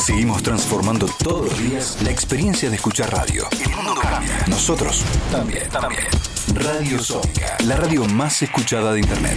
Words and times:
Seguimos 0.00 0.42
transformando 0.42 1.06
todos 1.22 1.44
los 1.44 1.58
días 1.58 1.98
la 2.02 2.10
experiencia 2.10 2.70
de 2.70 2.76
escuchar 2.76 3.12
radio. 3.12 3.44
El 3.52 3.70
mundo 3.76 3.94
cambia. 4.00 4.44
Nosotros 4.48 5.04
también, 5.30 5.68
también. 5.68 6.06
Radio 6.54 6.98
Sónica, 7.02 7.58
la 7.66 7.76
radio 7.76 8.06
más 8.06 8.40
escuchada 8.42 8.94
de 8.94 9.00
Internet. 9.00 9.36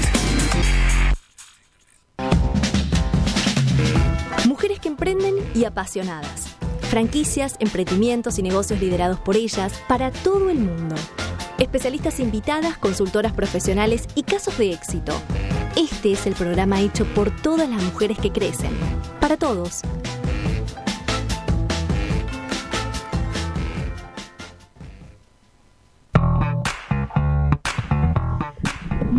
Mujeres 4.48 4.80
que 4.80 4.88
emprenden 4.88 5.36
y 5.54 5.66
apasionadas. 5.66 6.48
Franquicias, 6.90 7.58
emprendimientos 7.60 8.40
y 8.40 8.44
negocios 8.44 8.80
liderados 8.80 9.20
por 9.20 9.36
ellas 9.36 9.74
para 9.90 10.12
todo 10.12 10.50
el 10.50 10.60
mundo. 10.60 10.96
Especialistas 11.60 12.22
invitadas, 12.22 12.78
consultoras 12.78 13.34
profesionales 13.34 14.08
y 14.16 14.24
casos 14.24 14.58
de 14.58 14.72
éxito. 14.72 15.14
Este 15.76 16.14
es 16.14 16.26
el 16.26 16.36
programa 16.36 16.80
hecho 16.80 17.06
por 17.14 17.36
todas 17.36 17.70
las 17.70 17.84
mujeres 17.84 18.18
que 18.18 18.32
crecen. 18.32 18.72
Para 19.20 19.36
todos. 19.38 19.82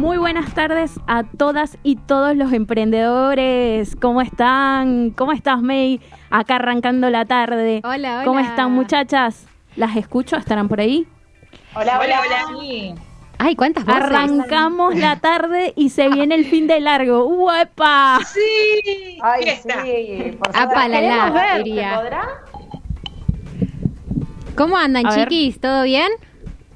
Muy 0.04 0.18
buenas 0.18 0.52
tardes 0.52 1.00
a 1.06 1.22
todas 1.24 1.78
y 1.82 1.96
todos 1.96 2.36
los 2.36 2.52
emprendedores. 2.52 3.96
¿Cómo 3.96 4.20
están? 4.20 5.12
¿Cómo 5.12 5.32
estás, 5.32 5.62
May? 5.62 5.98
Acá 6.28 6.56
arrancando 6.56 7.08
la 7.08 7.24
tarde. 7.24 7.80
Hola, 7.82 8.16
hola. 8.16 8.24
¿Cómo 8.26 8.38
están, 8.38 8.70
muchachas? 8.72 9.46
¿Las 9.76 9.96
escucho? 9.96 10.36
¿Estarán 10.36 10.68
por 10.68 10.80
ahí? 10.80 11.08
Hola, 11.74 11.98
hola, 12.00 12.20
hola. 12.20 12.94
Ay, 13.38 13.56
¿cuántas 13.56 13.86
voces? 13.86 14.02
Arrancamos 14.02 14.94
la 14.94 15.16
tarde 15.20 15.72
y 15.74 15.88
se 15.88 16.10
viene 16.10 16.34
el 16.34 16.44
fin 16.44 16.66
de 16.66 16.80
largo. 16.80 17.24
¡Uepa! 17.24 18.18
Sí. 18.26 19.18
Ay, 19.22 19.42
Fiesta. 19.44 19.82
sí. 19.84 20.36
Por 20.38 20.50
Apa, 20.54 20.86
la, 20.86 21.00
la, 21.00 21.00
Queremos 21.00 21.32
ver, 21.32 21.50
¿se 21.56 21.62
diría. 21.62 21.94
podrá? 21.96 22.28
¿Cómo 24.54 24.76
andan, 24.76 25.06
A 25.06 25.16
ver. 25.16 25.28
chiquis? 25.30 25.58
¿Todo 25.58 25.82
bien? 25.84 26.10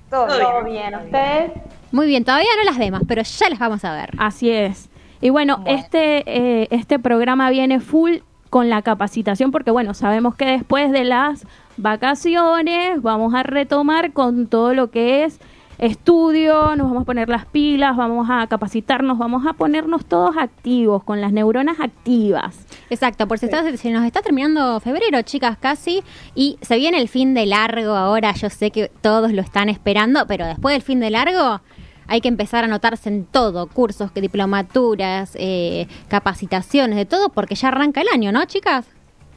Todo, 0.09 0.27
Todo 0.29 0.65
bien. 0.65 0.95
¿Ustedes? 0.95 1.68
Muy 1.93 2.07
bien, 2.07 2.25
todavía 2.25 2.49
no 2.59 2.65
las 2.65 2.79
vemos, 2.79 3.03
pero 3.09 3.23
ya 3.23 3.49
las 3.51 3.59
vamos 3.59 3.85
a 3.85 3.95
ver. 3.95 4.11
Así 4.19 4.51
es. 4.51 4.89
Y 5.21 5.31
bueno, 5.31 5.59
Bueno. 5.59 5.79
este 5.79 6.23
eh, 6.27 6.69
este 6.71 6.99
programa 6.99 7.51
viene 7.51 7.81
full 7.81 8.19
con 8.51 8.71
la 8.71 8.83
capacitación 8.83 9.51
porque 9.51 9.71
bueno, 9.71 9.93
sabemos 9.95 10.35
que 10.35 10.45
después 10.47 10.91
de 10.93 11.05
las 11.05 11.45
vacaciones 11.77 13.03
vamos 13.03 13.35
a 13.35 13.43
retomar 13.43 14.13
con 14.13 14.47
todo 14.47 14.75
lo 14.75 14.91
que 14.91 15.25
es 15.25 15.39
estudio, 15.79 16.75
nos 16.75 16.89
vamos 16.89 17.03
a 17.03 17.05
poner 17.05 17.29
las 17.29 17.47
pilas, 17.47 17.97
vamos 17.97 18.27
a 18.31 18.47
capacitarnos, 18.49 19.17
vamos 19.17 19.47
a 19.47 19.53
ponernos 19.53 20.05
todos 20.07 20.37
activos, 20.37 21.05
con 21.05 21.21
las 21.21 21.33
neuronas 21.33 21.79
activas. 21.79 22.67
Exacto, 22.91 23.29
por 23.29 23.39
si 23.39 23.47
está- 23.47 23.77
se 23.77 23.91
nos 23.93 24.05
está 24.05 24.21
terminando 24.23 24.81
febrero, 24.81 25.23
chicas, 25.23 25.57
casi, 25.59 26.03
y 26.35 26.59
se 26.63 26.77
viene 26.79 27.01
el 27.01 27.09
fin 27.09 27.33
de 27.33 27.47
largo 27.47 27.95
ahora, 27.95 28.33
yo 28.35 28.51
sé 28.51 28.71
que 28.73 28.91
todos 29.01 29.33
lo 29.33 29.41
están 29.41 29.69
esperando, 29.69 30.27
pero 30.27 30.47
después 30.47 30.73
del 30.75 30.83
fin 30.83 30.99
de 30.99 31.11
largo 31.11 31.61
hay 32.09 32.21
que 32.21 32.29
empezar 32.29 32.65
a 32.65 32.67
anotarse 32.67 33.09
en 33.09 33.25
todo, 33.25 33.67
cursos, 33.69 34.11
que 34.11 34.21
diplomaturas, 34.21 35.33
eh, 35.35 35.87
capacitaciones, 36.09 36.97
de 36.97 37.07
todo, 37.07 37.29
porque 37.29 37.55
ya 37.55 37.69
arranca 37.69 38.01
el 38.01 38.09
año, 38.09 38.33
¿no, 38.33 38.45
chicas? 38.47 38.87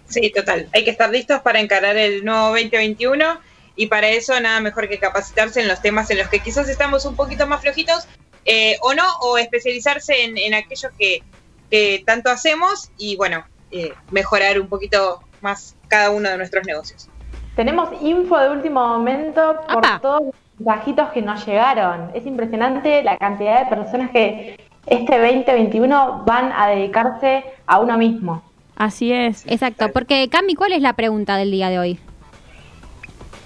Sí, 0.06 0.32
total. 0.32 0.68
Hay 0.74 0.84
que 0.84 0.92
estar 0.92 1.10
listos 1.10 1.42
para 1.42 1.60
encarar 1.60 1.98
el 1.98 2.26
nuevo 2.26 2.48
2021 2.50 3.40
y 3.76 3.88
para 3.88 4.10
eso 4.10 4.40
nada 4.40 4.60
mejor 4.60 4.90
que 4.90 5.00
capacitarse 5.00 5.62
en 5.62 5.68
los 5.68 5.82
temas 5.82 6.10
en 6.12 6.18
los 6.18 6.28
que 6.28 6.40
quizás 6.40 6.68
estamos 6.68 7.06
un 7.06 7.16
poquito 7.16 7.48
más 7.48 7.62
flojitos 7.62 8.08
eh, 8.46 8.78
o 8.82 8.94
no, 8.94 9.06
o 9.22 9.38
especializarse 9.38 10.24
en, 10.24 10.38
en 10.38 10.54
aquellos 10.54 10.92
que, 10.98 11.24
que 11.70 12.04
tanto 12.06 12.30
hacemos 12.30 12.90
y 12.98 13.16
bueno, 13.16 13.46
eh, 13.72 13.94
mejorar 14.12 14.60
un 14.60 14.68
poquito 14.68 15.22
más 15.42 15.76
cada 15.88 16.10
uno 16.10 16.30
de 16.30 16.38
nuestros 16.38 16.66
negocios. 16.66 17.10
Tenemos 17.56 17.90
info 18.02 18.38
de 18.38 18.50
último 18.50 18.86
momento 18.86 19.62
por 19.68 19.86
Apa. 19.86 20.00
todos 20.02 20.24
mensajitos 20.64 21.09
que 21.09 21.22
nos 21.22 21.45
llegaron. 21.45 22.12
Es 22.14 22.26
impresionante 22.26 23.03
la 23.03 23.18
cantidad 23.18 23.63
de 23.63 23.75
personas 23.75 24.12
que 24.12 24.59
este 24.86 25.18
2021 25.19 26.24
van 26.25 26.52
a 26.56 26.68
dedicarse 26.68 27.44
a 27.66 27.80
uno 27.80 27.97
mismo. 27.97 28.44
Así 28.75 29.12
es. 29.12 29.46
Exacto, 29.47 29.91
porque 29.91 30.28
Cami, 30.30 30.56
¿cuál 30.56 30.74
es 30.74 30.81
la 30.81 30.94
pregunta 30.94 31.38
del 31.38 31.52
día 31.52 31.69
de 31.69 31.80
hoy? 31.80 32.00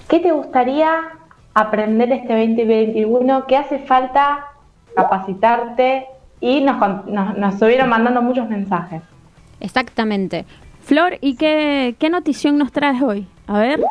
¿Qué 0.08 0.20
te 0.20 0.32
gustaría 0.32 0.90
aprender 1.54 2.12
este 2.12 2.34
2021? 2.34 3.46
¿Qué 3.48 3.58
hace 3.58 3.80
falta 3.80 4.46
capacitarte? 4.96 6.06
Y 6.42 6.62
nos, 6.62 6.78
nos, 7.08 7.38
nos 7.38 7.54
estuvieron 7.54 7.90
mandando 7.90 8.22
muchos 8.22 8.48
mensajes. 8.50 9.02
Exactamente. 9.60 10.46
Flor, 10.82 11.18
¿y 11.22 11.36
qué, 11.36 11.96
qué 11.98 12.10
notición 12.10 12.58
nos 12.58 12.72
traes 12.72 13.02
hoy? 13.02 13.28
A 13.48 13.58
ver. 13.60 13.82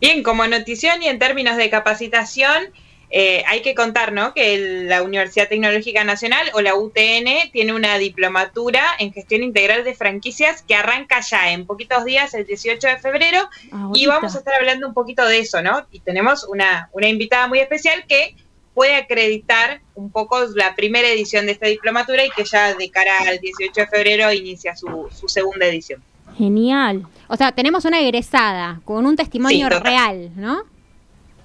Bien, 0.00 0.22
como 0.22 0.46
notición 0.46 1.02
y 1.02 1.08
en 1.08 1.18
términos 1.18 1.56
de 1.56 1.70
capacitación, 1.70 2.64
eh, 3.08 3.44
hay 3.46 3.62
que 3.62 3.74
contar 3.74 4.12
¿no? 4.12 4.34
que 4.34 4.54
el- 4.54 4.88
la 4.88 5.02
Universidad 5.02 5.48
Tecnológica 5.48 6.02
Nacional 6.04 6.50
o 6.54 6.60
la 6.60 6.74
UTN 6.74 7.50
tiene 7.52 7.72
una 7.72 7.96
diplomatura 7.98 8.84
en 8.98 9.12
gestión 9.12 9.42
integral 9.42 9.84
de 9.84 9.94
franquicias 9.94 10.62
que 10.62 10.74
arranca 10.74 11.20
ya 11.20 11.52
en 11.52 11.66
poquitos 11.66 12.04
días, 12.04 12.34
el 12.34 12.44
18 12.46 12.88
de 12.88 12.98
febrero, 12.98 13.48
y 13.62 13.70
Ahorita. 13.72 14.08
vamos 14.08 14.34
a 14.34 14.38
estar 14.38 14.54
hablando 14.54 14.88
un 14.88 14.92
poquito 14.94 15.24
de 15.24 15.38
eso, 15.38 15.62
¿no? 15.62 15.86
Y 15.92 16.00
tenemos 16.00 16.44
una, 16.44 16.90
una 16.92 17.08
invitada 17.08 17.46
muy 17.46 17.60
especial 17.60 18.04
que 18.08 18.34
puede 18.74 18.96
acreditar 18.96 19.80
un 19.94 20.10
poco 20.10 20.44
la 20.54 20.74
primera 20.74 21.08
edición 21.08 21.46
de 21.46 21.52
esta 21.52 21.66
diplomatura 21.68 22.24
y 22.26 22.30
que 22.30 22.44
ya 22.44 22.74
de 22.74 22.90
cara 22.90 23.20
al 23.26 23.38
18 23.38 23.72
de 23.82 23.86
febrero 23.86 24.30
inicia 24.32 24.76
su, 24.76 25.08
su 25.18 25.28
segunda 25.28 25.64
edición. 25.66 26.02
Genial. 26.36 27.06
O 27.28 27.36
sea, 27.36 27.52
tenemos 27.52 27.84
una 27.84 28.00
egresada 28.00 28.80
con 28.84 29.06
un 29.06 29.16
testimonio 29.16 29.66
Sí, 29.68 29.72
total. 29.72 29.82
real, 29.82 30.30
¿no? 30.36 30.58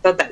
Total. 0.01 0.31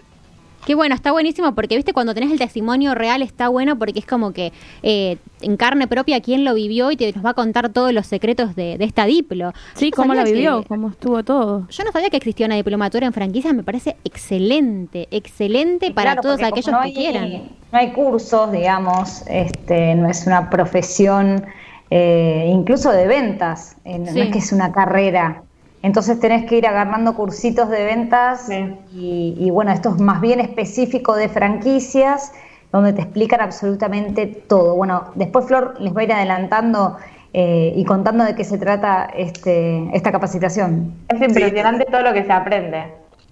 Qué 0.65 0.75
bueno, 0.75 0.93
está 0.93 1.11
buenísimo 1.13 1.55
porque, 1.55 1.75
viste, 1.77 1.93
cuando 1.93 2.13
tenés 2.13 2.31
el 2.31 2.37
testimonio 2.37 2.93
real 2.93 3.21
está 3.23 3.47
bueno 3.47 3.79
porque 3.79 3.97
es 3.99 4.05
como 4.05 4.33
que 4.33 4.51
eh, 4.83 5.17
en 5.41 5.55
carne 5.57 5.87
propia 5.87 6.21
quién 6.21 6.43
lo 6.43 6.53
vivió 6.53 6.91
y 6.91 6.97
te 6.97 7.11
nos 7.13 7.25
va 7.25 7.31
a 7.31 7.33
contar 7.33 7.69
todos 7.69 7.91
los 7.93 8.05
secretos 8.05 8.55
de, 8.55 8.77
de 8.77 8.85
esta 8.85 9.05
diplo. 9.05 9.53
Sí, 9.73 9.89
no 9.89 9.95
¿cómo 9.95 10.13
la 10.13 10.25
vivió? 10.25 10.61
que- 10.61 10.67
¿Cómo 10.67 10.89
estuvo 10.89 11.23
todo? 11.23 11.65
Yo 11.69 11.83
no 11.85 11.91
sabía 11.91 12.09
que 12.09 12.17
existía 12.17 12.45
una 12.45 12.55
diplomatura 12.55 13.07
en 13.07 13.13
franquicias, 13.13 13.53
me 13.55 13.63
parece 13.63 13.95
excelente, 14.03 15.07
excelente 15.09 15.87
Y 15.87 15.93
para 15.93 16.11
claro, 16.11 16.21
todos 16.23 16.43
aquellos 16.43 16.75
que 16.83 16.93
quieran. 16.93 17.29
No 17.71 17.79
hay 17.79 17.91
cursos, 17.93 18.51
digamos, 18.51 19.23
este, 19.27 19.95
no 19.95 20.09
es 20.09 20.27
una 20.27 20.49
profesión, 20.51 21.45
eh, 21.89 22.45
incluso 22.51 22.91
de 22.91 23.07
ventas, 23.07 23.75
eh, 23.85 23.99
no, 23.99 24.09
es 24.11 24.31
que 24.31 24.37
es 24.39 24.51
una 24.51 24.71
carrera. 24.71 25.43
Entonces 25.81 26.19
tenés 26.19 26.45
que 26.45 26.57
ir 26.57 26.67
agarrando 26.67 27.15
cursitos 27.15 27.69
de 27.69 27.83
ventas 27.85 28.47
Sí. 28.47 28.75
y, 28.93 29.35
y 29.39 29.49
bueno, 29.49 29.71
esto 29.71 29.89
es 29.95 30.01
más 30.01 30.19
bien 30.21 30.39
específico 30.39 31.15
de 31.15 31.29
franquicias, 31.29 32.33
donde 32.71 32.93
te 32.93 33.01
explican 33.01 33.41
absolutamente 33.41 34.27
todo. 34.27 34.75
Bueno, 34.75 35.05
después 35.15 35.45
Flor 35.47 35.75
les 35.79 35.95
va 35.95 36.01
a 36.01 36.03
ir 36.03 36.13
adelantando 36.13 36.97
eh, 37.33 37.73
y 37.75 37.85
contando 37.85 38.23
de 38.25 38.35
qué 38.35 38.43
se 38.43 38.57
trata 38.57 39.05
este, 39.15 39.89
esta 39.93 40.11
capacitación. 40.11 40.93
Es 41.07 41.21
impresionante 41.21 41.85
todo 41.85 42.01
lo 42.01 42.13
que 42.13 42.23
se 42.25 42.31
aprende. 42.31 42.83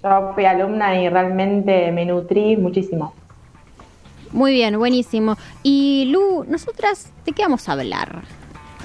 Yo 0.04 0.32
fui 0.34 0.46
alumna 0.46 1.00
y 1.02 1.10
realmente 1.10 1.92
me 1.92 2.06
nutrí 2.06 2.56
muchísimo. 2.58 3.14
Muy 4.32 4.52
bien, 4.52 4.78
buenísimo. 4.78 5.36
Y 5.64 6.10
Lu, 6.12 6.46
nosotras, 6.48 7.12
¿de 7.26 7.32
qué 7.32 7.44
vamos 7.44 7.68
a 7.68 7.74
hablar? 7.74 8.22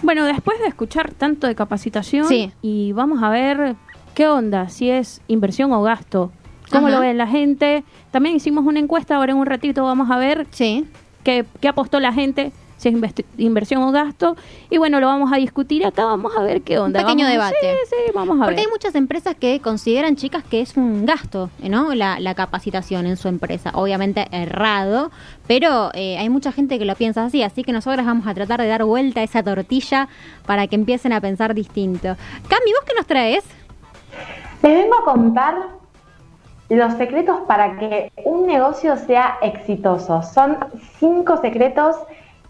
Bueno, 0.03 0.25
después 0.25 0.59
de 0.59 0.67
escuchar 0.67 1.13
tanto 1.13 1.47
de 1.47 1.55
capacitación, 1.55 2.27
Sí. 2.27 2.53
y 2.61 2.93
vamos 2.93 3.23
a 3.23 3.31
ver 3.31 3.77
qué 4.15 4.27
onda, 4.29 4.69
si 4.69 4.91
es 4.91 5.21
inversión 5.29 5.73
o 5.73 5.83
gasto, 5.83 6.33
cómo 6.71 6.89
Ajá. 6.89 6.97
lo 6.97 7.03
ve 7.03 7.15
la 7.15 7.27
gente. 7.27 7.85
También 8.11 8.37
hicimos 8.37 8.65
una 8.67 8.81
encuesta, 8.81 9.17
ahora 9.17 9.33
en 9.33 9.39
un 9.39 9.47
ratito 9.47 9.85
vamos 9.85 10.11
a 10.11 10.17
ver 10.17 10.47
Sí. 10.51 10.87
qué, 11.23 11.45
qué 11.61 11.69
apostó 11.69 12.01
la 12.01 12.13
gente, 12.13 12.53
si 12.83 12.89
es 12.89 13.15
inversión 13.39 13.83
o 13.85 13.93
gasto. 13.93 14.37
Y 14.71 14.79
bueno, 14.79 14.99
lo 15.01 15.07
vamos 15.07 15.33
a 15.33 15.37
discutir 15.37 15.87
acá, 15.87 16.05
vamos 16.05 16.33
a 16.37 16.43
ver 16.43 16.63
qué 16.63 16.79
onda. 16.79 17.01
pequeño 17.01 17.25
Vamos 17.27 17.29
a- 17.29 17.33
debate. 17.51 17.57
Sí, 17.61 17.91
sí, 18.07 18.13
vamos 18.15 18.37
a 18.37 18.45
Porque 18.45 18.57
ver. 18.57 18.67
hay 18.67 18.71
muchas 18.71 18.95
empresas 18.95 19.35
que 19.37 19.61
consideran, 19.61 20.17
chicas, 20.17 20.43
que 20.45 20.61
es 20.61 20.77
un 20.77 21.07
gasto, 21.07 21.51
¿no? 21.63 21.95
La, 21.95 22.19
la 22.21 22.35
capacitación 22.35 23.07
en 23.07 23.17
su 23.17 23.29
empresa. 23.29 23.71
Obviamente 23.75 24.27
errado, 24.33 25.11
pero 25.47 25.91
eh, 25.95 26.19
hay 26.19 26.29
mucha 26.29 26.51
gente 26.53 26.79
que 26.79 26.85
lo 26.85 26.95
piensa 26.97 27.25
así, 27.25 27.43
así 27.43 27.63
que 27.63 27.73
nosotras 27.73 28.05
vamos 28.05 28.27
a 28.27 28.35
tratar 28.35 28.61
de 28.61 28.67
dar 28.69 28.85
vuelta 28.85 29.21
a 29.21 29.23
esa 29.23 29.43
tortilla 29.43 30.09
para 30.47 30.67
que 30.67 30.75
empiecen 30.75 31.13
a 31.13 31.21
pensar 31.21 31.55
distinto. 31.55 32.09
Cami, 32.49 32.73
¿vos 32.73 32.85
qué 32.87 32.95
nos 32.97 33.07
traes? 33.07 33.45
Les 34.63 34.75
vengo 34.83 34.95
a 34.97 35.05
contar 35.05 35.55
los 36.69 36.95
secretos 36.95 37.41
para 37.47 37.77
que 37.79 38.11
un 38.25 38.47
negocio 38.47 38.97
sea 38.97 39.37
exitoso. 39.43 40.23
Son 40.23 40.57
cinco 40.99 41.37
secretos 41.39 41.97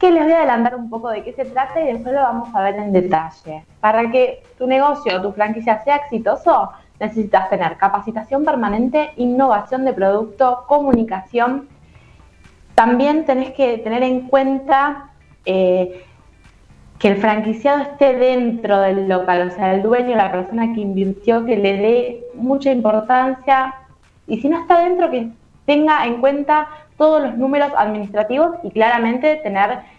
que 0.02 0.10
les 0.10 0.24
voy 0.24 0.32
a 0.32 0.38
adelantar 0.38 0.74
un 0.74 0.90
poco 0.90 1.10
de 1.10 1.22
qué 1.22 1.32
se 1.32 1.44
trata 1.44 1.80
y 1.80 1.92
después 1.92 2.12
lo 2.12 2.22
vamos 2.22 2.52
a 2.52 2.60
ver 2.60 2.74
en 2.74 2.92
detalle. 2.92 3.64
Para 3.78 4.10
que 4.10 4.42
tu 4.58 4.66
negocio 4.66 5.16
o 5.16 5.22
tu 5.22 5.30
franquicia 5.30 5.80
sea 5.84 5.94
exitoso, 5.94 6.72
necesitas 6.98 7.48
tener 7.48 7.76
capacitación 7.76 8.44
permanente, 8.44 9.12
innovación 9.16 9.84
de 9.84 9.92
producto, 9.92 10.64
comunicación. 10.66 11.68
También 12.74 13.24
tenés 13.26 13.52
que 13.52 13.78
tener 13.78 14.02
en 14.02 14.22
cuenta 14.22 15.10
eh, 15.44 16.04
que 16.98 17.06
el 17.06 17.18
franquiciado 17.18 17.82
esté 17.82 18.16
dentro 18.16 18.80
del 18.80 19.08
local, 19.08 19.46
o 19.46 19.50
sea, 19.52 19.72
el 19.72 19.82
dueño, 19.82 20.16
la 20.16 20.32
persona 20.32 20.74
que 20.74 20.80
invirtió, 20.80 21.44
que 21.44 21.56
le 21.56 21.76
dé 21.76 22.24
mucha 22.34 22.72
importancia, 22.72 23.72
y 24.26 24.40
si 24.40 24.48
no 24.48 24.62
está 24.62 24.80
dentro, 24.80 25.12
que 25.12 25.28
tenga 25.64 26.04
en 26.06 26.20
cuenta 26.20 26.66
todos 26.96 27.22
los 27.22 27.38
números 27.38 27.70
administrativos 27.76 28.56
y 28.64 28.70
claramente 28.72 29.36
tener 29.36 29.91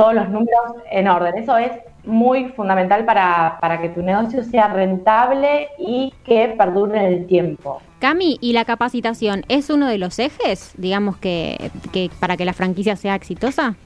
todos 0.00 0.14
los 0.14 0.28
números 0.30 0.76
en 0.90 1.08
orden. 1.08 1.36
Eso 1.36 1.56
es 1.58 1.72
muy 2.04 2.48
fundamental 2.50 3.04
para, 3.04 3.58
para 3.60 3.80
que 3.80 3.90
tu 3.90 4.02
negocio 4.02 4.42
sea 4.44 4.68
rentable 4.68 5.68
y 5.78 6.14
que 6.24 6.54
perdure 6.56 6.98
en 6.98 7.12
el 7.12 7.26
tiempo. 7.26 7.82
Cami, 7.98 8.38
¿y 8.40 8.52
la 8.54 8.64
capacitación 8.64 9.44
es 9.48 9.68
uno 9.70 9.86
de 9.88 9.98
los 9.98 10.18
ejes, 10.18 10.72
digamos, 10.76 11.18
que, 11.18 11.72
que 11.92 12.10
para 12.18 12.36
que 12.36 12.44
la 12.46 12.54
franquicia 12.54 12.96
sea 12.96 13.14
exitosa? 13.14 13.76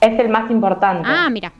Es 0.00 0.18
el 0.18 0.28
más 0.28 0.50
importante. 0.50 1.08
Ah, 1.08 1.30
mira, 1.30 1.52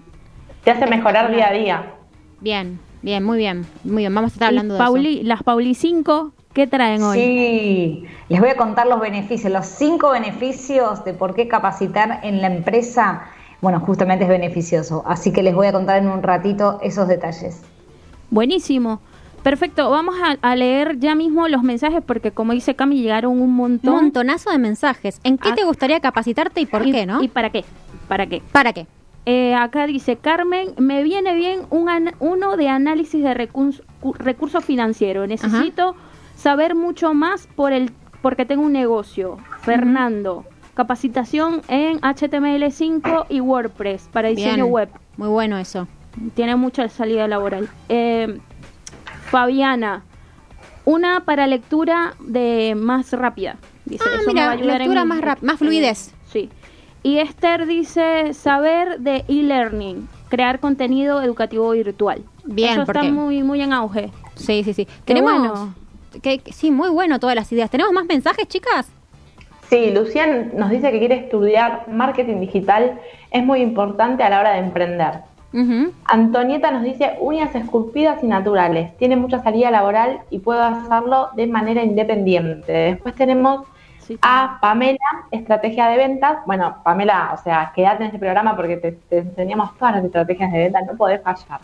Te 0.65 0.71
hace 0.73 0.87
mejorar 0.87 1.31
día 1.31 1.49
a 1.49 1.53
día. 1.53 1.95
bien, 2.41 2.81
bien, 3.03 3.25
muy 3.25 3.39
bien, 3.39 3.67
muy 3.85 4.03
bien. 4.03 4.15
Vamos 4.15 4.33
a 4.33 4.35
estar 4.35 4.49
Y 4.49 4.49
hablando 4.49 4.75
de 4.75 4.85
eso. 4.85 5.07
Las 5.23 5.43
Pauli 5.43 5.75
5, 5.75 6.35
¿qué 6.53 6.67
traen 6.67 7.03
hoy? 7.03 7.19
Sí, 7.19 8.05
les 8.29 8.41
voy 8.41 8.51
a 8.51 8.57
contar 8.57 8.87
los 8.87 9.01
beneficios, 9.01 9.53
los 9.53 9.67
cinco 9.67 10.11
beneficios 10.11 11.05
de 11.05 11.15
por 11.15 11.35
qué 11.35 11.49
capacitar 11.49 12.21
en 12.23 12.41
la 12.41 12.49
empresa, 12.49 13.25
bueno, 13.62 13.81
justamente 13.81 14.25
es 14.25 14.29
beneficioso. 14.31 15.03
Así 15.06 15.32
que 15.32 15.43
les 15.43 15.55
voy 15.55 15.69
a 15.69 15.73
contar 15.73 15.97
en 16.03 16.09
un 16.09 16.23
ratito 16.23 16.79
esos 16.82 17.09
detalles. 17.09 17.62
Buenísimo. 18.31 19.00
Perfecto, 19.43 19.91
vamos 19.91 20.14
a, 20.23 20.37
a 20.49 20.55
leer 20.55 20.99
ya 20.99 21.14
mismo 21.14 21.49
los 21.49 21.62
mensajes 21.62 22.03
porque 22.06 22.31
como 22.31 22.53
dice 22.53 22.75
Cami, 22.76 23.00
llegaron 23.00 23.41
un 23.41 23.53
montón. 23.55 23.94
Montonazo 23.94 24.50
de 24.50 24.59
mensajes. 24.59 25.20
¿En 25.25 25.37
qué 25.38 25.49
Ah. 25.50 25.55
te 25.55 25.64
gustaría 25.64 25.99
capacitarte 26.00 26.61
y 26.61 26.67
por 26.67 26.87
¿Y- 26.87 26.93
qué, 26.93 27.06
no? 27.06 27.23
¿Y 27.23 27.29
para 27.29 27.50
qué? 27.50 27.64
¿Para 28.09 28.26
qué? 28.26 28.43
¿Para 28.53 28.73
qué? 28.73 28.87
Eh, 29.26 29.55
acá 29.55 29.87
dice 29.87 30.17
Carmen, 30.17 30.70
me 30.79 31.03
viene 31.05 31.35
bien 31.35 31.61
un 31.70 31.88
an- 31.88 32.15
uno 32.20 32.56
de 32.56 32.69
análisis 32.69 33.23
de 33.23 33.35
recursos 33.35 33.85
recurso 34.19 34.61
financiero. 34.61 35.26
Necesito 35.29 35.94
saber 36.37 36.75
mucho 36.75 37.15
más 37.15 37.47
por 37.55 37.73
el 37.73 37.93
porque 38.23 38.44
tengo 38.44 38.62
un 38.65 38.73
negocio. 38.73 39.38
Fernando, 39.61 40.44
capacitación 40.87 41.62
en 41.69 42.00
HTML5 42.00 43.26
y 43.29 43.40
WordPress 43.40 44.08
para 44.12 44.29
diseño 44.31 44.64
Bien. 44.64 44.70
web. 44.73 44.88
Muy 45.17 45.29
bueno 45.29 45.56
eso. 45.58 45.87
Tiene 46.34 46.56
mucha 46.56 46.88
salida 46.88 47.29
laboral. 47.29 47.69
Eh, 47.88 48.38
Fabiana, 49.31 50.02
una 50.84 51.25
para 51.25 51.46
lectura 51.46 52.14
de 52.20 52.75
más 52.76 53.12
rápida. 53.12 53.56
Dice, 53.84 54.05
Ah, 54.06 54.17
"Eso 54.20 54.29
mira, 54.29 54.46
va 54.46 54.50
a 54.50 54.55
ayudar 54.55 54.79
lectura 54.81 55.05
más 55.05 55.20
rap- 55.20 55.43
más 55.43 55.58
fluidez. 55.58 56.12
Sí. 56.31 56.50
Y 57.05 57.19
Esther 57.19 57.67
dice 57.67 58.34
saber 58.34 58.99
de 59.00 59.25
e-learning, 59.29 60.08
crear 60.29 60.61
contenido 60.61 61.23
educativo 61.23 61.70
virtual. 61.70 62.23
Bien, 62.44 62.73
Eso 62.73 62.84
porque- 62.87 63.00
está 63.06 63.12
muy 63.12 63.43
muy 63.43 63.61
en 63.62 63.73
auge. 63.73 64.11
Sí, 64.34 64.62
sí, 64.64 64.75
sí. 64.75 64.84
Qué 65.05 65.14
Tenemos. 65.14 65.32
bueno. 65.50 65.75
que- 66.23 66.43
sí, 66.52 66.70
muy 66.70 66.90
bueno 66.90 67.19
todas 67.19 67.34
las 67.37 67.50
ideas. 67.52 67.70
¿Tenemos 67.70 67.93
más 67.93 68.05
mensajes, 68.05 68.46
chicas? 68.46 68.87
Sí, 69.73 69.91
Lucian 69.91 70.51
nos 70.55 70.69
dice 70.69 70.93
que 70.93 70.99
quiere 70.99 71.15
estudiar 71.15 71.89
marketing 71.89 72.41
digital, 72.41 73.01
es 73.31 73.43
muy 73.43 73.63
importante 73.63 74.23
a 74.23 74.29
la 74.29 74.41
hora 74.41 74.53
de 74.53 74.59
emprender. 74.59 75.21
Antonieta 76.05 76.71
nos 76.71 76.83
dice 76.83 77.17
uñas 77.21 77.55
esculpidas 77.55 78.23
y 78.23 78.27
naturales, 78.27 78.95
tiene 78.99 79.17
mucha 79.17 79.43
salida 79.43 79.71
laboral 79.71 80.21
y 80.29 80.41
puedo 80.41 80.61
hacerlo 80.63 81.31
de 81.37 81.47
manera 81.47 81.83
independiente. 81.83 82.71
Después 82.71 83.15
tenemos 83.15 83.65
Sí. 84.01 84.19
a 84.21 84.59
Pamela, 84.61 84.99
estrategia 85.31 85.87
de 85.87 85.97
ventas. 85.97 86.39
Bueno, 86.45 86.77
Pamela, 86.85 87.31
o 87.33 87.43
sea, 87.43 87.73
quédate 87.75 88.03
en 88.03 88.07
este 88.09 88.19
programa 88.19 88.55
porque 88.55 88.77
te, 88.77 88.93
te 88.93 89.19
enseñamos 89.19 89.75
todas 89.79 89.95
las 89.95 90.05
estrategias 90.05 90.53
de 90.53 90.59
ventas, 90.59 90.83
no 90.87 90.99
podés 90.99 91.23
fallar. 91.23 91.61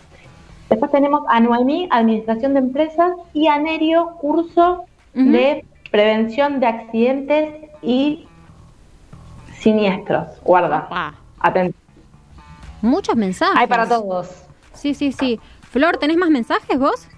Después 0.70 0.90
tenemos 0.90 1.24
a 1.28 1.40
Noemí, 1.40 1.88
administración 1.90 2.54
de 2.54 2.60
empresas, 2.60 3.12
y 3.34 3.48
a 3.48 3.58
Nerio, 3.58 4.12
curso 4.18 4.84
de 5.12 5.64
prevención 5.90 6.60
de 6.60 6.66
accidentes 6.66 7.54
y 7.82 8.26
siniestros. 9.60 10.28
Guarda, 10.42 10.86
Ah, 10.90 11.14
atento. 11.40 11.76
muchos 12.82 13.16
mensajes. 13.16 13.56
Hay 13.58 13.66
para 13.66 13.88
todos. 13.88 14.28
Sí, 14.74 14.94
sí, 14.94 15.12
sí. 15.12 15.40
Flor, 15.70 15.98
¿tenés 15.98 16.16
más 16.16 16.30
mensajes 16.30 16.78
vos? 16.78 17.08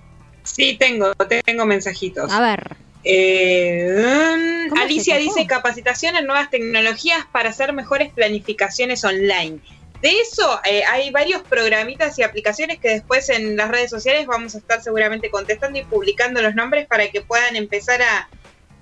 Sí, 0.42 0.76
tengo, 0.78 1.12
tengo 1.44 1.66
mensajitos. 1.66 2.32
A 2.32 2.40
ver. 2.40 2.76
Eh, 3.04 3.96
mm, 3.96 4.68
¿Cómo 4.68 4.80
se 4.80 4.84
Alicia 4.86 5.16
dice 5.16 5.46
capacitación 5.46 6.16
en 6.16 6.26
nuevas 6.26 6.50
tecnologías 6.50 7.24
para 7.32 7.50
hacer 7.50 7.72
mejores 7.72 8.12
planificaciones 8.12 9.04
online. 9.04 9.58
De 10.02 10.10
eso 10.18 10.60
eh, 10.64 10.82
hay 10.90 11.10
varios 11.10 11.42
programitas 11.42 12.18
y 12.18 12.22
aplicaciones 12.22 12.78
que 12.78 12.88
después 12.88 13.28
en 13.28 13.56
las 13.56 13.68
redes 13.68 13.90
sociales 13.90 14.26
vamos 14.26 14.54
a 14.54 14.58
estar 14.58 14.82
seguramente 14.82 15.30
contestando 15.30 15.78
y 15.78 15.84
publicando 15.84 16.40
los 16.40 16.54
nombres 16.54 16.86
para 16.86 17.08
que 17.10 17.20
puedan 17.20 17.54
empezar 17.56 18.00
a, 18.00 18.28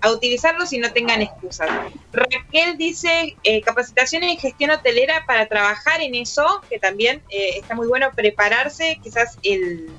a 0.01 0.11
utilizarlos 0.11 0.73
y 0.73 0.79
no 0.79 0.93
tengan 0.93 1.23
excusas. 1.23 1.69
Raquel 2.13 2.77
dice 2.77 3.37
eh, 3.43 3.61
capacitación 3.63 4.23
en 4.23 4.39
gestión 4.39 4.71
hotelera 4.71 5.25
para 5.27 5.47
trabajar 5.47 6.01
en 6.01 6.15
eso, 6.15 6.63
que 6.69 6.79
también 6.79 7.23
eh, 7.31 7.59
está 7.59 7.75
muy 7.75 7.87
bueno 7.89 8.11
prepararse, 8.15 8.99
quizás 9.03 9.39
el, 9.43 9.91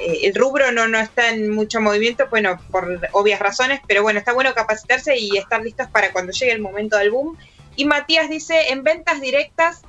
eh, 0.00 0.20
el 0.22 0.34
rubro 0.34 0.72
no, 0.72 0.88
no 0.88 0.98
está 0.98 1.30
en 1.30 1.50
mucho 1.50 1.80
movimiento, 1.80 2.26
bueno, 2.30 2.60
por 2.70 3.00
obvias 3.12 3.40
razones, 3.40 3.80
pero 3.86 4.02
bueno, 4.02 4.18
está 4.18 4.32
bueno 4.32 4.54
capacitarse 4.54 5.16
y 5.18 5.36
estar 5.36 5.62
listos 5.62 5.88
para 5.88 6.12
cuando 6.12 6.32
llegue 6.32 6.52
el 6.52 6.62
momento 6.62 6.96
del 6.96 7.10
boom. 7.10 7.36
Y 7.76 7.84
Matías 7.84 8.30
dice, 8.30 8.70
en 8.70 8.82
ventas 8.82 9.20
directas, 9.20 9.82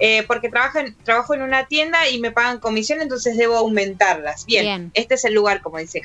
eh, 0.00 0.24
porque 0.26 0.48
trabajo 0.48 0.78
en, 0.78 0.94
trabajo 1.04 1.34
en 1.34 1.42
una 1.42 1.66
tienda 1.66 2.08
y 2.08 2.18
me 2.20 2.30
pagan 2.30 2.58
comisión, 2.58 3.00
entonces 3.00 3.36
debo 3.36 3.56
aumentarlas. 3.56 4.46
Bien, 4.46 4.64
Bien. 4.64 4.90
este 4.94 5.14
es 5.14 5.24
el 5.24 5.34
lugar, 5.34 5.60
como 5.60 5.78
dice. 5.78 6.00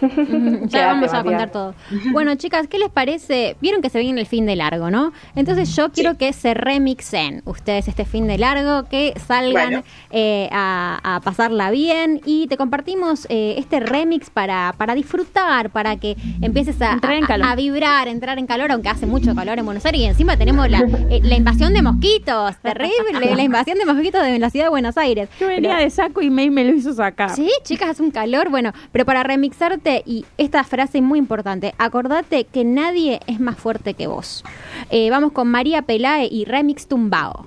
Ujú, 0.00 0.66
ya 0.68 0.86
vamos 0.86 1.12
a 1.12 1.22
contar 1.22 1.50
todo. 1.50 1.74
Bueno, 2.12 2.34
chicas, 2.36 2.66
¿qué 2.68 2.78
les 2.78 2.90
parece? 2.90 3.56
Vieron 3.60 3.82
que 3.82 3.90
se 3.90 3.98
viene 4.00 4.20
el 4.20 4.26
fin 4.26 4.46
de 4.46 4.56
largo, 4.56 4.90
¿no? 4.90 5.12
Entonces 5.34 5.74
yo 5.74 5.90
quiero 5.92 6.16
que 6.16 6.32
se 6.32 6.54
remixen 6.54 7.42
ustedes 7.44 7.88
este 7.88 8.04
fin 8.04 8.26
de 8.26 8.38
largo, 8.38 8.88
que 8.88 9.14
salgan 9.26 9.68
Bueno. 9.70 9.84
eh, 10.10 10.48
a, 10.52 11.16
a 11.16 11.20
pasarla 11.20 11.70
bien 11.70 12.20
y 12.24 12.46
te 12.48 12.56
compartimos 12.56 13.26
eh, 13.30 13.54
este 13.58 13.80
remix 13.80 14.30
para, 14.30 14.74
para 14.76 14.94
disfrutar, 14.94 15.70
para 15.70 15.96
que 15.96 16.16
empieces 16.40 16.80
a, 16.82 16.98
a 17.02 17.54
vibrar, 17.56 18.08
entrar 18.08 18.38
en 18.38 18.46
calor, 18.46 18.72
aunque 18.72 18.88
hace 18.88 19.06
mucho 19.06 19.34
calor 19.34 19.58
en 19.58 19.64
Buenos 19.64 19.84
Aires 19.86 20.00
y 20.00 20.04
encima 20.04 20.36
tenemos 20.36 20.68
la, 20.70 20.80
eh, 21.10 21.20
la 21.22 21.36
invasión 21.36 21.72
de 21.72 21.82
mosquitos, 21.82 22.56
terrible, 22.62 23.34
la 23.38 23.44
invasión 23.44 23.78
de 23.78 23.86
mosquitos 23.86 24.22
de 24.22 24.38
la 24.38 24.50
ciudad 24.50 24.66
de 24.66 24.70
Buenos 24.70 24.96
Aires. 24.98 25.28
Yo 25.40 25.46
venía 25.48 25.70
Pero- 25.70 25.82
de 25.84 25.90
saco 25.90 26.20
y 26.22 26.28
May 26.30 26.50
me 26.50 26.64
lo 26.64 26.74
hizo 26.74 26.92
sacar. 26.92 27.30
Sí, 27.30 27.50
chicas, 27.62 27.88
hace 27.90 28.02
un 28.02 28.10
calor. 28.10 28.50
Bueno, 28.50 28.72
pero 28.92 29.04
para 29.04 29.22
remixarte, 29.22 30.02
y 30.04 30.24
esta 30.36 30.62
frase 30.64 31.00
muy 31.00 31.18
importante, 31.18 31.74
acordate 31.78 32.44
que 32.44 32.64
nadie 32.64 33.20
es 33.26 33.40
más 33.40 33.56
fuerte 33.56 33.94
que 33.94 34.06
vos. 34.06 34.44
Eh, 34.90 35.08
vamos 35.10 35.32
con 35.32 35.48
María 35.48 35.82
Pelae 35.82 36.28
y 36.30 36.44
Remix 36.44 36.86
Tumbao. 36.86 37.46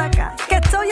Atacada, 0.00 0.34
que 0.48 0.54
estoy 0.56 0.90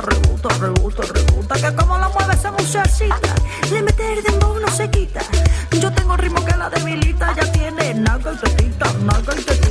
rebota, 0.00 0.48
rebota, 0.58 1.02
rebota. 1.02 1.54
Que 1.54 1.76
como 1.76 1.98
la 1.98 2.08
mueve 2.08 2.34
esa 2.34 2.50
muchachita, 2.50 3.34
le 3.70 3.82
mete 3.82 4.12
el 4.12 4.22
dembow 4.22 4.58
no 4.58 4.68
se 4.68 4.90
quita. 4.90 5.20
Yo 5.80 5.92
tengo 5.92 6.16
ritmo 6.16 6.44
que 6.44 6.56
la 6.56 6.70
debilita, 6.70 7.34
ya 7.34 7.52
tiene 7.52 7.94
naga 7.94 8.32
y 8.32 8.36
tetita, 8.36 8.92
naga 9.04 9.34
y 9.38 9.42
tetita. 9.42 9.63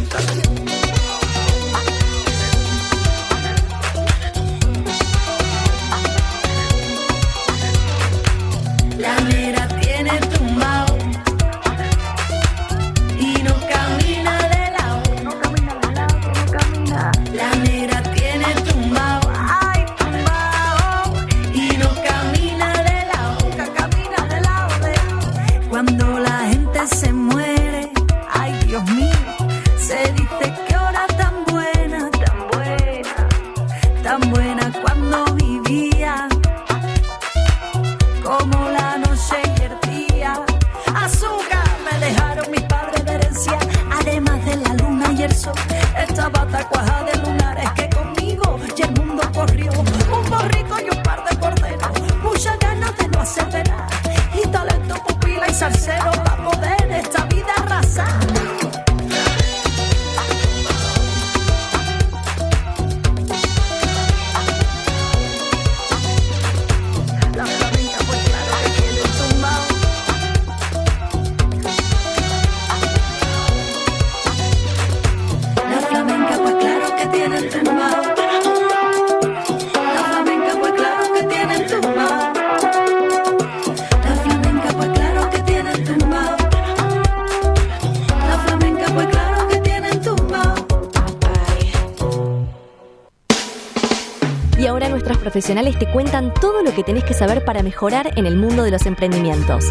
Profesionales 95.33 95.79
te 95.79 95.87
cuentan 95.87 96.31
todo 96.31 96.61
lo 96.61 96.75
que 96.75 96.83
tenés 96.83 97.03
que 97.03 97.15
saber 97.15 97.43
para 97.43 97.63
mejorar 97.63 98.11
en 98.17 98.27
el 98.27 98.35
mundo 98.35 98.61
de 98.61 98.69
los 98.69 98.85
emprendimientos. 98.85 99.65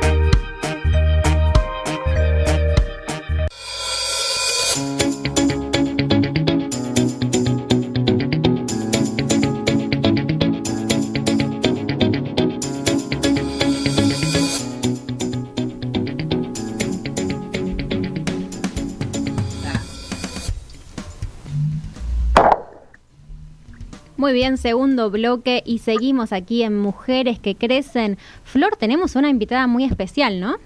Muy 24.32 24.38
bien, 24.38 24.56
segundo 24.56 25.10
bloque 25.10 25.62
y 25.66 25.80
seguimos 25.80 26.32
aquí 26.32 26.62
en 26.62 26.78
Mujeres 26.78 27.38
que 27.38 27.54
Crecen. 27.54 28.16
Flor, 28.44 28.76
tenemos 28.76 29.14
una 29.14 29.28
invitada 29.28 29.66
muy 29.66 29.84
especial, 29.84 30.40
¿no? 30.40 30.56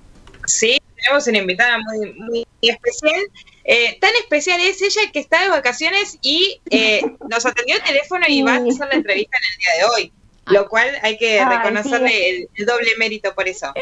Sí, 0.47 0.81
tenemos 0.95 1.27
una 1.27 1.39
invitada 1.39 1.77
muy, 1.81 2.13
muy 2.13 2.47
especial. 2.63 3.21
Eh, 3.65 3.99
tan 4.01 4.13
especial 4.21 4.61
es 4.61 4.81
ella 4.83 5.11
que 5.13 5.19
está 5.19 5.43
de 5.43 5.49
vacaciones 5.49 6.17
y 6.23 6.61
eh, 6.71 7.03
nos 7.29 7.45
atendió 7.45 7.75
el 7.75 7.83
teléfono 7.83 8.25
y 8.29 8.43
va 8.43 8.53
a 8.53 8.59
hacer 8.59 8.87
la 8.87 8.95
entrevista 8.95 9.37
en 9.37 9.53
el 9.53 9.59
día 9.59 9.71
de 9.79 9.85
hoy. 9.93 10.13
Lo 10.47 10.69
cual 10.69 10.89
hay 11.03 11.19
que 11.19 11.45
reconocerle 11.45 12.09
sí. 12.09 12.25
el, 12.25 12.49
el 12.55 12.67
doble 12.67 12.91
mérito 12.99 13.35
por 13.35 13.49
eso. 13.49 13.73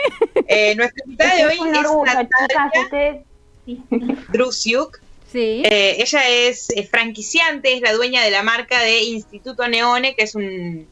Eh, 0.48 0.74
nuestra 0.76 1.04
invitada 1.04 1.36
de 1.36 1.44
hoy 1.44 1.58
Es 1.58 1.66
es 1.66 1.82
Natalia. 2.14 3.22
Drusiuk. 4.32 5.03
Sí. 5.34 5.64
Eh, 5.64 5.96
ella 5.98 6.28
es 6.28 6.68
franquiciante, 6.92 7.74
es 7.74 7.80
la 7.80 7.92
dueña 7.92 8.22
de 8.22 8.30
la 8.30 8.44
marca 8.44 8.78
de 8.78 9.02
Instituto 9.02 9.66
Neone, 9.66 10.14
que 10.14 10.22
es 10.22 10.36
un, 10.36 10.86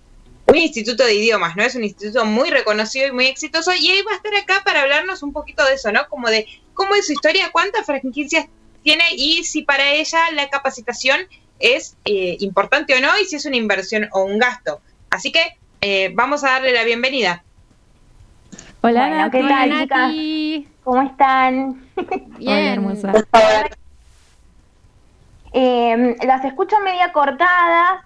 un 0.49 0.56
instituto 0.56 1.04
de 1.04 1.14
idiomas, 1.14 1.54
¿no? 1.54 1.62
Es 1.62 1.76
un 1.76 1.84
instituto 1.84 2.25
muy 2.25 2.50
reconocido 2.50 3.06
y 3.06 3.12
muy 3.12 3.26
exitoso. 3.26 3.70
Y 3.72 3.92
ella 3.92 4.02
va 4.04 4.14
a 4.14 4.16
estar 4.16 4.34
acá 4.34 4.62
para 4.64 4.82
hablarnos 4.82 5.22
un 5.22 5.32
poquito 5.32 5.64
de 5.64 5.75
eso, 5.75 5.92
¿no? 5.92 6.08
Como 6.08 6.28
de 6.28 6.49
cómo 6.75 6.96
es 6.96 7.06
su 7.06 7.12
historia, 7.12 7.52
cuántas 7.52 7.87
franquicias 7.87 8.46
tiene 8.82 9.04
y 9.16 9.44
si 9.44 9.62
para 9.62 9.92
ella 9.92 10.18
la 10.32 10.50
capacitación 10.50 11.20
es 11.61 11.96
eh, 12.04 12.37
importante 12.40 12.96
o 12.96 13.00
no 13.00 13.11
y 13.20 13.26
si 13.26 13.37
es 13.37 13.46
una 13.46 13.56
inversión 13.56 14.08
o 14.11 14.25
un 14.25 14.40
gasto. 14.40 14.80
Así 15.08 15.30
que 15.30 15.56
eh, 15.82 16.11
vamos 16.14 16.42
a 16.42 16.50
darle 16.50 16.72
la 16.72 16.82
bienvenida. 16.82 17.44
Hola, 18.80 19.06
Bueno, 19.06 19.30
¿qué 19.30 19.40
tal, 19.49 19.82
chicas? 19.82 20.72
¿Cómo 20.82 21.02
están? 21.02 21.88
Bien. 22.38 22.49
Hola, 22.49 22.72
hermosa. 22.72 23.12
Eh, 25.52 26.16
las 26.25 26.44
escucho 26.44 26.76
media 26.80 27.12
cortadas. 27.12 28.00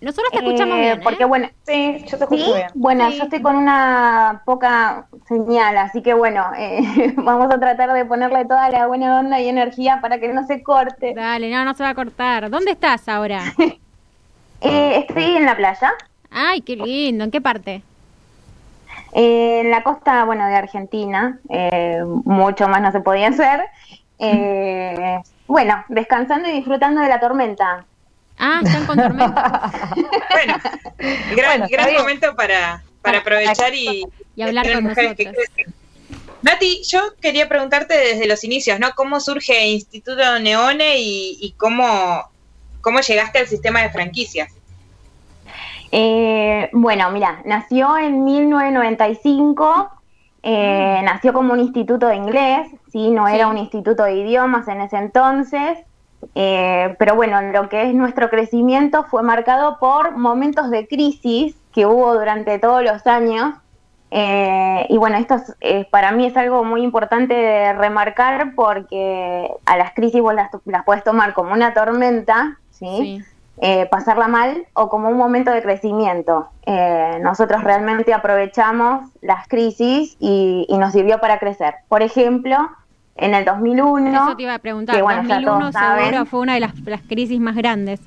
Nosotros 0.00 0.30
te 0.32 0.38
escuchamos 0.38 0.78
eh, 0.78 0.80
bien, 0.80 0.98
¿eh? 0.98 1.00
Porque 1.04 1.24
bueno, 1.26 1.48
Sí, 1.66 2.04
yo 2.10 2.16
te 2.16 2.24
escucho 2.24 2.44
¿sí? 2.46 2.52
bien. 2.54 2.68
Bueno, 2.74 3.10
Sí. 3.10 3.18
yo 3.18 3.24
estoy 3.24 3.42
con 3.42 3.56
una 3.56 4.42
poca 4.46 5.06
señal, 5.28 5.76
así 5.76 6.02
que 6.02 6.14
bueno, 6.14 6.44
eh, 6.56 6.80
vamos 7.16 7.52
a 7.52 7.60
tratar 7.60 7.92
de 7.92 8.04
ponerle 8.06 8.44
toda 8.46 8.70
la 8.70 8.86
buena 8.86 9.18
onda 9.20 9.40
y 9.40 9.48
energía 9.48 9.98
para 10.00 10.18
que 10.18 10.28
no 10.32 10.46
se 10.46 10.62
corte. 10.62 11.12
Dale, 11.14 11.50
no, 11.50 11.64
no 11.64 11.74
se 11.74 11.82
va 11.82 11.90
a 11.90 11.94
cortar. 11.94 12.48
¿Dónde 12.50 12.72
estás 12.72 13.08
ahora? 13.08 13.40
Eh, 14.62 15.06
estoy 15.08 15.36
en 15.36 15.46
la 15.46 15.56
playa, 15.56 15.90
Ay, 16.30 16.60
qué 16.60 16.76
lindo. 16.76 17.24
¿En 17.24 17.30
qué 17.30 17.40
parte? 17.40 17.82
eh, 19.14 19.60
en 19.60 19.70
la 19.70 19.82
costa, 19.82 20.24
bueno, 20.24 20.46
de 20.46 20.54
Argentina. 20.54 21.38
eh, 21.48 22.02
mucho 22.24 22.68
más 22.68 22.82
no 22.82 22.92
se 22.92 23.00
podía 23.00 23.28
hacer. 23.28 23.64
Eh, 24.18 25.18
bueno, 25.50 25.84
descansando 25.88 26.48
y 26.48 26.52
disfrutando 26.52 27.00
de 27.00 27.08
la 27.08 27.18
tormenta. 27.18 27.84
Ah, 28.38 28.60
están 28.64 28.86
con 28.86 28.96
tormenta. 28.96 29.70
Bueno, 30.30 30.54
gran, 31.34 31.60
Bueno, 31.60 31.66
gran 31.68 31.94
momento 31.94 32.36
para, 32.36 32.82
para 33.02 33.18
aprovechar 33.18 33.74
y, 33.74 34.06
Y 34.36 34.42
hablar 34.42 34.72
con 34.72 34.84
mujeres 34.84 35.16
que 35.16 35.24
nosotros. 35.24 35.46
crecen. 35.54 35.74
Nati, 36.42 36.82
yo 36.84 37.00
quería 37.20 37.48
preguntarte 37.48 37.94
desde 37.98 38.26
los 38.28 38.44
inicios, 38.44 38.78
¿no? 38.78 38.92
¿Cómo 38.94 39.18
surge 39.20 39.66
Instituto 39.68 40.38
Neone 40.38 40.98
y, 40.98 41.36
y 41.40 41.52
cómo, 41.58 42.30
cómo 42.80 43.00
llegaste 43.00 43.40
al 43.40 43.48
sistema 43.48 43.82
de 43.82 43.90
franquicias? 43.90 44.52
Eh, 45.92 46.70
bueno, 46.72 47.10
mira, 47.10 47.42
nació 47.44 47.98
en 47.98 48.24
1995 48.24 49.90
eh, 50.42 51.00
nació 51.04 51.32
como 51.32 51.52
un 51.52 51.60
instituto 51.60 52.06
de 52.06 52.16
inglés, 52.16 52.68
¿sí? 52.90 53.10
no 53.10 53.28
era 53.28 53.46
un 53.48 53.58
instituto 53.58 54.04
de 54.04 54.14
idiomas 54.14 54.68
en 54.68 54.80
ese 54.80 54.96
entonces, 54.96 55.78
eh, 56.34 56.94
pero 56.98 57.14
bueno, 57.14 57.40
lo 57.40 57.68
que 57.68 57.88
es 57.88 57.94
nuestro 57.94 58.30
crecimiento 58.30 59.04
fue 59.04 59.22
marcado 59.22 59.78
por 59.78 60.16
momentos 60.16 60.70
de 60.70 60.86
crisis 60.86 61.56
que 61.72 61.86
hubo 61.86 62.14
durante 62.14 62.58
todos 62.58 62.82
los 62.82 63.06
años. 63.06 63.54
eh, 64.10 64.86
y 64.88 64.96
bueno, 64.96 65.16
esto 65.18 65.36
es, 65.36 65.54
eh, 65.60 65.86
para 65.90 66.10
mí 66.12 66.26
es 66.26 66.36
algo 66.36 66.64
muy 66.64 66.82
importante 66.82 67.34
de 67.34 67.72
remarcar 67.74 68.54
porque 68.56 69.48
a 69.66 69.76
las 69.76 69.92
crisis 69.94 70.20
vos 70.20 70.34
las, 70.34 70.50
las 70.64 70.84
puedes 70.84 71.04
tomar 71.04 71.32
como 71.32 71.52
una 71.52 71.74
tormenta, 71.74 72.58
¿sí? 72.70 72.86
Sí. 72.98 73.24
Eh, 73.62 73.86
pasarla 73.90 74.26
mal 74.26 74.64
o 74.72 74.88
como 74.88 75.08
un 75.10 75.18
momento 75.18 75.50
de 75.50 75.60
crecimiento. 75.62 76.48
Eh, 76.64 77.18
nosotros 77.20 77.62
realmente 77.62 78.14
aprovechamos 78.14 79.10
las 79.20 79.46
crisis 79.48 80.16
y, 80.18 80.64
y 80.68 80.78
nos 80.78 80.92
sirvió 80.92 81.18
para 81.20 81.38
crecer. 81.38 81.74
Por 81.88 82.02
ejemplo, 82.02 82.56
en 83.16 83.34
el 83.34 83.44
2001, 83.44 84.08
Eso 84.24 84.36
te 84.36 84.44
iba 84.44 84.54
a 84.54 84.58
preguntar. 84.60 84.96
que 84.96 85.02
bueno, 85.02 85.22
ya 85.24 85.34
2001 85.34 85.58
todos 85.60 85.72
saben. 85.74 86.04
seguro 86.06 86.24
fue 86.24 86.40
una 86.40 86.54
de 86.54 86.60
las, 86.60 86.74
las 86.86 87.02
crisis 87.02 87.38
más 87.38 87.54
grandes. 87.54 88.00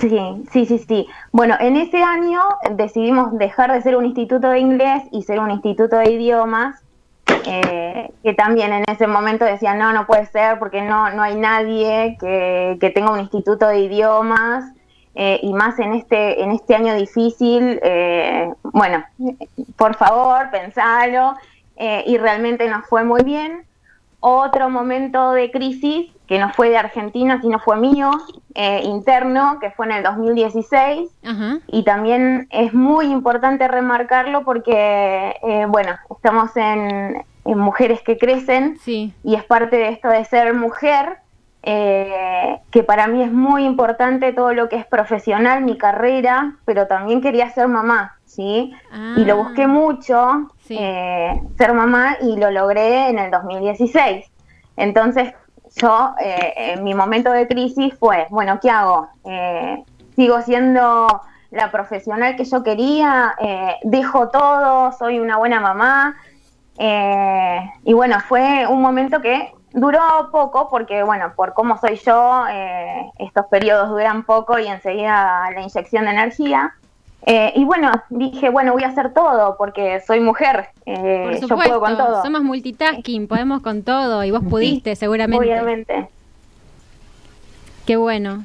Sí, 0.00 0.18
sí, 0.50 0.64
sí, 0.66 0.78
sí. 0.78 1.06
Bueno, 1.30 1.54
en 1.60 1.76
ese 1.76 2.02
año 2.02 2.40
decidimos 2.72 3.36
dejar 3.38 3.70
de 3.72 3.82
ser 3.82 3.96
un 3.96 4.06
instituto 4.06 4.48
de 4.48 4.58
inglés 4.60 5.02
y 5.12 5.22
ser 5.24 5.38
un 5.40 5.50
instituto 5.50 5.96
de 5.96 6.10
idiomas, 6.10 6.81
eh, 7.46 8.10
que 8.22 8.34
también 8.34 8.72
en 8.72 8.84
ese 8.88 9.06
momento 9.06 9.44
decían, 9.44 9.78
no, 9.78 9.92
no 9.92 10.06
puede 10.06 10.26
ser 10.26 10.58
porque 10.58 10.82
no, 10.82 11.10
no 11.10 11.22
hay 11.22 11.34
nadie 11.36 12.16
que, 12.20 12.76
que 12.80 12.90
tenga 12.90 13.10
un 13.10 13.20
instituto 13.20 13.68
de 13.68 13.80
idiomas. 13.80 14.64
eh, 15.14 15.40
y 15.42 15.52
más 15.52 15.78
en 15.78 15.92
este, 15.94 16.42
en 16.42 16.52
este 16.52 16.74
año 16.74 16.94
difícil, 16.94 17.78
eh, 17.82 18.50
bueno, 18.62 19.04
por 19.76 19.94
favor, 19.94 20.50
pensalo, 20.50 21.34
eh, 21.76 22.02
y 22.06 22.16
realmente 22.16 22.68
nos 22.68 22.86
fue 22.86 23.04
muy 23.04 23.22
bien. 23.22 23.64
Otro 24.20 24.70
momento 24.70 25.32
de 25.32 25.50
crisis, 25.50 26.10
que 26.26 26.38
no 26.38 26.50
fue 26.54 26.70
de 26.70 26.78
Argentina, 26.78 27.40
sino 27.42 27.58
fue 27.58 27.76
mío, 27.76 28.10
interno, 28.84 29.58
que 29.60 29.70
fue 29.72 29.86
en 29.86 29.92
el 29.92 30.02
2016. 30.04 31.10
Ajá. 31.24 31.58
Y 31.66 31.82
también 31.82 32.46
es 32.50 32.72
muy 32.72 33.06
importante 33.06 33.66
remarcarlo 33.66 34.44
porque, 34.44 35.34
bueno, 35.68 35.96
estamos 36.08 36.56
en, 36.56 37.24
en 37.44 37.58
Mujeres 37.58 38.00
que 38.02 38.16
Crecen 38.18 38.78
Sí. 38.78 39.14
y 39.24 39.34
es 39.34 39.44
parte 39.44 39.76
de 39.76 39.88
esto 39.88 40.08
de 40.08 40.24
ser 40.24 40.54
mujer, 40.54 41.18
eh, 41.64 42.58
que 42.70 42.82
para 42.82 43.06
mí 43.06 43.22
es 43.22 43.32
muy 43.32 43.64
importante 43.64 44.32
todo 44.32 44.52
lo 44.52 44.68
que 44.68 44.76
es 44.76 44.86
profesional, 44.86 45.62
mi 45.62 45.78
carrera, 45.78 46.54
pero 46.64 46.86
también 46.86 47.20
quería 47.20 47.50
ser 47.50 47.68
mamá, 47.68 48.16
¿sí? 48.24 48.72
Y 49.16 49.24
lo 49.24 49.36
busqué 49.36 49.66
mucho, 49.68 50.48
Sí. 50.66 50.76
eh, 50.78 51.40
ser 51.56 51.72
mamá, 51.72 52.16
y 52.20 52.36
lo 52.36 52.50
logré 52.50 53.08
en 53.10 53.18
el 53.18 53.30
2016. 53.30 54.26
Entonces, 54.76 55.32
yo, 55.76 56.14
eh, 56.20 56.52
en 56.56 56.84
mi 56.84 56.94
momento 56.94 57.30
de 57.30 57.46
crisis 57.46 57.94
fue, 57.98 58.26
bueno, 58.30 58.58
¿qué 58.60 58.68
hago? 58.70 59.08
Eh, 59.24 59.82
¿Sigo 60.16 60.42
siendo 60.42 61.06
la 61.50 61.70
profesional 61.70 62.34
que 62.36 62.44
yo 62.44 62.62
quería? 62.62 63.34
Eh, 63.40 63.76
¿Dejo 63.84 64.28
todo? 64.30 64.92
¿Soy 64.92 65.18
una 65.20 65.36
buena 65.38 65.60
mamá? 65.60 66.16
Eh, 66.78 67.60
y 67.84 67.92
bueno, 67.92 68.18
fue 68.28 68.66
un 68.66 68.80
momento 68.80 69.20
que 69.20 69.52
duró 69.72 70.00
poco 70.30 70.68
porque, 70.70 71.02
bueno, 71.02 71.32
por 71.36 71.54
cómo 71.54 71.78
soy 71.78 71.96
yo, 71.96 72.44
eh, 72.50 73.10
estos 73.18 73.46
periodos 73.46 73.90
duran 73.90 74.24
poco 74.24 74.58
y 74.58 74.66
enseguida 74.66 75.50
la 75.54 75.62
inyección 75.62 76.04
de 76.04 76.10
energía. 76.10 76.74
Eh, 77.24 77.52
y 77.54 77.64
bueno, 77.64 77.92
dije, 78.10 78.50
bueno, 78.50 78.72
voy 78.72 78.82
a 78.82 78.88
hacer 78.88 79.14
todo 79.14 79.56
porque 79.56 80.00
soy 80.00 80.18
mujer, 80.18 80.68
eh, 80.86 81.22
Por 81.24 81.32
yo 81.34 81.48
supuesto, 81.48 81.78
puedo 81.78 81.80
con 81.80 81.96
todo. 81.96 82.22
somos 82.22 82.42
multitasking, 82.42 83.28
podemos 83.28 83.62
con 83.62 83.84
todo 83.84 84.24
y 84.24 84.32
vos 84.32 84.42
pudiste 84.42 84.96
seguramente. 84.96 85.44
Obviamente, 85.44 86.08
Qué 87.86 87.96
bueno. 87.96 88.44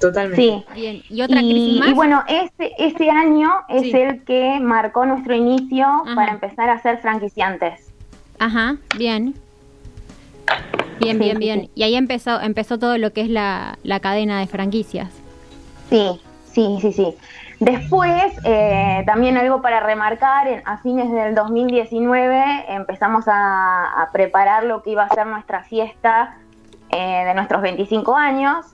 Totalmente. 0.00 0.42
sí. 0.42 0.64
Bien, 0.74 1.02
¿y 1.08 1.22
otra 1.22 1.40
y, 1.42 1.50
crisis 1.50 1.80
más? 1.80 1.88
y 1.88 1.92
bueno, 1.94 2.22
ese, 2.28 2.72
ese 2.78 3.10
año 3.10 3.50
es 3.68 3.82
Sí. 3.82 3.92
el 3.96 4.24
que 4.24 4.58
marcó 4.60 5.06
nuestro 5.06 5.34
inicio 5.34 5.86
Ajá. 5.86 6.14
para 6.14 6.32
empezar 6.32 6.68
a 6.68 6.80
ser 6.82 6.98
franquiciantes. 6.98 7.90
Ajá, 8.38 8.76
bien. 8.98 9.34
Bien, 11.00 11.18
Sí, 11.18 11.24
bien, 11.24 11.38
bien. 11.38 11.60
sí. 11.62 11.70
Y 11.74 11.82
ahí 11.82 11.94
empezó 11.94 12.40
empezó 12.40 12.78
todo 12.78 12.98
lo 12.98 13.12
que 13.12 13.22
es 13.22 13.28
la, 13.28 13.78
la 13.82 14.00
cadena 14.00 14.40
de 14.40 14.46
franquicias. 14.46 15.10
Sí, 15.90 16.20
sí, 16.52 16.78
sí, 16.80 16.92
sí. 16.92 17.14
Después, 17.58 18.34
eh, 18.44 19.02
también 19.06 19.38
algo 19.38 19.62
para 19.62 19.80
remarcar, 19.80 20.46
en- 20.48 20.62
a 20.66 20.76
fines 20.78 21.10
del 21.10 21.34
2019 21.34 22.44
empezamos 22.68 23.24
a, 23.28 24.02
a 24.02 24.10
preparar 24.12 24.64
lo 24.64 24.82
que 24.82 24.90
iba 24.90 25.04
a 25.04 25.08
ser 25.08 25.26
nuestra 25.26 25.62
fiesta 25.64 26.36
eh, 26.90 27.24
de 27.24 27.34
nuestros 27.34 27.62
25 27.62 28.14
años. 28.14 28.66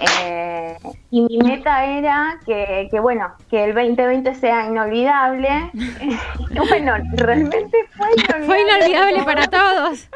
Eh, 0.00 0.76
y 1.10 1.22
mi 1.22 1.38
meta 1.38 1.84
era 1.84 2.38
que, 2.44 2.88
que, 2.90 3.00
bueno, 3.00 3.32
que 3.50 3.64
el 3.64 3.74
2020 3.74 4.34
sea 4.34 4.66
inolvidable. 4.66 5.70
bueno, 6.68 6.94
realmente 7.12 7.78
fue 7.96 8.08
inolvidable. 8.12 8.46
Fue 8.46 8.62
inolvidable 8.62 9.22
para 9.24 9.46
todos. 9.46 10.08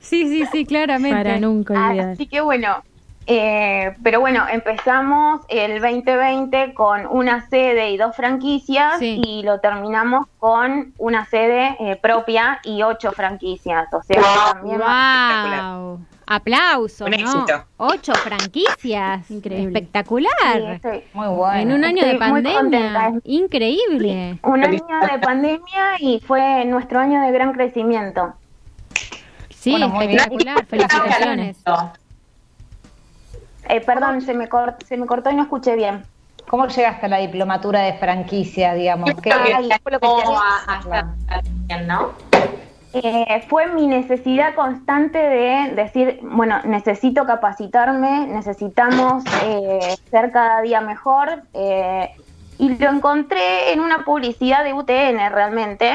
Sí, 0.00 0.28
sí, 0.28 0.46
sí, 0.52 0.66
claramente. 0.66 1.16
Para 1.16 1.38
nunca 1.38 1.88
olvidar. 1.88 2.10
Así 2.10 2.26
que 2.26 2.40
bueno, 2.40 2.82
eh, 3.28 3.96
pero 4.04 4.20
bueno, 4.20 4.44
empezamos 4.48 5.40
el 5.48 5.80
2020 5.80 6.74
con 6.74 7.06
una 7.06 7.48
sede 7.48 7.90
y 7.90 7.96
dos 7.96 8.14
franquicias 8.14 8.98
Sí. 8.98 9.20
y 9.24 9.42
lo 9.42 9.58
terminamos 9.58 10.26
con 10.38 10.92
una 10.98 11.26
sede 11.26 11.76
eh, 11.80 11.96
propia 11.96 12.60
y 12.62 12.82
ocho 12.82 13.10
franquicias. 13.12 13.92
O 13.92 14.02
sea, 14.02 14.16
que 14.16 14.52
también 14.52 14.78
¡Wow! 14.78 16.00
Aplausos, 16.28 17.02
Un 17.06 17.10
¿no? 17.12 17.16
éxito. 17.16 17.64
Ocho 17.76 18.12
franquicias. 18.14 19.30
Increíble. 19.30 19.78
Espectacular. 19.78 20.80
sí, 20.82 21.04
Muy 21.14 21.28
bueno. 21.28 21.60
en 21.60 21.72
un 21.72 21.84
año 21.84 22.02
de 22.02 22.12
Estoy 22.14 22.18
pandemia. 22.30 23.12
Increíble. 23.24 24.38
un 24.42 24.64
año 24.64 24.82
de 25.12 25.18
pandemia 25.20 25.96
y 26.00 26.20
fue 26.20 26.64
nuestro 26.64 26.98
año 26.98 27.20
de 27.20 27.30
gran 27.30 27.52
crecimiento. 27.52 28.34
Sí, 29.50 29.70
Bueno, 29.70 29.88
muy 29.88 30.06
bien. 30.08 30.18
espectacular. 30.18 30.66
Felicitaciones. 30.66 31.56
Eh, 33.68 33.80
perdón, 33.80 34.20
se 34.20 34.32
me, 34.34 34.48
cort- 34.48 34.82
se 34.84 34.96
me 34.96 35.06
cortó 35.06 35.30
y 35.30 35.34
no 35.34 35.42
escuché 35.42 35.74
bien. 35.76 36.04
¿Cómo 36.48 36.68
llegaste 36.68 37.06
a 37.06 37.08
la 37.08 37.18
diplomatura 37.18 37.80
de 37.80 37.94
franquicia, 37.94 38.74
digamos? 38.74 39.10
¿Qué 39.20 39.32
Ay, 39.32 39.68
fue 39.82 39.90
lo 39.92 39.98
que 39.98 40.06
¿Cómo 40.06 40.22
te 40.22 41.74
a- 41.74 41.80
no? 41.82 42.12
Eh, 43.02 43.44
fue 43.48 43.66
mi 43.66 43.86
necesidad 43.86 44.54
constante 44.54 45.18
de 45.18 45.72
decir, 45.74 46.20
bueno, 46.22 46.60
necesito 46.64 47.26
capacitarme, 47.26 48.26
necesitamos 48.26 49.22
eh, 49.44 49.96
ser 50.10 50.32
cada 50.32 50.62
día 50.62 50.80
mejor. 50.80 51.42
eh, 51.52 52.10
y 52.58 52.70
lo 52.78 52.88
encontré 52.90 53.72
en 53.74 53.80
una 53.80 54.04
publicidad 54.06 54.64
de 54.64 54.72
UTN 54.72 55.30
realmente. 55.30 55.92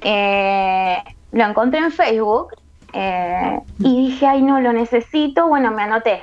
Eh, 0.00 0.96
lo 1.32 1.44
encontré 1.44 1.80
en 1.80 1.90
Facebook 1.90 2.54
eh, 2.92 3.60
y 3.80 4.06
dije, 4.08 4.26
ay, 4.26 4.42
no, 4.42 4.60
lo 4.60 4.72
necesito. 4.72 5.48
Bueno, 5.48 5.72
me 5.72 5.82
anoté. 5.82 6.22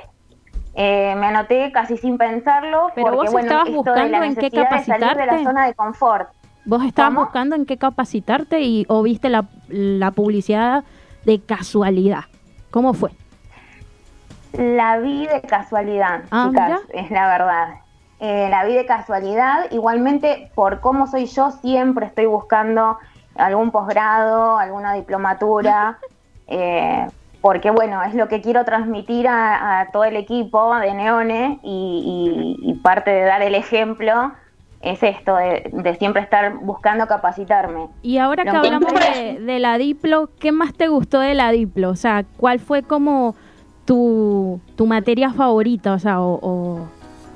Eh, 0.74 1.14
me 1.16 1.26
anoté 1.26 1.72
casi 1.72 1.96
sin 1.98 2.16
pensarlo. 2.18 2.90
Pero 2.94 3.06
porque, 3.08 3.16
vos 3.16 3.32
bueno, 3.32 3.48
estabas 3.48 3.70
buscando 3.70 4.22
en 4.22 4.34
qué 4.34 4.42
necesidad 4.42 4.70
de 4.70 4.84
salir 4.84 4.86
de 4.86 4.98
la 4.98 5.08
capacitarte. 5.16 5.44
zona 5.44 5.66
de 5.66 5.74
confort. 5.74 6.28
¿Vos 6.66 6.84
estabas 6.84 7.10
¿Cómo? 7.12 7.20
buscando 7.22 7.54
en 7.56 7.64
qué 7.64 7.76
capacitarte 7.78 8.60
y 8.60 8.84
o 8.88 9.02
viste 9.02 9.28
la, 9.28 9.44
la 9.68 10.10
publicidad 10.10 10.84
de 11.24 11.40
casualidad? 11.40 12.24
¿Cómo 12.70 12.92
fue? 12.92 13.10
La 14.52 14.98
vi 14.98 15.26
de 15.26 15.42
casualidad, 15.42 16.22
Ah, 16.30 16.48
chicas, 16.48 16.68
mira. 16.88 17.02
es 17.04 17.10
la 17.10 17.28
verdad. 17.28 17.68
Eh, 18.20 18.48
la 18.50 18.64
vi 18.64 18.74
de 18.74 18.86
casualidad. 18.86 19.70
Igualmente, 19.70 20.50
por 20.54 20.80
cómo 20.80 21.06
soy 21.06 21.26
yo, 21.26 21.50
siempre 21.50 22.06
estoy 22.06 22.26
buscando 22.26 22.98
algún 23.36 23.70
posgrado, 23.70 24.58
alguna 24.58 24.94
diplomatura, 24.94 25.98
eh, 26.48 27.06
porque 27.42 27.70
bueno, 27.70 28.02
es 28.02 28.14
lo 28.14 28.28
que 28.28 28.40
quiero 28.40 28.64
transmitir 28.64 29.28
a, 29.28 29.80
a 29.80 29.90
todo 29.90 30.04
el 30.04 30.16
equipo 30.16 30.74
de 30.78 30.94
Neone 30.94 31.60
y, 31.62 32.56
y- 32.64 32.70
y 32.70 32.74
parte 32.80 33.10
de 33.10 33.22
dar 33.24 33.42
el 33.42 33.54
ejemplo 33.54 34.32
es 34.90 35.02
esto, 35.02 35.36
de, 35.36 35.68
de 35.72 35.94
siempre 35.96 36.22
estar 36.22 36.54
buscando 36.58 37.06
capacitarme. 37.06 37.88
Y 38.02 38.18
ahora 38.18 38.44
que 38.44 38.50
hablamos 38.50 38.92
de, 38.94 39.38
de 39.40 39.58
la 39.58 39.78
Diplo, 39.78 40.30
¿qué 40.38 40.52
más 40.52 40.72
te 40.74 40.88
gustó 40.88 41.20
de 41.20 41.34
la 41.34 41.50
Diplo? 41.50 41.90
O 41.90 41.96
sea, 41.96 42.24
¿cuál 42.36 42.58
fue 42.60 42.82
como 42.82 43.34
tu, 43.84 44.60
tu 44.76 44.86
materia 44.86 45.30
favorita? 45.30 45.92
O 45.94 45.98
sea, 45.98 46.20
o... 46.20 46.38
o- 46.42 46.88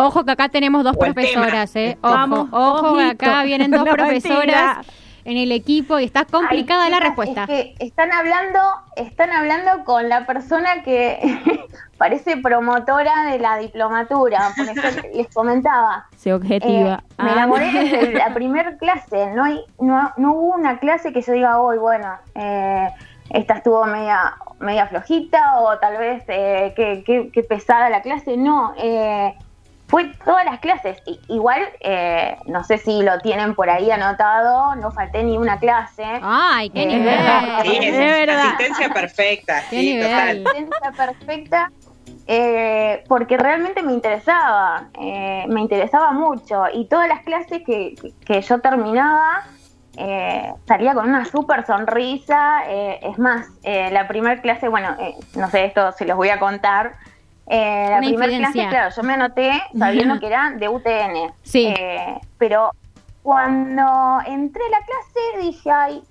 Ojo 0.02 0.24
que 0.24 0.30
acá 0.30 0.48
tenemos 0.48 0.82
dos 0.82 0.96
O 0.96 0.98
profesoras, 0.98 1.76
¿eh? 1.76 1.98
Ojo, 2.00 2.14
Vamos, 2.14 2.48
ojo, 2.52 2.92
ojito. 2.94 3.10
acá 3.26 3.42
vienen 3.42 3.70
dos 3.70 3.80
No, 3.84 3.92
profesoras. 3.92 4.38
mentira. 4.46 4.82
En 5.30 5.36
el 5.38 5.52
equipo 5.52 5.98
y 5.98 6.04
está 6.04 6.24
complicada 6.24 6.84
Ay, 6.84 6.90
la 6.90 7.00
respuesta. 7.00 7.42
Es 7.44 7.48
que 7.48 7.74
están 7.78 8.12
hablando, 8.12 8.60
están 8.96 9.30
hablando 9.32 9.84
con 9.84 10.08
la 10.08 10.26
persona 10.26 10.82
que 10.82 11.18
parece 11.98 12.36
promotora 12.38 13.30
de 13.30 13.38
la 13.38 13.56
diplomatura. 13.58 14.50
Por 14.56 14.66
eso 14.68 15.00
les 15.14 15.32
comentaba. 15.34 16.06
Se 16.16 16.32
objetiva. 16.34 17.02
Eh, 17.10 17.22
me 17.22 17.30
Ah. 17.30 17.32
enamoré 17.34 17.70
desde 17.72 18.12
la 18.18 18.32
primer 18.34 18.76
clase. 18.78 19.28
No, 19.34 19.44
hay, 19.44 19.60
no, 19.80 20.12
no 20.16 20.32
hubo 20.32 20.54
una 20.54 20.78
clase 20.78 21.12
que 21.12 21.22
yo 21.22 21.32
diga 21.32 21.60
hoy, 21.60 21.78
bueno, 21.78 22.12
eh, 22.34 22.88
esta 23.30 23.54
estuvo 23.54 23.84
media, 23.86 24.34
media 24.58 24.86
flojita 24.88 25.60
o 25.60 25.78
tal 25.78 25.96
vez 25.98 26.24
eh, 26.28 26.72
qué, 26.74 27.04
qué- 27.06 27.30
qué 27.32 27.42
pesada 27.44 27.88
la 27.90 28.02
clase. 28.02 28.36
No, 28.36 28.74
eh, 28.76 29.34
fue 29.90 30.12
todas 30.24 30.44
las 30.44 30.60
clases. 30.60 31.02
I- 31.06 31.20
igual, 31.28 31.62
eh, 31.80 32.36
no 32.46 32.62
sé 32.64 32.78
si 32.78 33.02
lo 33.02 33.18
tienen 33.20 33.54
por 33.54 33.68
ahí 33.68 33.90
anotado, 33.90 34.76
no 34.76 34.90
falté 34.92 35.22
ni 35.24 35.36
una 35.36 35.58
clase. 35.58 36.04
Ay, 36.22 36.70
qué 36.70 36.82
Eh, 36.82 36.86
nivel. 36.86 37.18
Sí, 37.62 37.78
Es 37.82 38.28
asistencia 38.30 38.88
perfecta. 38.90 39.60
Qué 39.68 39.76
Sí, 39.80 39.92
nivel. 39.94 40.10
total. 40.10 40.28
asistencia 40.46 40.92
perfecta 40.96 41.70
eh, 42.26 43.02
porque 43.08 43.36
realmente 43.36 43.82
me 43.82 43.92
interesaba, 43.92 44.88
eh, 45.00 45.44
me 45.48 45.60
interesaba 45.62 46.12
mucho 46.12 46.64
y 46.72 46.86
todas 46.86 47.08
las 47.08 47.22
clases 47.22 47.62
que, 47.66 47.94
que 48.24 48.40
yo 48.40 48.60
terminaba 48.60 49.42
eh, 49.96 50.52
salía 50.68 50.94
con 50.94 51.08
una 51.08 51.24
súper 51.24 51.66
sonrisa, 51.66 52.62
eh, 52.68 53.00
es 53.02 53.18
más, 53.18 53.48
eh, 53.64 53.90
la 53.90 54.06
primera 54.06 54.40
clase, 54.40 54.68
bueno, 54.68 54.94
eh, 55.00 55.14
no 55.34 55.50
sé, 55.50 55.64
esto 55.64 55.90
se 55.92 56.04
los 56.04 56.16
voy 56.16 56.28
a 56.28 56.38
contar. 56.38 56.94
Eh, 57.52 57.86
la 57.90 57.98
Una 57.98 58.06
primera 58.06 58.36
clase, 58.52 58.68
claro, 58.68 58.94
yo 58.94 59.02
me 59.02 59.14
anoté 59.14 59.62
sabiendo 59.78 60.20
que 60.20 60.26
era 60.28 60.50
de 60.50 60.68
UTN. 60.68 61.32
Sí. 61.42 61.66
Eh, 61.66 62.20
pero 62.38 62.70
cuando 63.22 64.18
entré 64.26 64.62
a 64.66 64.70
la 64.70 64.78
clase 64.78 65.46
dije, 65.46 65.70
ay, 65.70 66.02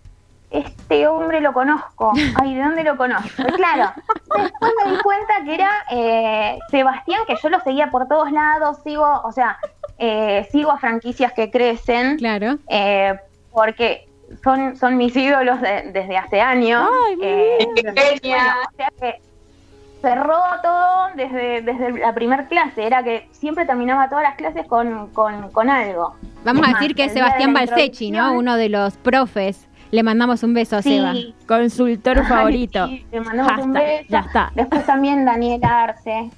este 0.51 1.07
hombre 1.07 1.41
lo 1.41 1.53
conozco. 1.53 2.11
Ay, 2.41 2.55
¿de 2.55 2.61
dónde 2.61 2.83
lo 2.83 2.97
conozco? 2.97 3.41
Y 3.47 3.51
claro, 3.53 3.91
después 4.37 4.71
me 4.83 4.91
di 4.91 4.97
cuenta 4.99 5.33
que 5.45 5.53
era 5.55 5.69
eh, 5.91 6.59
Sebastián, 6.71 7.21
que 7.27 7.35
yo 7.41 7.49
lo 7.49 7.59
seguía 7.61 7.89
por 7.89 8.07
todos 8.07 8.31
lados, 8.31 8.77
sigo, 8.83 9.21
o 9.23 9.31
sea, 9.31 9.57
eh, 9.97 10.47
sigo 10.51 10.71
a 10.71 10.77
franquicias 10.77 11.33
que 11.33 11.49
crecen, 11.51 12.17
Claro. 12.17 12.57
eh, 12.67 13.17
porque 13.51 14.07
son, 14.43 14.75
son 14.75 14.97
mis 14.97 15.15
ídolos 15.15 15.61
de- 15.61 15.91
desde 15.93 16.17
hace 16.17 16.41
años. 16.41 16.89
Ay, 17.07 17.15
Eh, 17.21 17.57
bueno, 17.75 17.91
o 17.91 18.75
sea 18.75 18.89
que 18.99 19.21
cerró 20.01 20.37
todo 20.63 21.07
desde, 21.15 21.61
desde 21.61 21.99
la 21.99 22.13
primera 22.13 22.47
clase, 22.47 22.85
era 22.85 23.03
que 23.03 23.27
siempre 23.31 23.65
terminaba 23.65 24.09
todas 24.09 24.23
las 24.23 24.35
clases 24.35 24.65
con, 24.67 25.07
con, 25.13 25.51
con 25.51 25.69
algo. 25.69 26.15
Vamos 26.43 26.67
a 26.67 26.71
decir 26.71 26.95
que 26.95 27.05
es 27.05 27.13
Sebastián 27.13 27.53
Balsechi, 27.53 28.11
¿no? 28.11 28.33
Uno 28.33 28.55
de 28.55 28.69
los 28.69 28.97
profes. 28.97 29.67
Le 29.91 30.03
mandamos 30.03 30.43
un 30.43 30.53
beso 30.53 30.77
a 30.77 30.81
Seba. 30.83 31.13
Sí, 31.13 31.33
Consultor 31.47 32.19
Ay, 32.19 32.25
favorito. 32.25 32.87
sí, 32.87 33.05
le 33.11 33.21
mandamos 33.21 33.65
un 33.65 33.73
beso. 33.73 34.05
Ya 34.07 34.19
está. 34.19 34.51
Después 34.53 34.85
también 34.85 35.25
Daniel 35.25 35.59
Arce, 35.63 36.29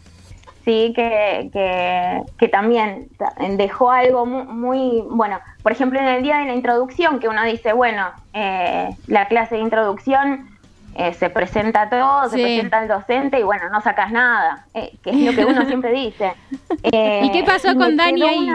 sí, 0.63 0.93
que, 0.95 1.49
que, 1.51 2.21
que 2.37 2.47
también 2.47 3.09
ta- 3.17 3.33
dejó 3.57 3.91
algo 3.91 4.25
mu- 4.25 4.45
muy, 4.45 5.03
bueno, 5.09 5.37
por 5.63 5.73
ejemplo 5.73 5.99
en 5.99 6.05
el 6.07 6.23
día 6.23 6.37
de 6.37 6.45
la 6.45 6.53
introducción, 6.53 7.19
que 7.19 7.27
uno 7.27 7.43
dice, 7.43 7.73
bueno, 7.73 8.07
eh, 8.33 8.89
la 9.07 9.27
clase 9.27 9.55
de 9.55 9.61
introducción 9.61 10.47
eh, 10.95 11.13
se 11.13 11.29
presenta 11.29 11.89
todo, 11.89 12.29
se 12.29 12.37
presenta 12.41 12.81
el 12.81 12.87
docente 12.89 13.39
y 13.39 13.43
bueno, 13.43 13.69
no 13.69 13.81
sacas 13.81 14.11
nada, 14.11 14.65
eh, 14.73 14.97
que 15.01 15.11
es 15.11 15.15
lo 15.17 15.33
que 15.33 15.45
uno 15.45 15.65
siempre 15.65 15.91
dice. 15.93 16.33
Eh, 16.83 17.21
¿Y 17.23 17.31
qué 17.31 17.43
pasó 17.43 17.75
con 17.75 17.95
Dani 17.95 18.21
ahí? 18.23 18.49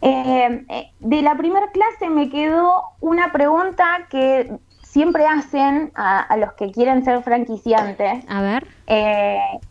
eh, 0.00 0.90
de 1.00 1.22
la 1.22 1.36
primera 1.36 1.70
clase 1.70 2.08
me 2.10 2.28
quedó 2.30 2.82
una 3.00 3.32
pregunta 3.32 4.06
que 4.10 4.50
siempre 4.82 5.26
hacen 5.26 5.92
a, 5.94 6.20
a 6.20 6.36
los 6.36 6.52
que 6.54 6.70
quieren 6.72 7.04
ser 7.04 7.22
franquiciantes. 7.22 8.24
A 8.28 8.42
ver. 8.42 8.66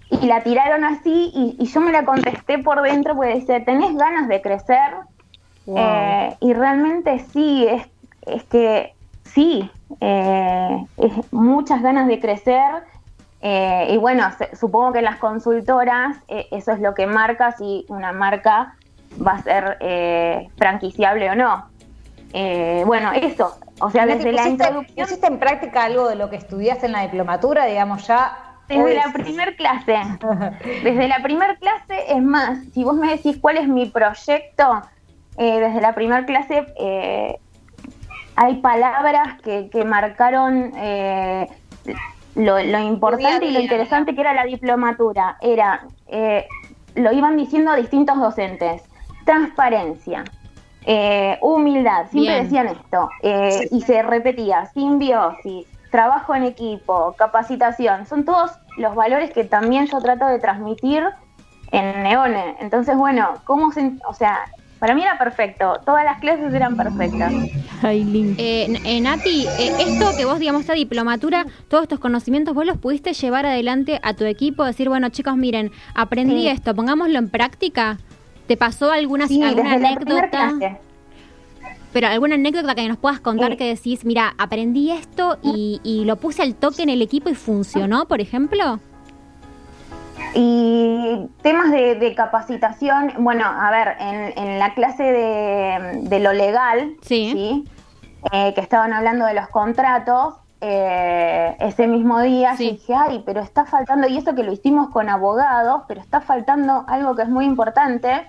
y 0.10 0.26
la 0.26 0.42
tiraron 0.44 0.84
así 0.84 1.32
y, 1.34 1.56
y 1.60 1.66
yo 1.68 1.82
me 1.82 1.92
la 1.92 2.06
contesté 2.06 2.60
por 2.60 2.82
dentro 2.82 3.16
porque 3.16 3.36
dice, 3.36 3.60
¿tenés 3.62 3.96
ganas 3.96 4.28
de 4.28 4.42
crecer? 4.42 4.94
Y 6.40 6.54
realmente 6.54 7.20
sí, 7.32 7.68
es, 7.68 7.88
es 8.26 8.44
que 8.46 8.94
sí, 9.26 9.70
eh, 10.00 10.86
muchas 11.32 11.82
ganas 11.82 12.08
de 12.08 12.20
crecer. 12.20 12.84
eh, 13.42 13.88
y 13.90 13.98
bueno, 13.98 14.30
se- 14.38 14.56
supongo 14.56 14.94
que 14.94 15.00
en 15.00 15.06
las 15.06 15.18
consultoras 15.18 16.18
eh, 16.28 16.48
eso 16.52 16.72
es 16.74 16.80
lo 16.80 16.94
que 16.94 17.08
marca 17.08 17.52
si 17.54 17.86
una 17.90 18.12
marca 18.14 18.76
va 19.26 19.32
a 19.34 19.42
ser 19.42 19.78
franquiciable 20.58 21.30
o 21.32 21.36
no. 21.36 21.66
Bueno, 22.86 23.12
eso, 23.14 23.58
o 23.82 23.90
sea, 23.90 24.06
desde 24.06 24.32
la 24.32 24.44
¿pusiste, 24.44 24.50
introducción, 24.66 25.06
pusiste 25.08 25.28
en 25.28 25.40
práctica 25.40 25.84
algo 25.84 26.08
de 26.08 26.16
lo 26.16 26.30
que 26.30 26.38
estudiaste 26.38 26.86
en 26.86 26.94
la 26.94 27.02
diplomatura, 27.02 27.66
digamos, 27.66 28.08
ya? 28.08 28.38
desde 28.70 28.94
la 28.94 29.02
decís- 29.04 29.24
primer 29.24 29.56
clase, 29.58 29.98
desde 30.84 31.08
la 31.10 31.20
primer 31.22 31.58
clase, 31.58 32.06
es 32.16 32.22
más, 32.24 32.60
si 32.74 32.84
vos 32.86 32.96
me 32.96 33.10
decís 33.10 33.38
cuál 33.42 33.58
es 33.58 33.68
mi 33.68 33.88
proyecto, 33.88 34.82
eh, 35.38 35.60
desde 35.60 35.82
la 35.82 35.94
primer 35.94 36.26
clase 36.26 36.66
eh, 36.80 37.38
hay 38.42 38.56
palabras 38.56 39.40
que, 39.44 39.70
que 39.70 39.86
marcaron 39.86 40.72
eh, 40.76 41.48
lo, 42.34 42.60
lo 42.60 42.80
importante 42.80 43.46
y 43.46 43.52
lo 43.52 43.60
interesante 43.60 44.16
que 44.16 44.22
era 44.22 44.34
la 44.34 44.46
diplomatura. 44.46 45.38
Era, 45.42 45.86
eh, 46.08 46.48
lo 46.96 47.12
iban 47.12 47.38
diciendo 47.38 47.72
distintos 47.76 48.18
docentes, 48.18 48.82
transparencia, 49.26 50.24
eh, 50.88 51.38
humildad, 51.42 52.08
siempre 52.10 52.34
Bien. 52.34 52.44
decían 52.44 52.68
esto, 52.70 53.10
eh, 53.22 53.68
y 53.70 53.82
se 53.82 54.02
repetía, 54.02 54.66
simbiosis, 54.74 55.68
trabajo 55.92 56.34
en 56.34 56.44
equipo, 56.44 57.14
capacitación, 57.20 58.08
son 58.08 58.26
todos 58.26 58.54
los 58.78 58.96
valores 58.96 59.30
que 59.30 59.44
también 59.44 59.86
yo 59.86 60.00
trato 60.00 60.26
de 60.26 60.40
transmitir 60.40 61.04
en 61.72 62.02
Neone. 62.02 62.56
Entonces, 62.60 62.98
bueno, 62.98 63.34
¿cómo 63.44 63.72
se, 63.72 63.92
o 64.08 64.14
sea, 64.14 64.40
para 64.82 64.96
mí 64.96 65.04
era 65.04 65.16
perfecto, 65.20 65.80
todas 65.86 66.04
las 66.04 66.20
clases 66.20 66.52
eran 66.52 66.76
perfectas. 66.76 67.32
Ay. 67.84 68.36
Eh, 68.40 68.80
eh, 68.84 69.00
Nati, 69.00 69.46
eh, 69.60 69.72
esto 69.80 70.18
que 70.18 70.26
vos, 70.26 70.40
digamos, 70.40 70.62
esta 70.62 70.74
diplomatura, 70.74 71.46
todos 71.68 71.84
estos 71.84 72.00
conocimientos, 72.00 72.56
vos 72.56 72.66
los 72.66 72.80
pudiste 72.80 73.14
llevar 73.14 73.46
adelante 73.46 74.00
a 74.02 74.16
tu 74.16 74.24
equipo, 74.26 74.66
decir, 74.66 74.90
bueno, 74.90 75.10
chicos, 75.10 75.38
miren, 75.38 75.72
aprendí 75.94 76.42
Sí. 76.42 76.48
esto, 76.48 76.74
pongámoslo 76.74 77.20
en 77.20 77.30
práctica. 77.30 78.00
¿Te 78.48 78.58
pasó 78.58 78.92
alguna, 78.92 79.28
Sí, 79.28 79.44
alguna 79.44 79.74
anécdota? 79.74 80.52
Pero 81.94 82.08
alguna 82.08 82.36
anécdota 82.36 82.74
que 82.74 82.88
nos 82.88 82.98
puedas 82.98 83.20
contar 83.20 83.52
Eh. 83.52 83.58
que 83.58 83.66
decís, 83.66 84.04
mira, 84.04 84.34
aprendí 84.40 84.90
esto 84.92 85.38
y, 85.44 85.80
y 85.84 86.06
lo 86.06 86.16
puse 86.16 86.42
al 86.42 86.56
toque 86.56 86.82
en 86.82 86.90
el 86.90 87.04
equipo 87.04 87.30
y 87.30 87.36
funcionó, 87.36 88.08
por 88.08 88.20
ejemplo. 88.20 88.80
Y 90.34 91.28
temas 91.42 91.72
de, 91.72 91.96
de 91.96 92.16
capacitación, 92.16 93.14
bueno, 93.20 93.46
a 93.46 93.70
ver, 93.72 93.96
en, 94.00 94.34
en 94.38 94.60
la 94.60 94.74
clase 94.74 95.04
de, 95.04 96.00
de 96.04 96.20
lo 96.20 96.34
legal, 96.34 96.94
Sí. 97.02 97.66
Eh, 98.32 98.54
que 98.54 98.62
estaban 98.62 98.94
hablando 98.94 99.26
de 99.26 99.34
los 99.34 99.48
contratos, 99.50 100.36
eh, 100.62 101.56
ese 101.60 101.88
mismo 101.88 102.22
día 102.22 102.56
Sí. 102.56 102.66
yo 102.66 102.72
dije, 102.74 102.94
ay, 102.96 103.24
pero 103.26 103.42
está 103.42 103.66
faltando, 103.66 104.08
y 104.08 104.16
eso 104.18 104.36
que 104.36 104.44
lo 104.44 104.52
hicimos 104.54 104.90
con 104.92 105.10
abogados, 105.10 105.82
pero 105.88 106.00
está 106.02 106.22
faltando 106.22 106.86
algo 106.88 107.16
que 107.16 107.24
es 107.24 107.30
muy 107.30 107.46
importante, 107.46 108.28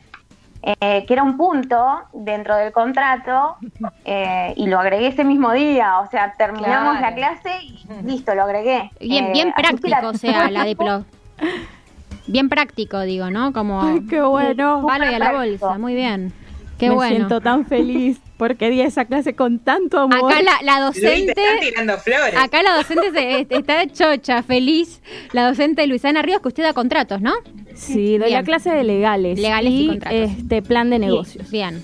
eh, 0.62 1.05
que 1.07 1.12
era 1.12 1.22
un 1.22 1.37
punto 1.37 2.00
dentro 2.14 2.57
del 2.57 2.72
contrato, 2.72 3.57
eh, 4.07 4.55
y 4.57 4.66
lo 4.66 4.78
agregué 4.81 5.09
ese 5.09 5.24
mismo 5.24 5.52
día, 5.52 5.98
o 6.00 6.07
sea, 6.09 6.33
terminamos 6.38 6.96
Claro. 6.98 7.00
la 7.00 7.14
clase 7.14 7.50
y 7.62 7.85
listo, 8.05 8.35
lo 8.35 8.44
agregué. 8.44 8.90
Bien, 8.98 9.26
Eh, 9.26 9.33
bien 9.33 9.48
la- 9.48 9.55
práctico, 9.55 10.09
o 10.09 10.14
sea, 10.14 10.50
la 10.50 10.64
diplo. 10.64 11.05
Bien 12.26 12.48
práctico, 12.48 13.00
digo, 13.00 13.30
¿no? 13.30 13.52
Como 13.52 13.82
Ay, 13.82 14.00
qué 14.08 14.20
bueno. 14.20 14.85
palo 14.87 15.11
y 15.11 15.14
a 15.14 15.18
la 15.18 15.32
bolsa, 15.32 15.78
muy 15.78 15.94
bien. 15.94 16.32
Qué 16.78 16.88
Me 16.88 16.94
bueno. 16.96 17.14
siento 17.16 17.40
tan 17.40 17.64
feliz 17.66 18.20
porque 18.37 18.68
di 18.70 18.80
esa 18.80 19.04
clase 19.04 19.35
con 19.37 19.61
tanto 19.61 20.00
amor. 20.00 20.32
Acá 20.32 20.42
la, 20.62 20.80
docente, 20.80 21.30
están 21.30 21.61
tirando 21.61 21.96
flores. 21.98 22.35
acá 22.37 22.62
la 22.62 22.74
docente 22.76 23.12
se- 23.12 23.46
está 23.50 23.78
de 23.78 23.92
chocha, 23.92 24.42
feliz. 24.42 25.00
La 25.32 25.46
docente 25.46 25.87
Luisana 25.87 26.22
Ríos, 26.22 26.40
que 26.40 26.48
usted 26.48 26.62
da 26.64 26.72
contratos, 26.72 27.20
¿no? 27.20 27.32
Sí, 27.74 28.18
doy 28.18 28.28
Bien. 28.28 28.40
la 28.40 28.42
clase 28.42 28.70
de 28.70 28.82
legales. 28.82 29.38
Legales 29.38 29.72
y 29.72 29.87
contratos. 29.88 30.18
este 30.18 30.62
plan 30.62 30.90
de 30.90 30.98
negocios. 30.98 31.50
Bien. 31.50 31.82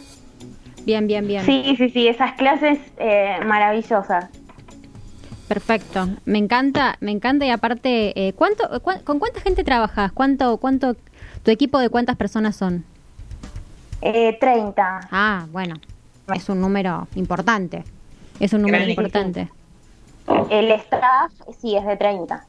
Bien, 0.84 1.06
bien, 1.06 1.28
bien. 1.28 1.44
Sí, 1.44 1.74
sí, 1.76 1.90
sí, 1.90 2.08
esas 2.08 2.32
clases 2.32 2.78
eh, 2.98 3.36
maravillosas. 3.46 4.26
Perfecto. 5.48 6.08
Me 6.26 6.38
encanta, 6.38 6.96
me 7.00 7.10
encanta 7.10 7.46
y 7.46 7.50
aparte, 7.50 8.28
eh, 8.28 8.32
¿cuánto, 8.34 8.64
¿con 8.82 9.18
cuánta 9.18 9.40
gente 9.40 9.64
trabajas? 9.64 10.12
¿Cuánto, 10.12 10.58
cuánto, 10.58 10.94
tu 11.42 11.50
equipo 11.50 11.78
de 11.78 11.88
cuántas 11.88 12.16
personas 12.16 12.54
son? 12.56 12.84
Eh, 14.02 14.36
30. 14.38 15.08
Ah, 15.10 15.46
bueno, 15.50 15.76
es 16.34 16.48
un 16.48 16.60
número 16.60 17.08
importante. 17.14 17.84
Es 18.38 18.52
un 18.52 18.60
número 18.62 18.78
Gran 18.78 18.90
equipo. 18.90 19.02
importante. 19.02 19.48
El 20.50 20.70
staff 20.72 21.32
sí 21.60 21.74
es 21.76 21.84
de 21.86 21.96
30. 21.96 22.44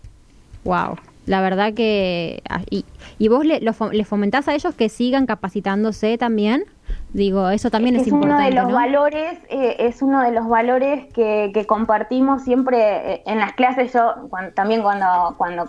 Wow. 0.65 0.97
La 1.25 1.41
verdad 1.41 1.73
que... 1.73 2.41
ah, 2.49 2.61
¿Y, 2.69 2.85
y 3.17 3.27
vos 3.29 3.45
le, 3.45 3.61
lo 3.61 3.73
les 3.91 4.07
fomentás 4.07 4.47
a 4.47 4.55
ellos 4.55 4.75
que 4.75 4.89
sigan 4.89 5.25
capacitándose 5.25 6.17
también? 6.17 6.65
Digo, 7.11 7.49
eso 7.49 7.71
también 7.71 7.95
es, 7.95 8.03
es 8.05 8.13
uno 8.13 8.21
importante. 8.23 8.49
de 8.55 8.61
los 8.61 8.69
¿no? 8.69 8.75
valores, 8.75 9.39
eh, 9.49 9.77
es 9.79 10.01
uno 10.03 10.21
de 10.21 10.31
los 10.31 10.47
valores 10.47 11.11
que, 11.13 11.49
que 11.53 11.65
compartimos 11.65 12.43
siempre 12.43 13.13
eh, 13.15 13.23
en 13.25 13.39
las 13.39 13.53
clases. 13.53 13.91
Yo 13.93 14.13
también 14.53 14.83
cuando 14.83 15.33
cuando 15.37 15.67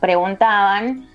preguntaban 0.00 1.06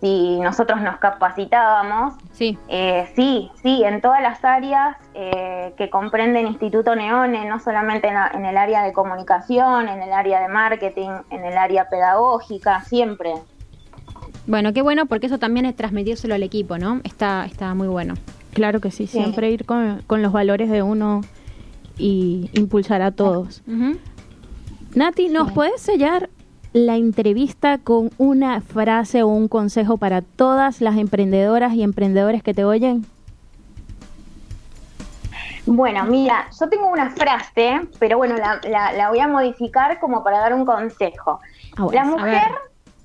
si 0.00 0.38
nosotros 0.38 0.80
nos 0.80 0.98
capacitábamos, 0.98 2.14
Sí. 2.30 2.56
eh, 2.68 3.08
sí, 3.16 3.50
sí, 3.60 3.82
en 3.84 4.00
todas 4.00 4.22
las 4.22 4.44
áreas 4.44 4.96
eh, 5.14 5.74
que 5.76 5.90
comprenden 5.90 6.46
Instituto 6.46 6.94
Neone, 6.94 7.46
no 7.46 7.58
solamente 7.58 8.06
en, 8.06 8.14
la- 8.14 8.30
en 8.32 8.44
el 8.46 8.56
área 8.56 8.84
de 8.84 8.92
comunicación, 8.92 9.88
en 9.88 10.00
el 10.00 10.12
área 10.12 10.40
de 10.40 10.46
marketing, 10.46 11.10
en 11.30 11.44
el 11.44 11.58
área 11.58 11.88
pedagógica, 11.88 12.82
siempre. 12.82 13.32
Bueno, 14.46 14.72
qué 14.72 14.82
bueno 14.82 15.06
porque 15.06 15.26
eso 15.26 15.38
también 15.40 15.66
es 15.66 15.74
transmitírselo 15.74 16.36
al 16.36 16.44
equipo, 16.44 16.78
¿no? 16.78 17.00
Está, 17.02 17.44
está 17.44 17.74
muy 17.74 17.88
bueno. 17.88 18.14
Claro 18.54 18.80
que 18.80 18.90
sí, 18.90 19.06
siempre 19.06 19.50
ir 19.50 19.64
con, 19.64 20.02
con 20.06 20.22
los 20.22 20.32
valores 20.32 20.68
de 20.70 20.82
uno 20.82 21.20
y 21.96 22.50
impulsar 22.54 23.02
a 23.02 23.10
todos. 23.12 23.62
Ujú. 23.66 23.96
Nati, 24.94 25.28
¿nos 25.28 25.52
puedes 25.52 25.80
sellar 25.80 26.30
la 26.72 26.96
entrevista 26.96 27.78
con 27.78 28.10
una 28.18 28.60
frase 28.60 29.22
o 29.22 29.28
un 29.28 29.48
consejo 29.48 29.96
para 29.96 30.22
todas 30.22 30.80
las 30.80 30.96
emprendedoras 30.96 31.74
y 31.74 31.82
emprendedores 31.82 32.42
que 32.42 32.54
te 32.54 32.64
oyen? 32.64 33.04
Bueno, 35.66 36.04
mira, 36.04 36.48
yo 36.58 36.68
tengo 36.68 36.88
una 36.88 37.10
frase, 37.10 37.80
pero 37.98 38.16
bueno, 38.16 38.36
la, 38.36 38.58
la- 38.68 38.92
la 38.92 39.10
voy 39.10 39.20
a 39.20 39.28
modificar 39.28 40.00
como 40.00 40.24
para 40.24 40.38
dar 40.38 40.54
un 40.54 40.64
consejo. 40.64 41.40
Ah, 41.76 41.86
la 41.92 42.04
mujer 42.04 42.50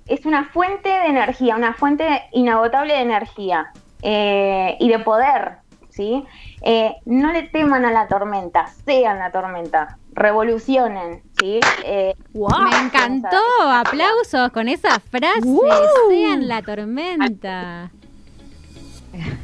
es 0.08 0.26
una 0.26 0.46
fuente 0.46 0.88
de 0.90 1.08
energía, 1.08 1.56
una 1.58 1.74
fuente 1.74 2.06
inagotable 2.32 2.94
de 2.94 3.02
energía 3.02 3.68
eh, 4.04 4.76
y 4.80 4.90
de 4.90 5.00
poder, 5.00 5.58
¿sí? 5.90 6.24
Eh, 6.62 6.96
no 7.06 7.32
le 7.32 7.44
teman 7.44 7.86
a 7.86 7.92
la 7.92 8.08
tormenta, 8.08 8.68
sean 8.86 9.20
la 9.20 9.32
tormenta, 9.32 9.98
revolucionen, 10.14 11.22
¿sí? 11.40 11.60
Eh, 11.86 12.16
Me 12.34 12.86
encantó, 12.86 13.38
aplausos 13.72 14.52
con 14.52 14.68
esa 14.68 15.00
frase. 15.00 15.42
¡Woo! 15.44 15.62
Sean 16.10 16.48
la 16.48 16.62
tormenta. 16.62 17.92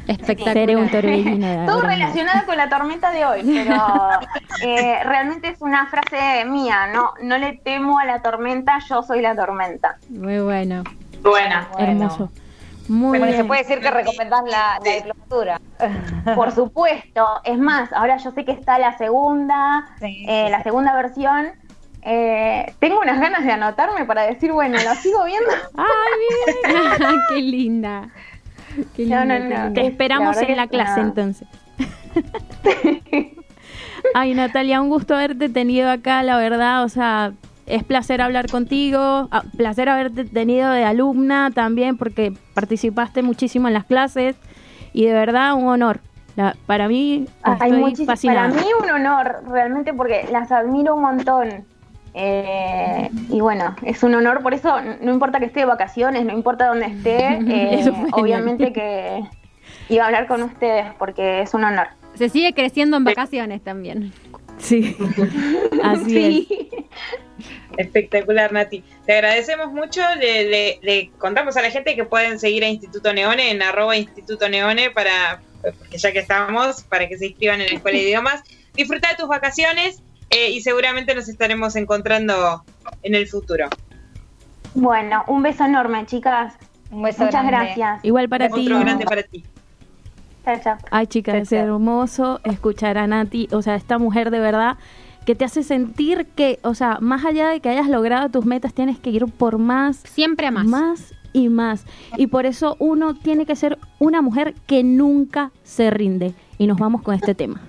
Espectacular. 0.08 0.54
Seré 0.54 0.76
un 0.76 0.90
torbellino 0.90 1.46
de 1.46 1.66
Todo 1.66 1.82
relacionado 1.82 2.44
con 2.44 2.56
la 2.56 2.68
tormenta 2.68 3.12
de 3.12 3.24
hoy, 3.24 3.42
pero 3.44 3.76
eh, 4.62 4.98
realmente 5.04 5.48
es 5.48 5.62
una 5.62 5.86
frase 5.86 6.44
mía, 6.46 6.88
no, 6.92 7.12
no 7.22 7.38
le 7.38 7.56
temo 7.58 7.98
a 7.98 8.04
la 8.04 8.20
tormenta, 8.20 8.78
yo 8.88 9.02
soy 9.02 9.22
la 9.22 9.36
tormenta. 9.36 9.98
Muy 10.08 10.40
bueno. 10.40 10.82
Buena. 11.22 11.68
Hermoso. 11.78 12.30
Muy 12.90 13.10
Bueno, 13.20 13.26
bien. 13.26 13.36
se 13.38 13.44
puede 13.44 13.62
decir 13.62 13.78
que 13.78 13.88
recomendás 13.88 14.42
la, 14.46 14.80
la 14.84 14.94
diplomatura. 14.96 15.60
Por 16.34 16.50
supuesto, 16.50 17.24
es 17.44 17.56
más, 17.56 17.92
ahora 17.92 18.16
yo 18.16 18.32
sé 18.32 18.44
que 18.44 18.50
está 18.50 18.80
la 18.80 18.98
segunda, 18.98 19.86
Sí, 20.00 20.24
eh, 20.28 20.46
sí, 20.46 20.50
la 20.50 20.60
segunda 20.64 20.92
versión. 20.96 21.52
Eh, 22.02 22.74
tengo 22.80 22.98
unas 23.00 23.20
ganas 23.20 23.44
de 23.44 23.52
anotarme 23.52 24.04
para 24.06 24.22
decir, 24.22 24.50
bueno, 24.50 24.76
lo 24.82 24.94
sigo 24.96 25.22
viendo. 25.24 25.50
Ay, 25.76 27.16
qué 27.28 27.36
linda. 27.42 28.08
Qué 28.96 29.02
linda, 29.02 29.24
no, 29.24 29.34
qué 29.34 29.40
no. 29.40 29.48
linda. 29.66 29.72
Te 29.72 29.86
esperamos 29.86 30.34
La 30.36 30.42
en 30.42 30.56
la 30.56 30.66
clase 30.66 31.00
entonces. 31.00 31.46
Ay, 34.14 34.34
Natalia, 34.34 34.80
un 34.80 34.88
gusto 34.88 35.14
haberte 35.14 35.48
tenido 35.48 35.90
acá, 35.90 36.24
la 36.24 36.36
verdad, 36.38 36.82
o 36.82 36.88
sea, 36.88 37.32
es 37.70 37.84
placer 37.84 38.20
hablar 38.20 38.50
contigo, 38.50 39.28
ah, 39.30 39.42
placer 39.56 39.88
haberte 39.88 40.24
tenido 40.24 40.70
de 40.70 40.84
alumna 40.84 41.50
también 41.54 41.96
porque 41.96 42.32
participaste 42.54 43.22
muchísimo 43.22 43.68
en 43.68 43.74
las 43.74 43.84
clases 43.84 44.36
y 44.92 45.04
de 45.06 45.12
verdad 45.12 45.54
un 45.54 45.68
honor. 45.68 46.00
La- 46.36 46.56
para 46.66 46.88
mí 46.88 47.26
Hay 47.42 47.72
estoy 47.84 48.06
fascinada. 48.06 48.48
para 48.50 48.60
mí 48.62 48.66
un 48.82 48.90
honor, 48.90 49.42
realmente, 49.48 49.92
porque 49.92 50.26
las 50.30 50.50
admiro 50.52 50.94
un 50.94 51.02
montón. 51.02 51.64
Eh, 52.14 53.08
y 53.28 53.40
bueno, 53.40 53.76
es 53.84 54.02
un 54.02 54.14
honor, 54.14 54.42
por 54.42 54.52
eso 54.52 54.74
no 55.00 55.12
importa 55.12 55.38
que 55.38 55.44
esté 55.46 55.60
de 55.60 55.66
vacaciones, 55.66 56.24
no 56.24 56.32
importa 56.32 56.66
dónde 56.66 56.86
esté, 56.86 57.18
eh, 57.48 57.92
obviamente 58.12 58.72
que 58.72 59.22
iba 59.88 60.02
a 60.04 60.06
hablar 60.06 60.26
con 60.26 60.42
ustedes 60.42 60.86
porque 60.98 61.42
es 61.42 61.54
un 61.54 61.64
honor. 61.64 61.86
Se 62.14 62.28
sigue 62.28 62.52
creciendo 62.52 62.96
en 62.96 63.04
vacaciones 63.04 63.62
también. 63.62 64.12
Sí, 64.60 64.96
así 65.82 66.16
es. 66.18 66.48
Sí. 66.48 66.68
Espectacular, 67.76 68.52
Nati. 68.52 68.82
Te 69.06 69.14
agradecemos 69.14 69.72
mucho. 69.72 70.00
Le, 70.18 70.44
le- 70.48 70.78
le 70.82 71.10
contamos 71.18 71.56
a 71.56 71.62
la 71.62 71.70
gente 71.70 71.94
que 71.94 72.04
pueden 72.04 72.38
seguir 72.38 72.64
a 72.64 72.68
Instituto 72.68 73.12
Neone 73.12 73.50
en 73.50 73.62
arroba 73.62 73.96
Instituto 73.96 74.48
Neone 74.48 74.90
para, 74.90 75.40
porque 75.62 75.98
ya 75.98 76.12
que 76.12 76.18
estamos, 76.18 76.82
para 76.82 77.08
que 77.08 77.16
se 77.16 77.26
inscriban 77.28 77.60
en 77.60 77.68
la 77.68 77.74
Escuela 77.74 77.96
de 77.98 78.04
Idiomas. 78.04 78.42
Disfruta 78.74 79.08
de 79.08 79.14
tus 79.16 79.28
vacaciones 79.28 80.02
eh, 80.30 80.50
y 80.50 80.60
seguramente 80.60 81.14
nos 81.14 81.28
estaremos 81.28 81.74
encontrando 81.76 82.64
en 83.02 83.14
el 83.14 83.26
futuro. 83.28 83.68
Bueno, 84.74 85.24
un 85.26 85.42
beso 85.42 85.64
enorme, 85.64 86.04
chicas. 86.06 86.54
Un 86.90 87.02
beso 87.02 87.24
Muchas 87.24 87.46
grande. 87.46 87.66
gracias. 87.74 88.04
Igual 88.04 88.28
para 88.28 88.48
ti. 88.48 88.66
Otro 88.66 88.80
grande 88.80 89.04
para 89.04 89.22
ti. 89.22 89.44
Chao, 90.44 90.56
chao. 90.62 90.76
Ay, 90.90 91.06
chicas, 91.06 91.34
es 91.36 91.52
hermoso 91.52 92.40
escuchar 92.44 92.98
a 92.98 93.06
Nati, 93.06 93.48
o 93.52 93.62
sea, 93.62 93.74
esta 93.74 93.98
mujer 93.98 94.30
de 94.30 94.40
verdad 94.40 94.76
que 95.26 95.34
te 95.34 95.44
hace 95.44 95.62
sentir 95.62 96.26
que, 96.34 96.58
o 96.62 96.74
sea, 96.74 96.98
más 97.00 97.24
allá 97.24 97.48
de 97.48 97.60
que 97.60 97.68
hayas 97.68 97.88
logrado 97.88 98.28
tus 98.30 98.46
metas, 98.46 98.72
tienes 98.74 98.98
que 98.98 99.10
ir 99.10 99.26
por 99.26 99.58
más, 99.58 99.98
Siempre 99.98 100.46
a 100.46 100.50
más. 100.50 100.66
más 100.66 101.14
y 101.32 101.48
más. 101.48 101.84
Y 102.16 102.28
por 102.28 102.46
eso 102.46 102.76
uno 102.78 103.14
tiene 103.14 103.46
que 103.46 103.54
ser 103.54 103.78
una 103.98 104.22
mujer 104.22 104.54
que 104.66 104.82
nunca 104.82 105.52
se 105.62 105.90
rinde. 105.90 106.34
Y 106.58 106.66
nos 106.66 106.78
vamos 106.78 107.02
con 107.02 107.14
este 107.14 107.34
tema. 107.34 107.60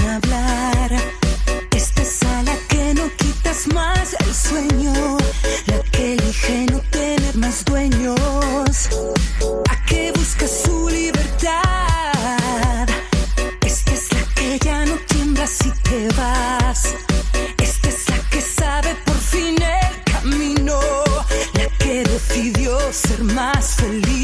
Hablar. 0.00 0.96
Esta 1.74 2.02
es 2.02 2.22
a 2.22 2.42
la 2.42 2.56
que 2.68 2.94
no 2.94 3.10
quitas 3.16 3.66
más 3.68 4.16
el 4.20 4.34
sueño. 4.34 5.18
La 5.66 5.78
que 5.90 6.14
elige 6.14 6.66
no 6.70 6.80
tener 6.90 7.36
más 7.36 7.64
dueños. 7.64 8.88
A 9.70 9.84
que 9.86 10.12
busca 10.12 10.46
su 10.48 10.88
libertad. 10.88 11.56
Esta 13.60 13.92
es 13.92 14.12
la 14.12 14.22
que 14.34 14.58
ya 14.58 14.84
no 14.86 14.96
tiembla 15.08 15.46
si 15.46 15.70
te 15.70 16.08
vas. 16.16 16.94
Esta 17.58 17.88
es 17.88 18.08
la 18.08 18.18
que 18.30 18.40
sabe 18.40 18.94
por 19.04 19.16
fin 19.16 19.56
el 19.62 20.02
camino. 20.12 20.80
La 21.54 21.68
que 21.78 22.04
decidió 22.04 22.78
ser 22.92 23.22
más 23.24 23.76
feliz 23.76 24.15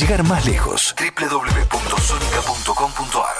llegar 0.00 0.24
más 0.24 0.44
lejos. 0.44 0.94
www.sonica.com.ar 0.98 3.36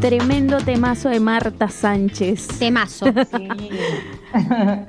Tremendo 0.00 0.58
temazo 0.58 1.08
de 1.08 1.18
Marta 1.18 1.68
Sánchez. 1.68 2.46
Temazo. 2.58 3.06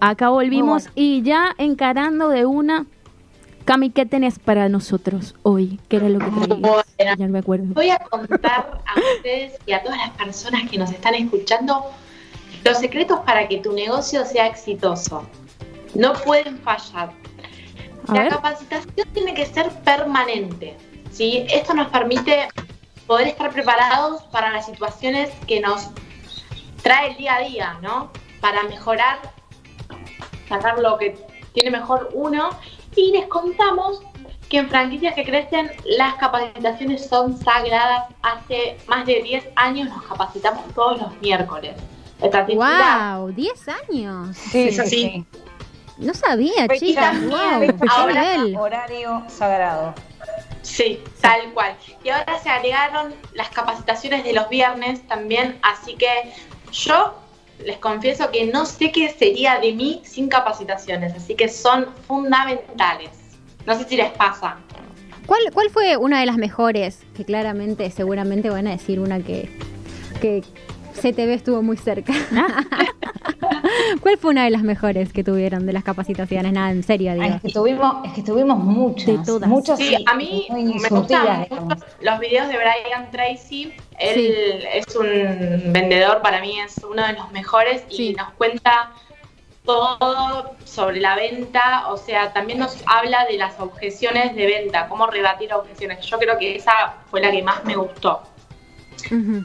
Acá 0.01 0.29
volvimos 0.29 0.89
y 0.93 1.23
ya 1.23 1.55
encarando 1.57 2.29
de 2.29 2.45
una. 2.45 2.85
Cami, 3.65 3.89
¿qué 3.89 4.05
tenés 4.05 4.37
para 4.37 4.69
nosotros 4.69 5.33
hoy? 5.41 5.79
¿Qué 5.89 5.97
era 5.97 6.07
lo 6.07 6.19
que 6.19 6.25
traías? 6.25 6.47
Bueno. 6.59 6.83
Ya 6.99 7.15
no 7.15 7.27
me 7.29 7.39
acuerdo. 7.39 7.65
Voy 7.73 7.89
a 7.89 7.97
contar 7.97 8.79
a 8.85 9.15
ustedes 9.17 9.53
y 9.65 9.73
a 9.73 9.81
todas 9.81 9.97
las 9.97 10.11
personas 10.11 10.69
que 10.69 10.77
nos 10.77 10.91
están 10.91 11.15
escuchando 11.15 11.91
los 12.63 12.77
secretos 12.77 13.19
para 13.25 13.47
que 13.47 13.57
tu 13.57 13.73
negocio 13.73 14.23
sea 14.23 14.45
exitoso. 14.45 15.27
No 15.95 16.13
pueden 16.13 16.59
fallar. 16.59 17.11
A 18.07 18.13
La 18.13 18.21
ver. 18.21 18.29
capacitación 18.33 19.07
tiene 19.13 19.33
que 19.33 19.47
ser 19.47 19.69
permanente. 19.83 20.77
¿sí? 21.11 21.47
Esto 21.49 21.73
nos 21.73 21.87
permite 21.87 22.47
poder 23.07 23.29
estar 23.29 23.51
preparados 23.51 24.21
para 24.23 24.51
las 24.51 24.67
situaciones 24.67 25.31
que 25.47 25.59
nos 25.59 25.89
trae 26.83 27.11
el 27.11 27.17
día 27.17 27.35
a 27.37 27.39
día, 27.39 27.79
¿no? 27.81 28.11
Para 28.41 28.61
mejorar, 28.63 29.19
sacar 30.47 30.77
lo 30.77 30.99
que 30.99 31.17
tiene 31.53 31.71
mejor 31.71 32.09
uno. 32.13 32.51
Y 32.95 33.11
les 33.11 33.27
contamos 33.27 34.01
que 34.49 34.57
en 34.59 34.69
franquicias 34.69 35.13
que 35.15 35.23
crecen 35.25 35.71
las 35.85 36.15
capacitaciones 36.15 37.07
son 37.07 37.37
sagradas. 37.37 38.05
Hace 38.21 38.77
más 38.87 39.05
de 39.05 39.21
10 39.21 39.45
años 39.55 39.89
nos 39.89 40.03
capacitamos 40.03 40.63
todos 40.73 41.01
los 41.01 41.19
miércoles. 41.21 41.75
¡Wow! 42.21 43.31
¿10 43.33 43.51
años? 43.89 44.37
Sí, 44.37 44.67
Es 44.69 44.79
así. 44.79 44.89
sí. 44.89 45.25
No 45.97 46.13
sabía, 46.13 46.67
Fecha 46.67 46.85
chicas. 46.85 47.21
¡Wow! 47.25 47.59
¿Qué 47.61 47.75
Ahora- 47.89 48.37
nivel? 48.37 48.55
Horario 48.57 49.23
sagrado. 49.27 49.93
Sí, 50.61 50.99
tal 51.21 51.53
cual. 51.53 51.75
Y 52.03 52.09
ahora 52.09 52.39
se 52.39 52.49
agregaron 52.49 53.13
las 53.33 53.49
capacitaciones 53.49 54.23
de 54.23 54.33
los 54.33 54.49
viernes 54.49 55.05
también, 55.07 55.59
así 55.61 55.95
que 55.95 56.33
yo 56.71 57.13
les 57.63 57.77
confieso 57.77 58.29
que 58.31 58.45
no 58.45 58.65
sé 58.65 58.91
qué 58.91 59.09
sería 59.09 59.59
de 59.59 59.73
mí 59.73 60.01
sin 60.03 60.27
capacitaciones, 60.27 61.13
así 61.13 61.35
que 61.35 61.47
son 61.47 61.87
fundamentales. 62.07 63.11
No 63.65 63.77
sé 63.77 63.85
si 63.85 63.97
les 63.97 64.11
pasa. 64.11 64.57
¿Cuál, 65.25 65.41
¿Cuál 65.53 65.69
fue 65.69 65.97
una 65.97 66.19
de 66.19 66.25
las 66.25 66.37
mejores? 66.37 66.99
Que 67.15 67.25
claramente, 67.25 67.89
seguramente 67.89 68.49
van 68.49 68.67
a 68.67 68.71
decir 68.71 68.99
una 68.99 69.19
que 69.19 69.49
CTV 71.01 71.33
estuvo 71.33 71.61
muy 71.61 71.77
cerca. 71.77 72.13
¿Cuál 74.01 74.17
fue 74.17 74.31
una 74.31 74.43
de 74.45 74.51
las 74.51 74.63
mejores 74.63 75.11
que 75.13 75.23
tuvieron 75.23 75.65
de 75.65 75.73
las 75.73 75.83
capacitaciones? 75.83 76.51
Nada, 76.53 76.71
en 76.71 76.83
serio, 76.83 77.11
Ay, 77.11 77.19
digo. 77.19 77.35
es 77.35 77.41
que 77.41 77.49
tuvimos, 77.51 77.95
es 78.05 78.13
que 78.13 78.21
tuvimos 78.21 78.57
muchas, 78.59 79.05
De 79.07 79.17
todas. 79.25 79.49
muchas 79.49 79.77
Sí, 79.79 79.95
a 80.05 80.13
mí 80.15 80.47
me 80.51 80.89
gustan 80.89 81.47
los 82.01 82.19
videos 82.19 82.47
de 82.47 82.55
Brian 82.57 83.11
Tracy. 83.11 83.73
Él 83.99 84.65
es 84.73 84.95
un 84.95 85.71
vendedor, 85.73 86.21
para 86.21 86.41
mí 86.41 86.59
es 86.59 86.75
uno 86.89 87.05
de 87.05 87.13
los 87.13 87.31
mejores 87.31 87.83
y 87.89 87.95
Sí. 87.95 88.15
nos 88.17 88.31
cuenta 88.33 88.91
todo 89.65 90.51
sobre 90.63 90.99
la 90.99 91.15
venta, 91.15 91.87
o 91.89 91.97
sea, 91.97 92.31
también 92.33 92.59
nos 92.59 92.77
habla 92.85 93.25
de 93.25 93.37
las 93.37 93.59
objeciones 93.59 94.35
de 94.35 94.45
venta, 94.45 94.87
cómo 94.87 95.07
rebatir 95.07 95.51
objeciones. 95.53 96.05
Yo 96.05 96.19
creo 96.19 96.37
que 96.37 96.55
esa 96.57 96.71
fue 97.09 97.19
la 97.21 97.31
que 97.31 97.41
más 97.41 97.63
me 97.65 97.75
gustó. 97.75 98.21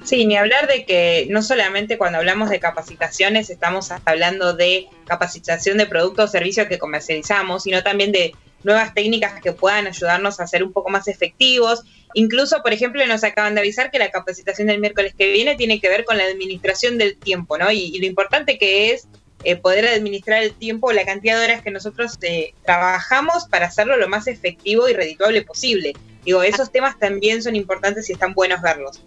Sí, 0.05 0.27
ni 0.27 0.37
hablar 0.37 0.67
de 0.69 0.85
que 0.85 1.27
no 1.31 1.43
solamente 1.43 1.99
cuando 1.99 2.19
hablamos 2.19 2.51
de 2.51 2.61
capacitaciones 2.61 3.51
estamos 3.51 3.91
hablando 4.05 4.55
de 4.55 4.89
capacitación 5.07 5.79
de 5.79 5.87
productos 5.87 6.31
o 6.31 6.33
servicios 6.33 6.67
que 6.67 6.79
comercializamos, 6.79 7.65
sino 7.65 7.83
también 7.83 8.13
de 8.13 8.35
nuevas 8.63 8.95
técnicas 8.95 9.41
que 9.41 9.53
puedan 9.53 9.87
ayudarnos 9.87 10.41
a 10.41 10.47
ser 10.47 10.63
un 10.63 10.73
poco 10.73 10.91
más 10.91 11.09
efectivos. 11.09 11.83
Incluso, 12.15 12.63
por 12.63 12.73
ejemplo, 12.73 13.07
nos 13.07 13.25
acaban 13.25 13.55
de 13.55 13.61
avisar 13.61 13.91
que 13.91 13.99
la 13.99 14.11
capacitación 14.11 14.69
del 14.69 14.81
miércoles 14.81 15.15
que 15.17 15.33
viene 15.33 15.57
tiene 15.57 15.81
que 15.81 15.89
ver 15.89 16.05
con 16.05 16.19
la 16.19 16.25
administración 16.25 16.99
del 16.99 17.17
tiempo, 17.17 17.57
¿no? 17.57 17.71
Y, 17.71 17.79
y 17.95 17.99
lo 18.01 18.07
importante 18.07 18.59
que 18.59 18.93
es 18.93 19.07
eh, 19.43 19.57
poder 19.57 19.87
administrar 19.87 20.43
el 20.43 20.53
tiempo, 20.53 20.93
la 20.93 21.07
cantidad 21.07 21.39
de 21.39 21.47
horas 21.47 21.63
que 21.63 21.71
nosotros 21.71 22.19
eh, 22.21 22.53
trabajamos 22.63 23.47
para 23.47 23.67
hacerlo 23.67 23.97
lo 23.97 24.07
más 24.07 24.27
efectivo 24.27 24.87
y 24.87 24.93
redituable 24.93 25.43
posible. 25.43 25.95
Digo, 26.25 26.43
esos 26.43 26.71
temas 26.71 26.99
también 26.99 27.43
son 27.43 27.57
importantes 27.57 28.11
y 28.11 28.13
están 28.13 28.35
buenos 28.35 28.61
verlos. 28.61 29.03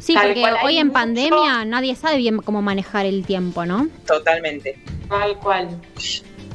Sí, 0.00 0.14
Tal 0.14 0.28
porque 0.28 0.44
hoy 0.64 0.78
en 0.78 0.88
mucho- 0.88 0.94
pandemia 0.94 1.64
nadie 1.64 1.94
sabe 1.94 2.16
bien 2.16 2.38
cómo 2.38 2.62
manejar 2.62 3.06
el 3.06 3.24
tiempo, 3.24 3.64
¿no? 3.66 3.86
Totalmente. 4.06 4.78
Tal 5.08 5.36
cual. 5.38 5.68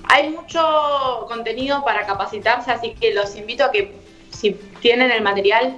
Hay 0.09 0.29
mucho 0.29 1.25
contenido 1.27 1.83
para 1.85 2.05
capacitarse, 2.05 2.71
así 2.71 2.93
que 2.99 3.13
los 3.13 3.35
invito 3.35 3.63
a 3.65 3.71
que 3.71 3.95
si 4.31 4.51
tienen 4.81 5.11
el 5.11 5.21
material 5.21 5.77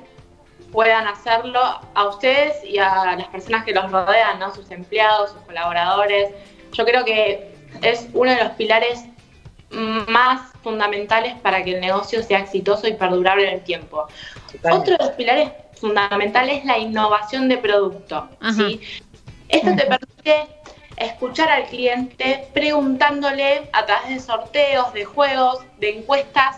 puedan 0.71 1.07
hacerlo 1.07 1.61
a 1.93 2.07
ustedes 2.07 2.55
y 2.65 2.77
a 2.77 3.15
las 3.17 3.27
personas 3.27 3.63
que 3.63 3.71
los 3.73 3.89
rodean, 3.91 4.39
¿no? 4.39 4.53
sus 4.53 4.69
empleados, 4.71 5.31
sus 5.31 5.41
colaboradores. 5.41 6.29
Yo 6.73 6.85
creo 6.85 7.05
que 7.05 7.53
es 7.81 8.07
uno 8.13 8.31
de 8.31 8.43
los 8.43 8.51
pilares 8.53 9.05
más 9.69 10.51
fundamentales 10.63 11.35
para 11.41 11.63
que 11.63 11.75
el 11.75 11.81
negocio 11.81 12.21
sea 12.23 12.39
exitoso 12.39 12.87
y 12.87 12.93
perdurable 12.93 13.47
en 13.47 13.55
el 13.55 13.61
tiempo. 13.63 14.07
totalmente. 14.51 14.91
Otro 14.93 14.97
de 14.97 15.05
los 15.09 15.15
pilares 15.15 15.51
fundamentales 15.79 16.59
es 16.59 16.65
la 16.65 16.77
innovación 16.77 17.49
de 17.49 17.57
producto. 17.57 18.29
Esto 19.49 19.75
te 19.75 19.85
permite 19.85 20.47
escuchar 20.97 21.49
al 21.49 21.65
cliente 21.65 22.47
preguntándole 22.53 23.69
a 23.71 23.85
través 23.85 24.09
de 24.09 24.19
sorteos, 24.19 24.93
de 24.93 25.05
juegos, 25.05 25.59
de 25.79 25.97
encuestas, 25.97 26.57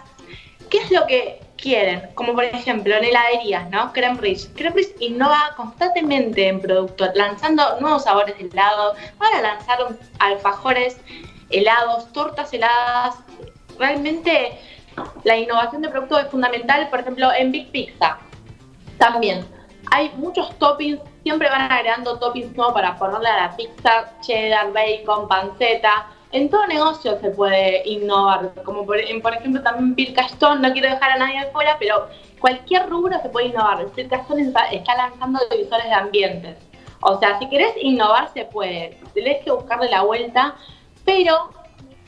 qué 0.70 0.80
es 0.80 0.92
lo 0.92 1.06
que 1.06 1.42
quieren. 1.58 2.10
Como 2.16 2.34
por 2.34 2.46
ejemplo 2.46 2.96
en 2.96 3.04
heladerías, 3.04 3.70
¿no? 3.70 3.92
Creme 3.94 4.20
Rich. 4.20 4.54
Creme 4.56 4.76
Rich 4.76 4.96
innova 5.00 5.54
constantemente 5.56 6.48
en 6.48 6.62
producto, 6.62 7.06
lanzando 7.14 7.80
nuevos 7.80 8.04
sabores 8.06 8.38
de 8.38 8.46
helado. 8.46 8.96
Ahora 9.20 9.42
lanzaron 9.42 10.00
alfajores 10.20 10.98
helados, 11.50 12.12
tortas 12.14 12.54
heladas. 12.54 13.16
Realmente 13.78 14.58
la 15.24 15.38
innovación 15.38 15.82
de 15.82 15.90
producto 15.90 16.20
es 16.20 16.28
fundamental, 16.28 16.90
por 16.90 17.02
ejemplo, 17.02 17.32
en 17.34 17.52
Big 17.52 17.72
Pizza. 17.72 18.20
También 19.00 19.46
hay 19.92 20.12
muchos 20.18 20.54
toppings, 20.60 21.00
siempre 21.24 21.50
van 21.50 21.72
agregando 21.72 22.20
toppings 22.20 22.56
nuevos 22.56 22.74
para 22.74 22.96
ponerle 22.98 23.30
a 23.30 23.48
la 23.48 23.56
pizza, 23.56 24.12
cheddar, 24.22 24.72
bacon, 24.72 25.28
panceta. 25.28 26.08
En 26.32 26.50
todo 26.50 26.68
negocio 26.68 27.20
se 27.20 27.32
puede 27.32 27.82
innovar, 27.90 28.54
como 28.64 28.86
por, 28.86 29.00
ejemplo 29.00 29.64
también 29.64 29.96
Bill 29.96 30.14
Castón, 30.14 30.62
no 30.62 30.72
quiero 30.74 30.90
dejar 30.90 31.12
a 31.12 31.18
nadie 31.18 31.40
afuera, 31.40 31.78
pero 31.80 32.08
cualquier 32.40 32.88
rubro 32.88 33.20
se 33.22 33.30
puede 33.30 33.48
innovar. 33.48 33.84
Bill 33.96 34.10
Castón 34.10 34.40
está, 34.40 34.66
está 34.66 34.96
lanzando 34.96 35.40
divisores 35.50 35.86
de 35.86 35.94
ambientes. 35.94 36.58
O 37.02 37.18
sea, 37.18 37.40
si 37.40 37.50
querés 37.50 37.74
innovar 37.82 38.32
se 38.34 38.46
puede, 38.46 39.00
tenés 39.14 39.44
que 39.44 39.52
buscarle 39.52 39.90
la 39.90 40.04
vuelta, 40.04 40.56
pero 41.06 41.50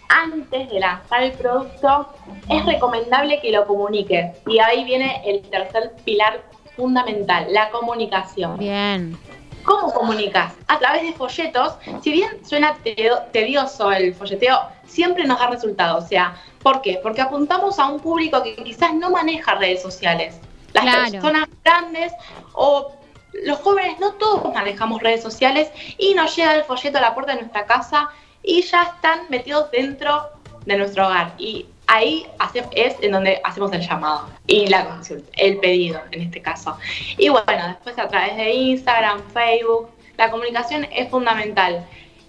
antes 0.09 0.69
de 0.69 0.79
lanzar 0.79 1.23
el 1.23 1.31
producto 1.31 2.09
es 2.49 2.65
recomendable 2.65 3.39
que 3.39 3.51
lo 3.51 3.65
comuniques. 3.65 4.37
Y 4.45 4.59
ahí 4.59 4.83
viene 4.83 5.23
el 5.25 5.41
tercer 5.49 5.93
pilar 6.03 6.43
fundamental, 6.76 7.47
la 7.51 7.69
comunicación. 7.69 8.57
Bien. 8.57 9.17
¿Cómo 9.63 9.93
comunicas? 9.93 10.53
A 10.67 10.80
través 10.80 11.03
de 11.03 11.13
folletos. 11.13 11.76
Si 12.01 12.11
bien 12.11 12.43
suena 12.43 12.76
tedio- 12.84 13.22
tedioso 13.32 13.91
el 13.91 14.13
folleteo, 14.15 14.59
siempre 14.88 15.26
nos 15.26 15.39
da 15.39 15.47
resultados. 15.51 16.03
O 16.03 16.07
sea, 16.07 16.36
¿por 16.63 16.82
qué? 16.82 16.99
Porque 17.03 17.22
apuntamos 17.22 17.78
a 17.78 17.86
un 17.88 17.99
público 17.99 18.41
que 18.41 18.55
quizás 18.55 18.93
no 18.95 19.11
maneja 19.11 19.55
redes 19.55 19.82
sociales. 19.84 20.39
Las 20.74 20.84
Claro. 20.84 21.11
personas 21.11 21.47
grandes 21.63 22.11
o 22.53 22.91
los 23.34 23.59
jóvenes 23.59 23.99
no 23.99 24.13
todos 24.13 24.51
manejamos 24.53 25.01
redes 25.01 25.22
sociales 25.22 25.69
y 25.97 26.13
nos 26.15 26.36
llega 26.36 26.55
el 26.55 26.63
folleto 26.63 26.97
a 26.97 27.01
la 27.01 27.13
puerta 27.13 27.34
de 27.34 27.41
nuestra 27.41 27.65
casa 27.65 28.09
y 28.41 28.61
ya 28.63 28.84
están 28.84 29.22
metidos 29.30 29.69
dentro 29.72 30.30
de 30.65 30.76
nuestro 30.78 31.05
hogar. 31.05 31.34
Y 31.38 31.67
ahí 31.91 32.25
es 32.73 32.95
en 33.01 33.11
donde 33.11 33.41
hacemos 33.43 33.71
el 33.73 33.81
llamado 33.81 34.29
y 34.47 34.67
la 34.67 34.87
consulta, 34.87 35.29
el 35.35 35.57
pedido 35.57 35.99
en 36.11 36.21
este 36.21 36.41
caso. 36.41 36.77
Y 37.17 37.27
bueno, 37.27 37.67
después 37.67 37.99
a 37.99 38.07
través 38.07 38.37
de 38.37 38.49
Instagram, 38.49 39.21
Facebook, 39.33 39.89
la 40.17 40.31
comunicación 40.31 40.87
es 40.93 41.09
fundamental. 41.09 41.85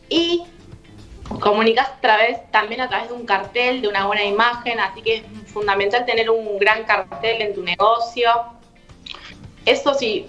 Y 0.08 0.42
comunicas 1.40 1.92
también 2.50 2.80
a 2.80 2.88
través 2.88 3.08
de 3.08 3.14
un 3.14 3.24
cartel, 3.24 3.82
de 3.82 3.88
una 3.88 4.06
buena 4.06 4.24
imagen, 4.24 4.80
así 4.80 5.00
que 5.00 5.16
es 5.18 5.22
fundamental 5.46 6.04
tener 6.04 6.28
un 6.28 6.58
gran 6.58 6.82
cartel 6.82 7.40
en 7.40 7.54
tu 7.54 7.62
negocio. 7.62 8.30
Eso 9.64 9.94
si 9.94 10.26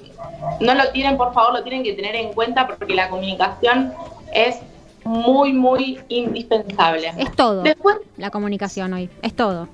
no 0.60 0.76
lo 0.76 0.92
tienen, 0.92 1.18
por 1.18 1.34
favor, 1.34 1.54
lo 1.54 1.64
tienen 1.64 1.84
que 1.84 1.94
tener 1.94 2.16
en 2.16 2.34
cuenta 2.34 2.68
porque 2.68 2.94
la 2.94 3.10
comunicación 3.10 3.96
es 4.32 4.60
muy, 5.04 5.54
muy 5.54 6.00
indispensable. 6.10 7.14
Es 7.18 7.32
todo. 7.36 7.62
Después, 7.64 7.98
La 8.18 8.30
comunicación 8.30 8.94
hoy. 8.94 9.10
Es 9.22 9.36
todo. 9.36 9.68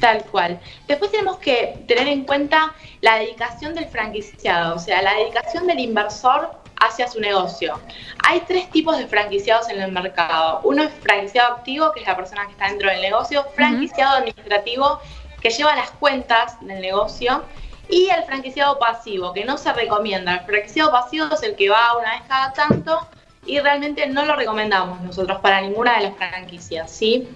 Tal 0.00 0.24
cual. 0.24 0.60
Después 0.86 1.10
tenemos 1.10 1.38
que 1.38 1.84
tener 1.86 2.08
en 2.08 2.24
cuenta 2.24 2.74
la 3.00 3.16
dedicación 3.16 3.74
del 3.74 3.86
franquiciado, 3.86 4.76
o 4.76 4.78
sea, 4.78 5.02
la 5.02 5.14
dedicación 5.14 5.66
del 5.66 5.78
inversor 5.78 6.50
hacia 6.80 7.08
su 7.08 7.20
negocio. 7.20 7.78
Hay 8.26 8.40
tres 8.46 8.70
tipos 8.70 8.98
de 8.98 9.06
franquiciados 9.06 9.68
en 9.70 9.80
el 9.80 9.92
mercado. 9.92 10.60
Uno 10.64 10.82
es 10.82 10.92
franquiciado 11.00 11.54
activo, 11.54 11.92
que 11.92 12.00
es 12.00 12.06
la 12.06 12.16
persona 12.16 12.46
que 12.46 12.52
está 12.52 12.68
dentro 12.68 12.90
del 12.90 13.00
negocio, 13.00 13.44
franquiciado 13.54 14.16
administrativo, 14.16 15.00
que 15.40 15.50
lleva 15.50 15.74
las 15.76 15.90
cuentas 15.92 16.60
del 16.60 16.80
negocio, 16.80 17.42
y 17.88 18.08
el 18.08 18.24
franquiciado 18.24 18.78
pasivo, 18.78 19.32
que 19.32 19.44
no 19.44 19.58
se 19.58 19.72
recomienda. 19.72 20.36
El 20.36 20.46
franquiciado 20.46 20.90
pasivo 20.90 21.26
es 21.32 21.42
el 21.42 21.54
que 21.54 21.68
va 21.68 21.96
una 21.98 22.12
vez 22.12 22.22
cada 22.28 22.52
tanto 22.52 23.06
y 23.46 23.58
realmente 23.60 24.06
no 24.06 24.24
lo 24.24 24.36
recomendamos 24.36 25.00
nosotros 25.02 25.40
para 25.40 25.60
ninguna 25.60 25.96
de 25.98 26.04
las 26.04 26.16
franquicias, 26.16 26.90
¿sí? 26.90 27.28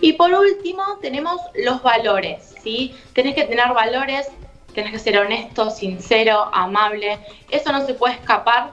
Y 0.00 0.12
por 0.14 0.32
último, 0.32 0.82
tenemos 1.00 1.40
los 1.54 1.82
valores, 1.82 2.54
¿sí? 2.62 2.94
Tenés 3.14 3.34
que 3.34 3.44
tener 3.44 3.68
valores, 3.72 4.28
tenés 4.74 4.92
que 4.92 4.98
ser 4.98 5.18
honesto, 5.18 5.70
sincero, 5.70 6.50
amable. 6.52 7.18
Eso 7.50 7.72
no 7.72 7.84
se 7.86 7.94
puede 7.94 8.14
escapar 8.14 8.72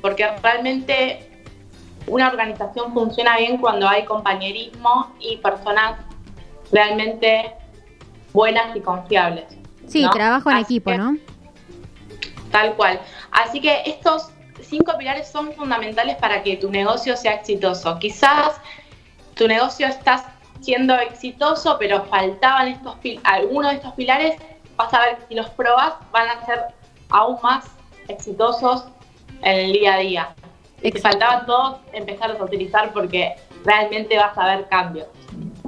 porque 0.00 0.26
realmente 0.42 1.28
una 2.06 2.28
organización 2.28 2.92
funciona 2.92 3.36
bien 3.36 3.58
cuando 3.58 3.86
hay 3.88 4.04
compañerismo 4.04 5.12
y 5.20 5.36
personas 5.36 6.00
realmente 6.72 7.52
buenas 8.32 8.74
y 8.74 8.80
confiables. 8.80 9.44
Sí, 9.86 10.02
¿no? 10.02 10.10
trabajo 10.10 10.50
en 10.50 10.56
Así 10.56 10.76
equipo, 10.76 10.90
que- 10.90 10.98
¿no? 10.98 11.16
Tal 12.50 12.74
cual. 12.74 13.00
Así 13.30 13.60
que 13.60 13.82
estos 13.86 14.30
cinco 14.62 14.96
pilares 14.98 15.28
son 15.28 15.52
fundamentales 15.52 16.16
para 16.16 16.42
que 16.42 16.56
tu 16.56 16.70
negocio 16.70 17.16
sea 17.16 17.34
exitoso. 17.34 17.98
Quizás 17.98 18.60
tu 19.34 19.46
negocio 19.48 19.86
está 19.86 20.34
siendo 20.60 20.94
exitoso, 20.94 21.76
pero 21.78 22.04
faltaban 22.04 22.68
estos 22.68 22.96
algunos 23.24 23.70
de 23.70 23.76
estos 23.78 23.92
pilares. 23.94 24.36
Vas 24.76 24.92
a 24.94 25.00
ver 25.00 25.16
que 25.18 25.26
si 25.28 25.34
los 25.34 25.50
probas 25.50 25.94
van 26.12 26.28
a 26.28 26.46
ser 26.46 26.66
aún 27.10 27.38
más 27.42 27.64
exitosos 28.08 28.84
en 29.42 29.56
el 29.56 29.72
día 29.72 29.94
a 29.94 29.98
día. 29.98 30.34
Si 30.82 30.90
te 30.90 31.00
faltaban 31.00 31.46
todos, 31.46 31.78
empezarlos 31.92 32.40
a 32.40 32.44
utilizar 32.44 32.92
porque 32.92 33.36
realmente 33.64 34.16
vas 34.16 34.36
a 34.36 34.56
ver 34.56 34.68
cambios. 34.68 35.06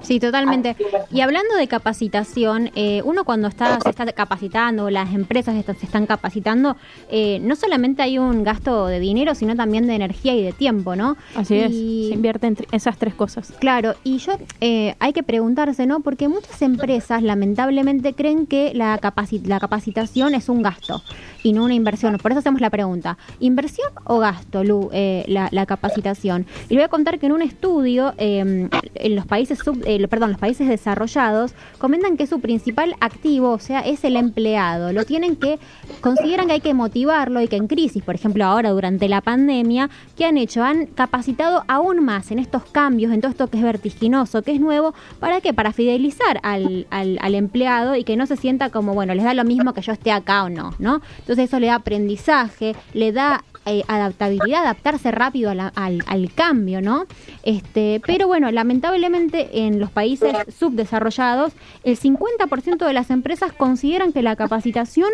Sí, 0.04 0.20
totalmente. 0.20 0.76
Y 1.10 1.20
hablando 1.20 1.56
de 1.56 1.66
capacitación, 1.66 2.70
eh, 2.74 3.02
uno 3.04 3.24
cuando 3.24 3.48
está, 3.48 3.80
se 3.80 3.90
está 3.90 4.04
capacitando, 4.12 4.90
las 4.90 5.14
empresas 5.14 5.54
están- 5.56 5.76
se 5.78 5.86
están 5.86 6.06
capacitando, 6.06 6.76
eh, 7.10 7.38
no 7.42 7.56
solamente 7.56 8.02
hay 8.02 8.18
un 8.18 8.44
gasto 8.44 8.86
de 8.86 9.00
dinero, 9.00 9.34
sino 9.34 9.56
también 9.56 9.86
de 9.86 9.94
energía 9.94 10.34
y 10.34 10.42
de 10.42 10.52
tiempo, 10.52 10.94
¿no? 10.96 11.16
Así 11.34 11.56
es, 11.56 11.72
Y- 11.72 12.06
se 12.08 12.14
invierte 12.14 12.46
en 12.48 12.56
esas 12.72 12.96
tres 12.98 13.14
cosas. 13.14 13.52
Claro, 13.58 13.94
y 14.04 14.18
yo 14.18 14.32
eh, 14.60 14.94
hay 14.98 15.12
que 15.12 15.22
preguntarse, 15.22 15.86
¿no? 15.86 16.00
Porque 16.00 16.28
muchas 16.28 16.60
empresas 16.62 17.22
lamentablemente 17.22 18.12
creen 18.14 18.46
que 18.46 18.72
la, 18.74 19.00
capaci- 19.00 19.44
la 19.44 19.58
capacitación 19.60 20.34
es 20.34 20.48
un 20.48 20.62
gasto 20.62 21.02
y 21.42 21.52
no 21.52 21.64
una 21.64 21.74
inversión. 21.74 22.16
Por 22.18 22.30
eso 22.32 22.40
hacemos 22.40 22.60
la 22.60 22.70
pregunta, 22.70 23.16
¿inversión 23.40 23.88
o 24.04 24.18
gasto, 24.18 24.64
Lu, 24.64 24.90
eh, 24.92 25.24
la, 25.28 25.48
la 25.50 25.66
capacitación? 25.66 26.46
Y 26.68 26.74
le 26.74 26.76
voy 26.80 26.84
a 26.84 26.88
contar 26.88 27.18
que 27.18 27.26
en 27.26 27.32
un 27.32 27.42
estudio 27.42 28.14
eh, 28.18 28.68
en 28.94 29.16
los 29.16 29.26
países 29.26 29.58
sub, 29.58 29.82
eh, 29.96 30.08
perdón, 30.08 30.30
los 30.30 30.40
países 30.40 30.68
desarrollados 30.68 31.54
comentan 31.78 32.16
que 32.16 32.26
su 32.26 32.40
principal 32.40 32.96
activo, 33.00 33.50
o 33.50 33.58
sea, 33.58 33.80
es 33.80 34.04
el 34.04 34.16
empleado. 34.16 34.92
Lo 34.92 35.04
tienen 35.04 35.36
que 35.36 35.58
consideran 36.00 36.46
que 36.46 36.54
hay 36.54 36.60
que 36.60 36.74
motivarlo 36.74 37.40
y 37.40 37.48
que 37.48 37.56
en 37.56 37.66
crisis, 37.66 38.02
por 38.02 38.14
ejemplo, 38.14 38.44
ahora 38.44 38.70
durante 38.70 39.08
la 39.08 39.20
pandemia, 39.20 39.90
¿qué 40.16 40.24
han 40.24 40.36
hecho? 40.36 40.62
Han 40.62 40.86
capacitado 40.86 41.64
aún 41.68 42.04
más 42.04 42.30
en 42.30 42.38
estos 42.38 42.64
cambios, 42.64 43.12
en 43.12 43.20
todo 43.20 43.30
esto 43.30 43.48
que 43.48 43.58
es 43.58 43.62
vertiginoso, 43.62 44.42
que 44.42 44.52
es 44.52 44.60
nuevo, 44.60 44.94
¿para 45.20 45.40
qué? 45.40 45.52
Para 45.52 45.72
fidelizar 45.72 46.40
al, 46.42 46.86
al, 46.90 47.34
empleado 47.34 47.96
y 47.96 48.04
que 48.04 48.16
no 48.16 48.26
se 48.26 48.36
sienta 48.36 48.70
como, 48.70 48.94
bueno, 48.94 49.14
les 49.14 49.24
da 49.24 49.34
lo 49.34 49.44
mismo 49.44 49.74
que 49.74 49.82
yo 49.82 49.92
esté 49.92 50.12
acá 50.12 50.44
o 50.44 50.48
no, 50.48 50.74
¿no? 50.78 51.00
Entonces 51.18 51.46
eso 51.46 51.58
le 51.58 51.68
da 51.68 51.76
aprendizaje, 51.76 52.74
le 52.92 53.12
da 53.12 53.42
eh, 53.66 53.82
adaptabilidad, 53.88 54.60
adaptarse 54.60 55.10
rápido 55.10 55.50
al, 55.50 55.72
al 55.74 56.32
cambio, 56.34 56.82
¿no? 56.82 57.06
Este, 57.44 58.00
pero 58.06 58.26
bueno, 58.26 58.50
lamentablemente 58.50 59.64
en 59.66 59.80
los 59.84 59.90
países 59.92 60.32
subdesarrollados, 60.58 61.52
el 61.84 61.98
50% 61.98 62.86
de 62.86 62.92
las 62.92 63.10
empresas 63.10 63.52
consideran 63.52 64.12
que 64.12 64.22
la 64.22 64.36
capacitación 64.36 65.08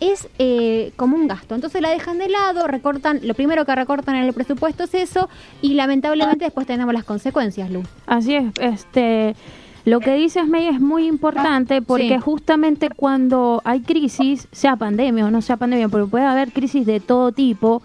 es 0.00 0.28
eh, 0.38 0.92
como 0.96 1.16
un 1.16 1.28
gasto. 1.28 1.54
Entonces 1.54 1.80
la 1.80 1.90
dejan 1.90 2.18
de 2.18 2.28
lado, 2.28 2.66
recortan, 2.66 3.20
lo 3.22 3.34
primero 3.34 3.64
que 3.64 3.74
recortan 3.74 4.16
en 4.16 4.24
el 4.24 4.32
presupuesto 4.32 4.84
es 4.84 4.94
eso, 4.94 5.28
y 5.60 5.74
lamentablemente 5.74 6.44
después 6.44 6.66
tenemos 6.66 6.92
las 6.94 7.04
consecuencias, 7.04 7.70
Lu. 7.70 7.82
Así 8.06 8.34
es, 8.34 8.44
este, 8.60 9.36
lo 9.84 10.00
que 10.00 10.14
dices, 10.14 10.46
May, 10.46 10.68
es 10.68 10.80
muy 10.80 11.06
importante 11.06 11.82
porque 11.82 12.16
Sí. 12.16 12.20
justamente 12.20 12.88
cuando 12.90 13.60
hay 13.64 13.80
crisis, 13.80 14.48
sea 14.52 14.76
pandemia 14.76 15.26
o 15.26 15.30
no 15.30 15.42
sea 15.42 15.56
pandemia, 15.56 15.88
porque 15.88 16.08
puede 16.10 16.24
haber 16.24 16.52
crisis 16.52 16.86
de 16.86 17.00
todo 17.00 17.32
tipo, 17.32 17.82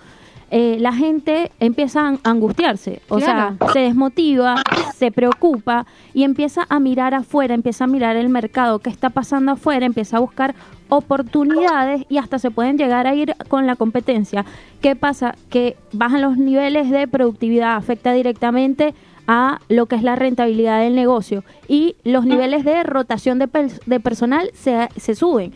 eh, 0.50 0.78
la 0.80 0.94
gente 0.94 1.52
empieza 1.60 2.08
a 2.08 2.18
angustiarse, 2.24 3.02
o 3.10 3.18
Claro. 3.18 3.56
sea, 3.60 3.74
se 3.74 3.80
desmotiva, 3.80 4.56
se 4.96 5.12
preocupa 5.12 5.86
y 6.14 6.24
empieza 6.24 6.66
a 6.70 6.80
mirar 6.80 7.14
afuera, 7.14 7.54
empieza 7.54 7.84
a 7.84 7.88
mirar 7.88 8.16
el 8.16 8.30
mercado, 8.30 8.80
qué 8.80 8.90
está 8.90 9.10
pasando 9.10 9.52
afuera, 9.52 9.86
empieza 9.86 10.18
a 10.18 10.20
buscar 10.22 10.56
oportunidades 10.90 12.06
y 12.10 12.18
hasta 12.18 12.38
se 12.40 12.52
pueden 12.52 12.78
llegar 12.78 13.08
a 13.08 13.16
ir 13.16 13.34
con 13.48 13.66
la 13.66 13.76
competencia. 13.76 14.46
¿Qué 14.82 14.96
pasa? 14.96 15.36
Que 15.50 15.76
bajan 15.94 16.22
los 16.22 16.38
niveles 16.38 16.90
de 16.90 17.08
productividad, 17.08 17.76
afecta 17.76 18.14
directamente 18.14 18.94
a 19.28 19.60
lo 19.68 19.88
que 19.88 19.96
es 19.96 20.04
la 20.04 20.16
rentabilidad 20.16 20.80
del 20.80 20.96
negocio 20.96 21.44
y 21.68 21.96
los 22.06 22.26
niveles 22.26 22.64
de 22.64 22.84
rotación 22.84 23.40
de, 23.40 23.48
per- 23.48 23.80
de 23.86 24.00
personal 24.00 24.50
se, 24.54 24.88
se 24.96 25.16
suben. 25.16 25.52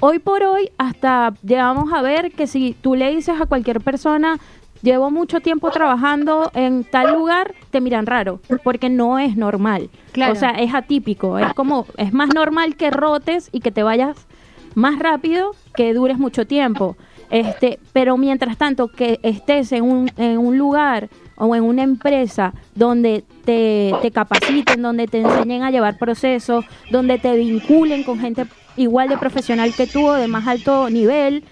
Hoy 0.00 0.18
por 0.18 0.42
hoy 0.42 0.70
hasta 0.76 1.32
llegamos 1.42 1.92
a 1.92 2.02
ver 2.02 2.32
que 2.32 2.46
si 2.46 2.76
tú 2.80 2.94
le 2.94 3.14
dices 3.14 3.40
a 3.40 3.46
cualquier 3.46 3.80
persona 3.80 4.38
llevo 4.82 5.10
mucho 5.10 5.40
tiempo 5.40 5.70
trabajando 5.70 6.50
en 6.54 6.84
tal 6.84 7.14
lugar, 7.14 7.54
te 7.70 7.80
miran 7.80 8.06
raro, 8.06 8.40
porque 8.62 8.90
no 8.90 9.18
es 9.18 9.36
normal. 9.36 9.88
Claro. 10.12 10.34
O 10.34 10.36
sea, 10.36 10.50
es 10.50 10.74
atípico, 10.74 11.38
es 11.38 11.52
como 11.54 11.86
es 11.96 12.12
más 12.12 12.28
normal 12.34 12.76
que 12.76 12.90
rotes 12.90 13.48
y 13.52 13.60
que 13.60 13.72
te 13.72 13.82
vayas 13.82 14.26
más 14.74 14.98
rápido 14.98 15.52
que 15.74 15.94
dures 15.94 16.18
mucho 16.18 16.46
tiempo. 16.46 16.96
Este, 17.30 17.80
pero 17.92 18.16
mientras 18.16 18.56
tanto 18.56 18.88
que 18.88 19.18
estés 19.22 19.72
en 19.72 19.82
un, 19.82 20.10
en 20.16 20.38
un 20.38 20.58
lugar 20.58 21.08
o 21.36 21.56
en 21.56 21.64
una 21.64 21.82
empresa 21.82 22.52
donde 22.74 23.24
te, 23.44 23.92
te 24.02 24.10
capaciten, 24.10 24.82
donde 24.82 25.06
te 25.06 25.22
enseñen 25.22 25.62
a 25.62 25.70
llevar 25.70 25.98
procesos, 25.98 26.64
donde 26.90 27.18
te 27.18 27.34
vinculen 27.36 28.04
con 28.04 28.20
gente 28.20 28.46
igual 28.76 29.08
de 29.08 29.18
profesional 29.18 29.74
que 29.74 29.86
tú 29.86 30.06
o 30.06 30.14
de 30.14 30.28
más 30.28 30.46
alto 30.46 30.90
nivel, 30.90 31.44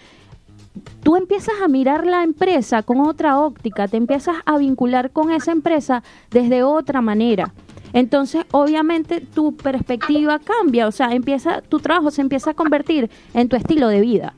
tú 1.02 1.16
empiezas 1.16 1.54
a 1.62 1.68
mirar 1.68 2.06
la 2.06 2.22
empresa 2.22 2.82
con 2.82 3.00
otra 3.00 3.38
óptica, 3.38 3.88
te 3.88 3.96
empiezas 3.96 4.36
a 4.44 4.58
vincular 4.58 5.10
con 5.10 5.30
esa 5.30 5.52
empresa 5.52 6.02
desde 6.30 6.62
otra 6.62 7.00
manera. 7.00 7.52
Entonces, 7.92 8.44
obviamente, 8.50 9.20
tu 9.20 9.54
perspectiva 9.54 10.40
cambia, 10.40 10.88
o 10.88 10.92
sea, 10.92 11.12
empieza, 11.12 11.62
tu 11.62 11.78
trabajo 11.78 12.10
se 12.10 12.22
empieza 12.22 12.50
a 12.50 12.54
convertir 12.54 13.08
en 13.34 13.48
tu 13.48 13.54
estilo 13.54 13.88
de 13.88 14.00
vida 14.00 14.34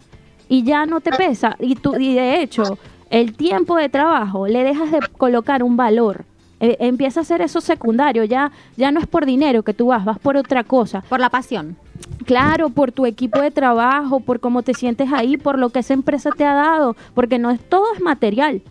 y 0.48 0.62
ya 0.62 0.86
no 0.86 1.00
te 1.00 1.10
pesa. 1.12 1.56
Y, 1.58 1.74
tú, 1.74 1.96
y 1.98 2.14
de 2.14 2.42
hecho, 2.42 2.78
el 3.10 3.34
tiempo 3.36 3.76
de 3.76 3.88
trabajo 3.88 4.46
le 4.46 4.62
dejas 4.62 4.92
de 4.92 5.00
colocar 5.16 5.62
un 5.62 5.76
valor. 5.76 6.24
Eh, 6.58 6.76
empieza 6.80 7.20
a 7.20 7.24
ser 7.24 7.42
eso 7.42 7.60
secundario, 7.60 8.24
ya, 8.24 8.50
ya 8.76 8.90
no 8.90 8.98
es 9.00 9.06
por 9.06 9.26
dinero 9.26 9.62
que 9.62 9.74
tú 9.74 9.88
vas, 9.88 10.04
vas 10.04 10.18
por 10.18 10.36
otra 10.38 10.64
cosa. 10.64 11.02
Por 11.02 11.20
la 11.20 11.28
pasión. 11.28 11.76
Claro, 12.24 12.70
por 12.70 12.92
tu 12.92 13.04
equipo 13.06 13.40
de 13.40 13.50
trabajo, 13.50 14.20
por 14.20 14.40
cómo 14.40 14.62
te 14.62 14.72
sientes 14.72 15.12
ahí, 15.12 15.36
por 15.36 15.58
lo 15.58 15.68
que 15.70 15.80
esa 15.80 15.92
empresa 15.94 16.30
te 16.36 16.44
ha 16.44 16.54
dado, 16.54 16.96
porque 17.14 17.38
no 17.38 17.50
es 17.50 17.60
todo 17.60 17.84
es 17.94 18.00
material. 18.00 18.62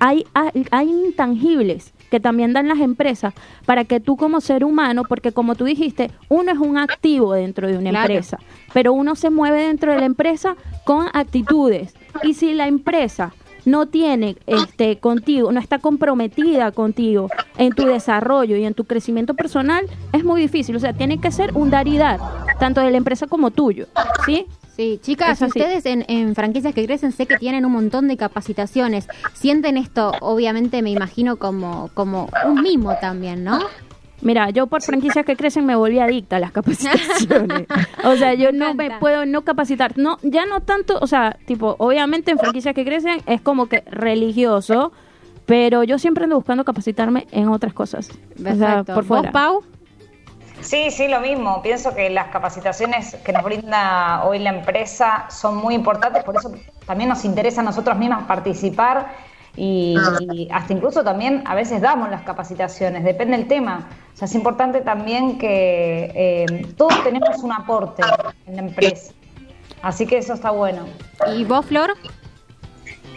Hay, 0.00 0.24
hay, 0.34 0.66
hay 0.70 0.88
intangibles 0.90 1.92
que 2.10 2.18
también 2.20 2.52
dan 2.52 2.68
las 2.68 2.78
empresas 2.80 3.34
para 3.66 3.84
que 3.84 4.00
tú 4.00 4.16
como 4.16 4.40
ser 4.40 4.64
humano, 4.64 5.02
porque 5.08 5.32
como 5.32 5.54
tú 5.54 5.64
dijiste, 5.64 6.10
uno 6.28 6.50
es 6.52 6.58
un 6.58 6.78
activo 6.78 7.32
dentro 7.34 7.68
de 7.68 7.76
una 7.78 7.90
Claro. 7.90 8.06
empresa, 8.14 8.38
pero 8.72 8.92
uno 8.92 9.14
se 9.16 9.30
mueve 9.30 9.62
dentro 9.66 9.92
de 9.92 10.00
la 10.00 10.06
empresa 10.06 10.56
con 10.84 11.06
actitudes. 11.12 11.94
Y 12.22 12.34
si 12.34 12.54
la 12.54 12.68
empresa 12.68 13.32
no 13.64 13.86
tiene 13.86 14.36
este 14.46 14.98
contigo, 14.98 15.52
no 15.52 15.60
está 15.60 15.78
comprometida 15.78 16.72
contigo 16.72 17.30
en 17.56 17.72
tu 17.72 17.86
desarrollo 17.86 18.56
y 18.56 18.64
en 18.64 18.74
tu 18.74 18.84
crecimiento 18.84 19.34
personal, 19.34 19.86
es 20.12 20.24
muy 20.24 20.40
difícil. 20.40 20.76
O 20.76 20.80
sea, 20.80 20.92
tiene 20.92 21.20
que 21.20 21.30
ser 21.30 21.52
un 21.54 21.70
dar 21.70 21.88
y 21.88 21.98
dar, 21.98 22.20
tanto 22.58 22.80
de 22.80 22.90
la 22.90 22.96
empresa 22.96 23.26
como 23.26 23.50
tuyo. 23.50 23.86
¿Sí? 24.26 24.46
Sí, 24.76 24.98
chicas, 25.00 25.40
ustedes 25.40 25.86
en, 25.86 26.04
en 26.08 26.34
franquicias 26.34 26.74
que 26.74 26.84
crecen 26.84 27.12
sé 27.12 27.26
que 27.26 27.36
tienen 27.36 27.64
un 27.64 27.70
montón 27.70 28.08
de 28.08 28.16
capacitaciones. 28.16 29.06
Sienten 29.32 29.76
esto, 29.76 30.12
obviamente 30.20 30.82
me 30.82 30.90
imagino 30.90 31.36
como, 31.36 31.90
como 31.94 32.28
un 32.44 32.60
mimo 32.60 32.96
también, 33.00 33.44
¿no? 33.44 33.60
Mira, 34.24 34.48
yo 34.50 34.66
por 34.66 34.82
franquicias 34.82 35.24
que 35.24 35.36
crecen 35.36 35.66
me 35.66 35.76
volví 35.76 36.00
adicta 36.00 36.36
a 36.36 36.38
las 36.40 36.50
capacitaciones. 36.50 37.66
o 38.04 38.16
sea, 38.16 38.32
yo 38.32 38.52
Me 38.52 38.58
no 38.58 38.74
me 38.74 38.98
puedo 38.98 39.26
no 39.26 39.42
capacitar. 39.42 39.96
No, 39.98 40.18
ya 40.22 40.46
no 40.46 40.60
tanto, 40.60 40.98
o 41.00 41.06
sea, 41.06 41.36
tipo, 41.46 41.76
obviamente 41.78 42.30
en 42.30 42.38
franquicias 42.38 42.74
que 42.74 42.86
crecen 42.86 43.20
es 43.26 43.42
como 43.42 43.66
que 43.66 43.82
religioso, 43.82 44.92
pero 45.44 45.84
yo 45.84 45.98
siempre 45.98 46.24
ando 46.24 46.36
buscando 46.36 46.64
capacitarme 46.64 47.26
en 47.32 47.48
otras 47.48 47.74
cosas. 47.74 48.08
O 48.10 48.42
sea, 48.42 48.82
Perfecto. 48.82 48.94
por 48.94 49.04
¿Vos, 49.04 49.18
fuera. 49.18 49.30
Pau? 49.32 49.62
Sí, 50.62 50.90
sí, 50.90 51.06
lo 51.06 51.20
mismo. 51.20 51.60
Pienso 51.60 51.94
que 51.94 52.08
las 52.08 52.28
capacitaciones 52.28 53.16
que 53.16 53.32
nos 53.34 53.42
brinda 53.44 54.24
hoy 54.24 54.38
la 54.38 54.50
empresa 54.50 55.26
son 55.28 55.58
muy 55.58 55.74
importantes, 55.74 56.24
por 56.24 56.36
eso 56.36 56.50
también 56.86 57.10
nos 57.10 57.26
interesa 57.26 57.60
a 57.60 57.64
nosotros 57.64 57.98
mismas 57.98 58.24
participar 58.24 59.12
y, 59.54 59.96
y 60.32 60.48
hasta 60.50 60.72
incluso 60.72 61.04
también 61.04 61.42
a 61.44 61.54
veces 61.54 61.82
damos 61.82 62.08
las 62.08 62.22
capacitaciones, 62.22 63.04
depende 63.04 63.36
del 63.36 63.46
tema. 63.46 63.86
O 64.14 64.16
sea, 64.16 64.26
es 64.26 64.34
importante 64.34 64.80
también 64.80 65.38
que 65.38 66.12
eh, 66.14 66.66
todos 66.76 67.02
tenemos 67.02 67.42
un 67.42 67.52
aporte 67.52 68.02
en 68.46 68.56
la 68.56 68.62
empresa. 68.62 69.12
Así 69.82 70.06
que 70.06 70.18
eso 70.18 70.34
está 70.34 70.50
bueno. 70.50 70.86
¿Y 71.36 71.44
vos, 71.44 71.66
Flor? 71.66 71.94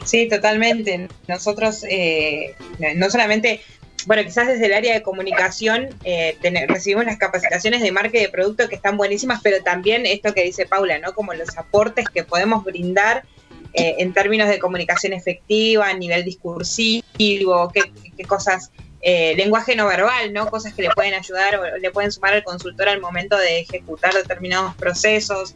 Sí, 0.03 0.27
totalmente. 0.27 1.07
Nosotros 1.27 1.85
eh, 1.89 2.55
no 2.95 3.09
solamente, 3.09 3.61
bueno, 4.05 4.23
quizás 4.23 4.47
desde 4.47 4.65
el 4.65 4.73
área 4.73 4.93
de 4.93 5.01
comunicación 5.03 5.89
eh, 6.03 6.37
recibimos 6.67 7.05
las 7.05 7.17
capacitaciones 7.17 7.81
de 7.81 7.91
marca 7.91 8.17
y 8.17 8.21
de 8.21 8.29
producto 8.29 8.67
que 8.67 8.75
están 8.75 8.97
buenísimas, 8.97 9.41
pero 9.43 9.61
también 9.63 10.05
esto 10.05 10.33
que 10.33 10.43
dice 10.43 10.65
Paula, 10.65 10.97
¿no? 10.99 11.13
Como 11.13 11.33
los 11.33 11.57
aportes 11.57 12.09
que 12.09 12.23
podemos 12.23 12.63
brindar 12.63 13.23
eh, 13.73 13.95
en 13.99 14.13
términos 14.13 14.49
de 14.49 14.59
comunicación 14.59 15.13
efectiva, 15.13 15.89
a 15.89 15.93
nivel 15.93 16.23
discursivo, 16.23 17.69
qué, 17.73 17.91
qué 18.17 18.23
cosas, 18.23 18.71
eh, 19.01 19.35
lenguaje 19.35 19.75
no 19.75 19.85
verbal, 19.87 20.33
¿no? 20.33 20.47
Cosas 20.49 20.73
que 20.73 20.81
le 20.81 20.89
pueden 20.89 21.13
ayudar 21.13 21.55
o 21.57 21.77
le 21.77 21.91
pueden 21.91 22.11
sumar 22.11 22.33
al 22.33 22.43
consultor 22.43 22.89
al 22.89 22.99
momento 22.99 23.37
de 23.37 23.59
ejecutar 23.59 24.13
determinados 24.13 24.75
procesos. 24.75 25.55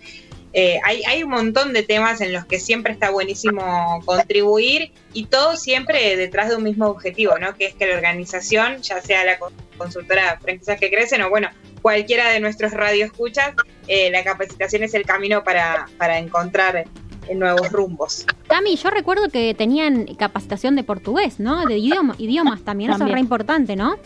Eh, 0.54 0.80
hay, 0.84 1.02
hay 1.06 1.24
un 1.24 1.30
montón 1.30 1.72
de 1.72 1.82
temas 1.82 2.20
en 2.20 2.34
los 2.34 2.46
que 2.46 2.60
siempre 2.60 2.92
está 2.92 3.10
buenísimo 3.10 4.02
contribuir 4.06 4.92
y 5.14 5.26
todo 5.28 5.56
siempre 5.56 6.18
detrás 6.18 6.50
de 6.50 6.58
un 6.58 6.64
mismo 6.64 6.88
objetivo, 6.88 7.38
¿no? 7.40 7.56
Que 7.56 7.68
es 7.68 7.74
que 7.74 7.88
la 7.88 7.96
organización, 7.96 8.82
ya 8.82 9.02
sea 9.02 9.24
la 9.24 9.40
co- 9.40 9.52
consultora 9.78 10.38
Franquicias 10.42 10.78
que 10.80 10.92
Crecen 10.92 11.22
o 11.22 11.30
bueno, 11.30 11.50
cualquiera 11.82 12.30
de 12.30 12.42
nuestros 12.42 12.74
radioescuchas, 12.74 13.54
eh, 13.88 14.12
la 14.12 14.24
capacitación 14.24 14.84
es 14.84 14.94
el 14.94 15.06
camino 15.06 15.44
para, 15.44 15.88
para 15.98 16.20
encontrar 16.20 16.84
eh, 17.28 17.36
nuevos 17.36 17.72
rumbos. 17.72 18.26
Tami, 18.48 18.76
yo 18.76 18.90
recuerdo 18.90 19.30
que 19.30 19.54
tenían 19.54 20.06
capacitación 20.16 20.76
de 20.76 20.84
portugués, 20.84 21.40
¿no? 21.40 21.66
De 21.66 21.78
idioma, 21.78 22.16
idiomas 22.18 22.62
también, 22.62 22.92
eso 22.92 23.06
es 23.06 23.12
re 23.12 23.20
importante, 23.20 23.76
¿no? 23.76 23.98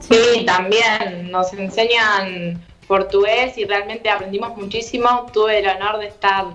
Sí, 0.00 0.44
también 0.44 1.30
nos 1.30 1.52
enseñan 1.52 2.60
portugués 2.88 3.56
y 3.56 3.64
realmente 3.64 4.10
aprendimos 4.10 4.56
muchísimo. 4.56 5.26
Tuve 5.32 5.60
el 5.60 5.68
honor 5.68 5.98
de 5.98 6.08
estar 6.08 6.46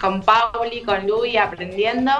con 0.00 0.22
Pauli, 0.22 0.82
con 0.82 1.06
Luis 1.06 1.36
aprendiendo, 1.38 2.12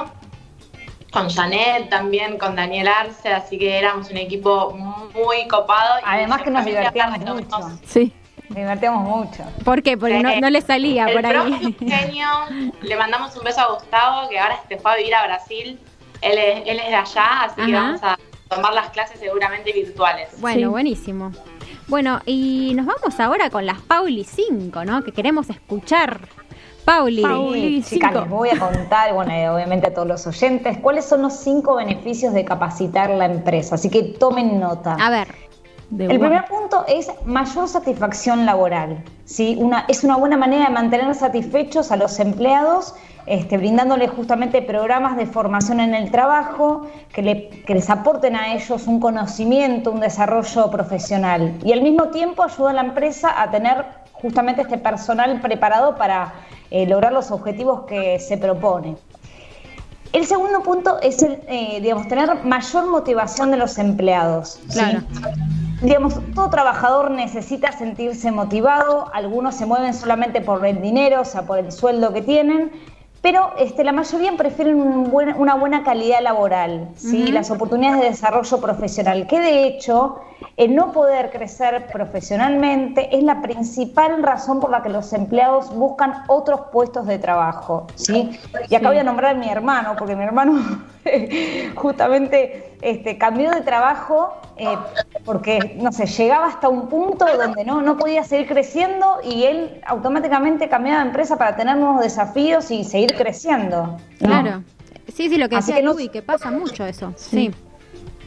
con 1.13 1.29
Janet 1.29 1.91
también, 1.91 2.39
con 2.39 2.57
Daniel 2.57 2.89
Arce, 2.89 3.29
así 3.29 3.59
que 3.59 3.79
éramos 3.79 4.11
un 4.11 4.17
equipo 4.17 4.73
muy 4.73 5.47
copado. 5.49 5.99
y 6.01 6.03
Además 6.05 6.43
que 6.43 6.51
nos 6.51 6.65
divertíamos 6.65 7.19
mucho. 7.19 7.79
Sí. 7.87 8.13
Divertíamos 8.51 9.03
mucho. 9.03 9.43
¿Por 9.65 9.83
qué? 9.83 9.97
Porque 9.97 10.23
no, 10.23 10.41
no 10.41 10.51
le 10.51 10.61
salía 10.61 11.07
El 11.07 11.15
por 11.15 11.27
ahí. 11.27 11.77
Eugenio, 11.81 12.27
le 12.83 12.97
mandamos 12.97 13.37
un 13.37 13.45
beso 13.45 13.61
a 13.61 13.73
Gustavo, 13.75 14.29
que 14.29 14.39
ahora 14.39 14.59
se 14.69 14.79
fue 14.79 14.93
a 14.93 14.97
vivir 14.97 15.15
a 15.15 15.27
Brasil. 15.27 15.79
Él 16.23 16.39
es, 16.39 16.63
él 16.67 16.79
es 16.81 16.87
de 16.89 16.95
allá, 16.95 17.43
así 17.43 17.61
que 17.67 17.73
vamos 17.73 18.03
a 18.03 18.19
tomar 18.49 18.73
las 18.73 18.91
clases 18.91 19.19
seguramente 19.21 19.73
virtuales. 19.73 20.41
Bueno, 20.41 20.61
Sí. 20.61 20.65
buenísimo. 20.67 21.33
Bueno, 21.89 22.21
y 22.27 22.73
nos 22.75 22.87
vamos 22.87 23.19
ahora 23.21 23.51
con 23.51 23.67
las 23.67 23.81
Pauli 23.81 24.25
5, 24.25 24.85
¿no? 24.85 25.03
Que 25.05 25.13
queremos 25.13 25.51
escuchar. 25.51 26.21
Pauli. 26.85 27.23
Pauli. 27.23 27.83
Sí, 27.83 27.95
chicas, 27.97 28.11
cinco. 28.13 28.21
les 28.23 28.31
voy 28.31 28.49
a 28.51 28.59
contar, 28.59 29.13
bueno, 29.13 29.33
eh, 29.33 29.49
obviamente 29.51 29.89
a 29.89 29.95
todos 29.95 30.07
los 30.07 30.25
oyentes, 30.29 30.79
cuáles 30.79 31.05
son 31.05 31.23
los 31.23 31.33
cinco 31.35 31.75
beneficios 31.75 32.33
de 32.33 32.45
capacitar 32.45 33.11
la 33.11 33.27
empresa. 33.27 33.75
Así 33.75 33.91
que 33.91 34.03
tomen 34.05 34.61
nota. 34.61 34.97
A 35.01 35.11
ver, 35.11 35.27
De 35.91 36.07
El 36.07 36.19
primer 36.19 36.45
punto 36.47 36.85
es 36.89 37.09
mayor 37.25 37.69
satisfacción 37.69 38.45
laboral. 38.45 39.05
¿sí? 39.25 39.57
Una, 39.59 39.85
es 39.89 40.03
una 40.05 40.17
buena 40.17 40.37
manera 40.37 40.67
de 40.67 40.71
mantener 40.73 41.15
satisfechos 41.15 41.93
a 41.93 41.97
los 41.97 42.19
empleados, 42.19 42.95
este, 43.27 43.57
brindándoles 43.57 44.11
justamente 44.11 44.63
programas 44.63 45.17
de 45.17 45.27
formación 45.27 45.79
en 45.81 45.95
el 45.95 46.11
trabajo 46.11 46.87
que, 47.13 47.23
le- 47.23 47.49
que 47.65 47.75
les 47.75 47.89
aporten 47.89 48.35
a 48.35 48.53
ellos 48.55 48.87
un 48.89 48.99
conocimiento, 49.01 49.93
un 49.93 50.01
desarrollo 50.01 50.71
profesional. 50.71 51.55
Y 51.65 51.73
al 51.73 51.83
mismo 51.83 52.09
tiempo 52.09 52.43
ayuda 52.43 52.71
a 52.71 52.75
la 52.75 52.83
empresa 52.83 53.41
a 53.41 53.51
tener 53.51 53.85
justamente 54.13 54.63
este 54.63 54.79
personal 54.79 55.41
preparado 55.41 55.95
para 55.97 56.33
eh, 56.71 56.87
lograr 56.87 57.13
los 57.13 57.31
objetivos 57.31 57.83
que 57.83 58.19
se 58.19 58.37
propone. 58.39 58.97
El 60.13 60.25
segundo 60.27 60.63
punto 60.63 60.99
es 61.03 61.23
el, 61.23 61.39
eh, 61.49 61.79
digamos, 61.81 62.09
tener 62.09 62.45
mayor 62.45 62.87
motivación 62.91 63.51
de 63.51 63.57
los 63.57 63.77
empleados. 63.79 64.61
¿sí? 64.69 64.81
Digamos, 65.81 66.21
todo 66.35 66.49
trabajador 66.49 67.11
necesita 67.11 67.71
sentirse 67.73 68.31
motivado, 68.33 69.11
algunos 69.13 69.55
se 69.55 69.67
mueven 69.67 69.93
solamente 69.93 70.41
por 70.41 70.65
el 70.65 70.81
dinero, 70.81 71.21
o 71.21 71.25
sea, 71.25 71.43
por 71.43 71.59
el 71.59 71.71
sueldo 71.71 72.13
que 72.15 72.23
tienen, 72.23 72.73
pero 73.21 73.51
este, 73.59 73.85
la 73.85 73.93
mayoría 73.93 74.33
prefieren 74.37 74.81
un 74.81 75.11
buen- 75.11 75.37
una 75.37 75.55
buena 75.55 75.83
calidad 75.85 76.21
laboral, 76.23 76.89
¿sí? 76.97 77.31
Las 77.33 77.51
oportunidades 77.51 78.01
de 78.01 78.07
desarrollo 78.11 78.61
profesional, 78.61 79.27
que 79.27 79.39
de 79.41 79.67
hecho 79.67 80.17
el 80.57 80.75
no 80.75 80.93
poder 80.93 81.31
crecer 81.31 81.89
profesionalmente 81.93 83.15
es 83.15 83.23
la 83.23 83.43
principal 83.43 84.23
razón 84.23 84.61
por 84.61 84.71
la 84.71 84.83
que 84.83 84.89
los 84.89 85.13
empleados 85.13 85.75
buscan 85.75 86.23
otros 86.29 86.61
puestos 86.73 87.07
de 87.07 87.19
trabajo. 87.19 87.87
¿sí? 87.95 88.31
Y 88.71 88.75
acá 88.75 88.89
voy 88.89 88.99
a 88.99 89.05
nombrar 89.05 89.37
a 89.37 89.39
mi 89.39 89.51
hermano, 89.51 89.97
porque 89.99 90.17
mi 90.17 90.23
hermano 90.25 90.55
justamente 91.75 92.77
este, 92.83 93.19
cambió 93.19 93.51
de 93.51 93.61
trabajo 93.63 94.35
eh, 94.57 94.77
porque, 95.25 95.77
no 95.81 95.93
sé, 95.93 96.07
llegaba 96.07 96.47
hasta 96.47 96.69
un 96.69 96.89
punto 96.89 97.27
donde 97.37 97.65
no, 97.65 97.83
no 97.83 97.97
podía 97.97 98.25
seguir 98.25 98.47
creciendo 98.47 99.19
y 99.25 99.45
él 99.45 99.81
automáticamente 99.87 100.69
cambiaba 100.69 101.01
de 101.03 101.07
empresa 101.09 101.37
para 101.37 101.57
tener 101.57 101.77
nuevos 101.77 102.01
desafíos 102.01 102.71
y 102.71 102.85
seguir 102.85 103.15
creciendo. 103.17 103.99
¿no? 104.21 104.29
claro. 104.29 104.63
Sí, 105.13 105.29
sí, 105.29 105.37
lo 105.37 105.49
que 105.49 105.57
Así 105.57 105.73
decía 105.73 105.89
que 105.95 106.05
no- 106.05 106.13
que 106.13 106.21
pasa 106.23 106.51
mucho 106.51 106.85
eso. 106.85 107.13
Sí. 107.17 107.51
Sí. 107.53 107.55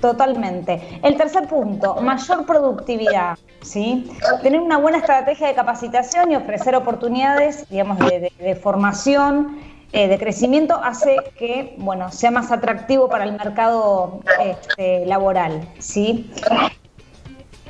Totalmente. 0.02 1.00
El 1.04 1.18
tercer 1.18 1.46
punto, 1.48 1.96
mayor 1.96 2.46
productividad, 2.46 3.38
¿sí? 3.62 4.10
Tener 4.42 4.62
una 4.62 4.78
buena 4.78 5.00
estrategia 5.00 5.48
de 5.48 5.56
capacitación 5.56 6.32
y 6.32 6.38
ofrecer 6.38 6.74
oportunidades, 6.76 7.68
digamos, 7.70 8.00
de, 8.00 8.20
de- 8.22 8.32
de 8.44 8.56
formación, 8.56 9.60
eh, 9.92 10.08
de 10.08 10.20
crecimiento, 10.20 10.80
hace 10.84 11.18
que, 11.38 11.76
bueno, 11.80 12.12
sea 12.12 12.30
más 12.30 12.52
atractivo 12.52 13.10
para 13.10 13.24
el 13.24 13.32
mercado 13.32 14.22
este, 14.40 15.06
laboral, 15.08 15.68
¿sí? 15.80 16.32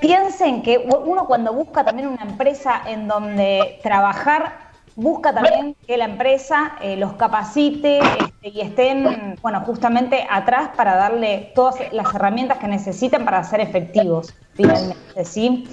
Piensen 0.02 0.62
que 0.62 0.78
uno 0.78 1.28
cuando 1.28 1.54
busca 1.54 1.86
también 1.86 2.10
una 2.10 2.24
empresa 2.24 2.82
en 2.88 3.08
donde 3.08 3.80
trabajar, 3.84 4.70
busca 4.98 5.34
también 5.34 5.78
que 5.88 5.96
la 5.96 6.06
empresa 6.06 6.74
eh, 6.82 6.98
los 6.98 7.14
capacite 7.14 8.00
este, 8.00 8.50
y 8.50 8.62
estén, 8.62 9.38
bueno, 9.42 9.62
justamente 9.62 10.28
atrás 10.30 10.72
para 10.76 10.96
darle 10.96 11.54
todas 11.56 11.76
las 11.94 12.14
herramientas 12.14 12.58
que 12.58 12.68
necesitan 12.68 13.24
para 13.24 13.42
ser 13.46 13.62
efectivos, 13.62 14.34
finalmente, 14.56 15.24
¿sí? 15.24 15.66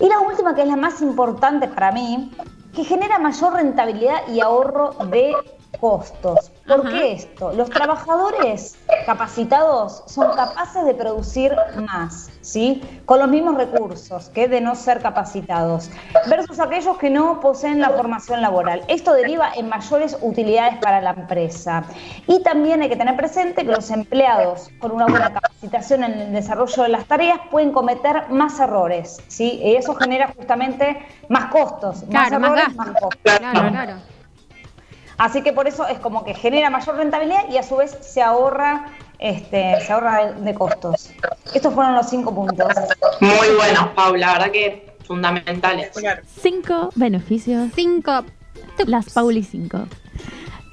Y 0.00 0.08
la 0.08 0.18
última, 0.20 0.56
que 0.56 0.62
es 0.62 0.68
la 0.68 0.76
más 0.76 1.00
importante 1.02 1.68
para 1.68 1.92
mí, 1.92 2.32
que 2.76 2.84
genera 2.84 3.18
mayor 3.18 3.54
rentabilidad 3.54 4.28
y 4.28 4.40
ahorro 4.40 4.92
de 5.10 5.34
costos. 5.80 6.52
¿Por 6.66 6.80
Ajá. 6.80 6.90
qué 6.90 7.12
esto? 7.12 7.52
Los 7.52 7.70
trabajadores 7.70 8.76
capacitados 9.04 10.02
son 10.06 10.34
capaces 10.34 10.84
de 10.84 10.94
producir 10.94 11.54
más, 11.76 12.30
¿sí? 12.40 12.82
Con 13.04 13.20
los 13.20 13.28
mismos 13.28 13.56
recursos 13.56 14.28
que 14.30 14.48
de 14.48 14.60
no 14.60 14.74
ser 14.74 15.00
capacitados, 15.00 15.90
versus 16.28 16.58
aquellos 16.58 16.98
que 16.98 17.08
no 17.08 17.38
poseen 17.40 17.80
la 17.80 17.90
formación 17.90 18.42
laboral. 18.42 18.82
Esto 18.88 19.12
deriva 19.12 19.52
en 19.54 19.68
mayores 19.68 20.18
utilidades 20.20 20.78
para 20.78 21.00
la 21.00 21.10
empresa. 21.10 21.84
Y 22.26 22.42
también 22.42 22.82
hay 22.82 22.88
que 22.88 22.96
tener 22.96 23.16
presente 23.16 23.64
que 23.64 23.70
los 23.70 23.90
empleados 23.90 24.70
con 24.78 24.90
una 24.90 25.06
buena 25.06 25.32
capacitación 25.32 26.02
en 26.02 26.12
el 26.14 26.32
desarrollo 26.32 26.82
de 26.82 26.88
las 26.88 27.06
tareas 27.06 27.38
pueden 27.50 27.70
cometer 27.72 28.28
más 28.30 28.58
errores, 28.58 29.22
¿sí? 29.28 29.60
Y 29.62 29.76
eso 29.76 29.94
genera 29.94 30.32
justamente 30.36 30.98
más 31.28 31.46
costos, 31.52 32.02
más 32.08 32.28
Claro, 32.28 32.40
más 32.40 32.50
errores, 32.50 32.76
gastos. 32.76 32.86
más 32.86 33.00
costos. 33.00 33.38
Claro, 33.38 33.68
claro. 33.70 34.15
Así 35.18 35.42
que 35.42 35.52
por 35.52 35.66
eso 35.66 35.86
es 35.86 35.98
como 35.98 36.24
que 36.24 36.34
genera 36.34 36.70
mayor 36.70 36.96
rentabilidad 36.96 37.48
y 37.50 37.56
a 37.56 37.62
su 37.62 37.76
vez 37.76 37.96
se 38.00 38.22
ahorra, 38.22 38.86
este, 39.18 39.80
se 39.80 39.92
ahorra 39.92 40.32
de, 40.32 40.42
de 40.42 40.54
costos. 40.54 41.10
Estos 41.54 41.72
fueron 41.72 41.94
los 41.94 42.08
cinco 42.08 42.34
puntos. 42.34 42.68
Muy 43.20 43.56
buenos, 43.56 43.88
Paula, 43.94 44.26
la 44.26 44.32
verdad 44.34 44.50
que 44.50 44.96
fundamentales. 45.06 45.90
Cinco 46.40 46.90
beneficios. 46.94 47.70
Cinco. 47.74 48.24
Las 48.86 49.12
Pauli 49.12 49.42
5. 49.42 49.86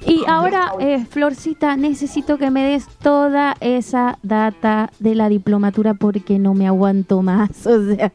Y 0.06 0.22
ahora, 0.28 0.74
eh, 0.78 1.06
Florcita, 1.08 1.76
necesito 1.76 2.36
que 2.36 2.50
me 2.50 2.62
des 2.68 2.86
toda 2.98 3.56
esa 3.60 4.18
data 4.22 4.90
de 4.98 5.14
la 5.14 5.30
diplomatura 5.30 5.94
porque 5.94 6.38
no 6.38 6.52
me 6.52 6.66
aguanto 6.66 7.22
más. 7.22 7.66
O 7.66 7.94
sea, 7.94 8.12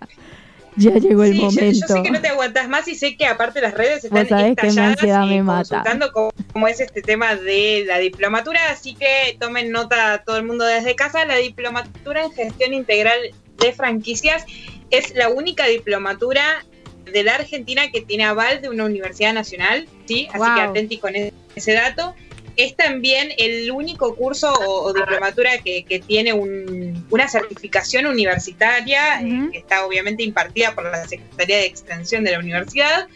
ya 0.93 0.93
llegó 0.93 1.23
el 1.23 1.33
Sí, 1.33 1.37
yo- 1.39 1.45
momento. 1.45 1.87
Yo, 1.87 1.95
sé 1.95 2.03
que 2.03 2.11
no 2.11 2.21
te 2.21 2.27
aguantas 2.29 2.67
más 2.69 2.87
y 2.87 2.95
sé 2.95 3.15
que 3.17 3.25
aparte 3.25 3.61
las 3.61 3.73
redes 3.73 4.03
están 4.05 4.25
que 4.27 4.49
estalladas 4.49 4.77
ansiedad 4.93 5.25
y 5.25 5.41
me 5.41 5.45
consultando 5.45 6.11
cómo, 6.11 6.31
cómo 6.53 6.67
es 6.67 6.79
este 6.79 7.01
tema 7.01 7.35
de 7.35 7.83
la 7.87 7.97
diplomatura, 7.99 8.59
así 8.71 8.95
que 8.95 9.37
tomen 9.39 9.71
nota 9.71 10.23
todo 10.25 10.37
el 10.37 10.43
mundo 10.43 10.65
desde 10.65 10.95
casa, 10.95 11.25
la 11.25 11.35
diplomatura 11.35 12.23
en 12.23 12.31
gestión 12.31 12.73
integral 12.73 13.17
de 13.57 13.73
franquicias 13.73 14.45
es 14.89 15.13
la 15.15 15.29
única 15.29 15.65
diplomatura 15.65 16.65
de 17.11 17.23
la 17.23 17.35
Argentina 17.35 17.91
que 17.91 18.01
tiene 18.01 18.23
aval 18.25 18.61
de 18.61 18.69
una 18.69 18.85
universidad 18.85 19.33
nacional, 19.33 19.87
¿sí? 20.05 20.27
Así 20.31 20.43
que 20.55 20.61
atenti 20.61 20.97
con 20.97 21.13
ese 21.15 21.73
dato. 21.73 22.15
Es 22.59 22.75
también 22.75 23.29
el 23.37 23.71
único 23.71 24.15
curso 24.15 24.51
o, 24.53 24.83
o 24.83 24.93
diplomatura 24.93 25.57
que, 25.59 25.83
que 25.85 25.99
tiene 25.99 26.33
un- 26.33 27.05
una 27.09 27.27
certificación 27.27 28.05
universitaria, 28.05 29.21
eh, 29.21 29.49
que 29.51 29.57
está 29.59 29.85
obviamente 29.85 30.23
impartida 30.23 30.75
por 30.75 30.83
la 30.91 31.07
Secretaría 31.07 31.57
de 31.57 31.65
Extensión 31.65 32.23
de 32.23 32.31
la 32.33 32.39
universidad, 32.39 33.07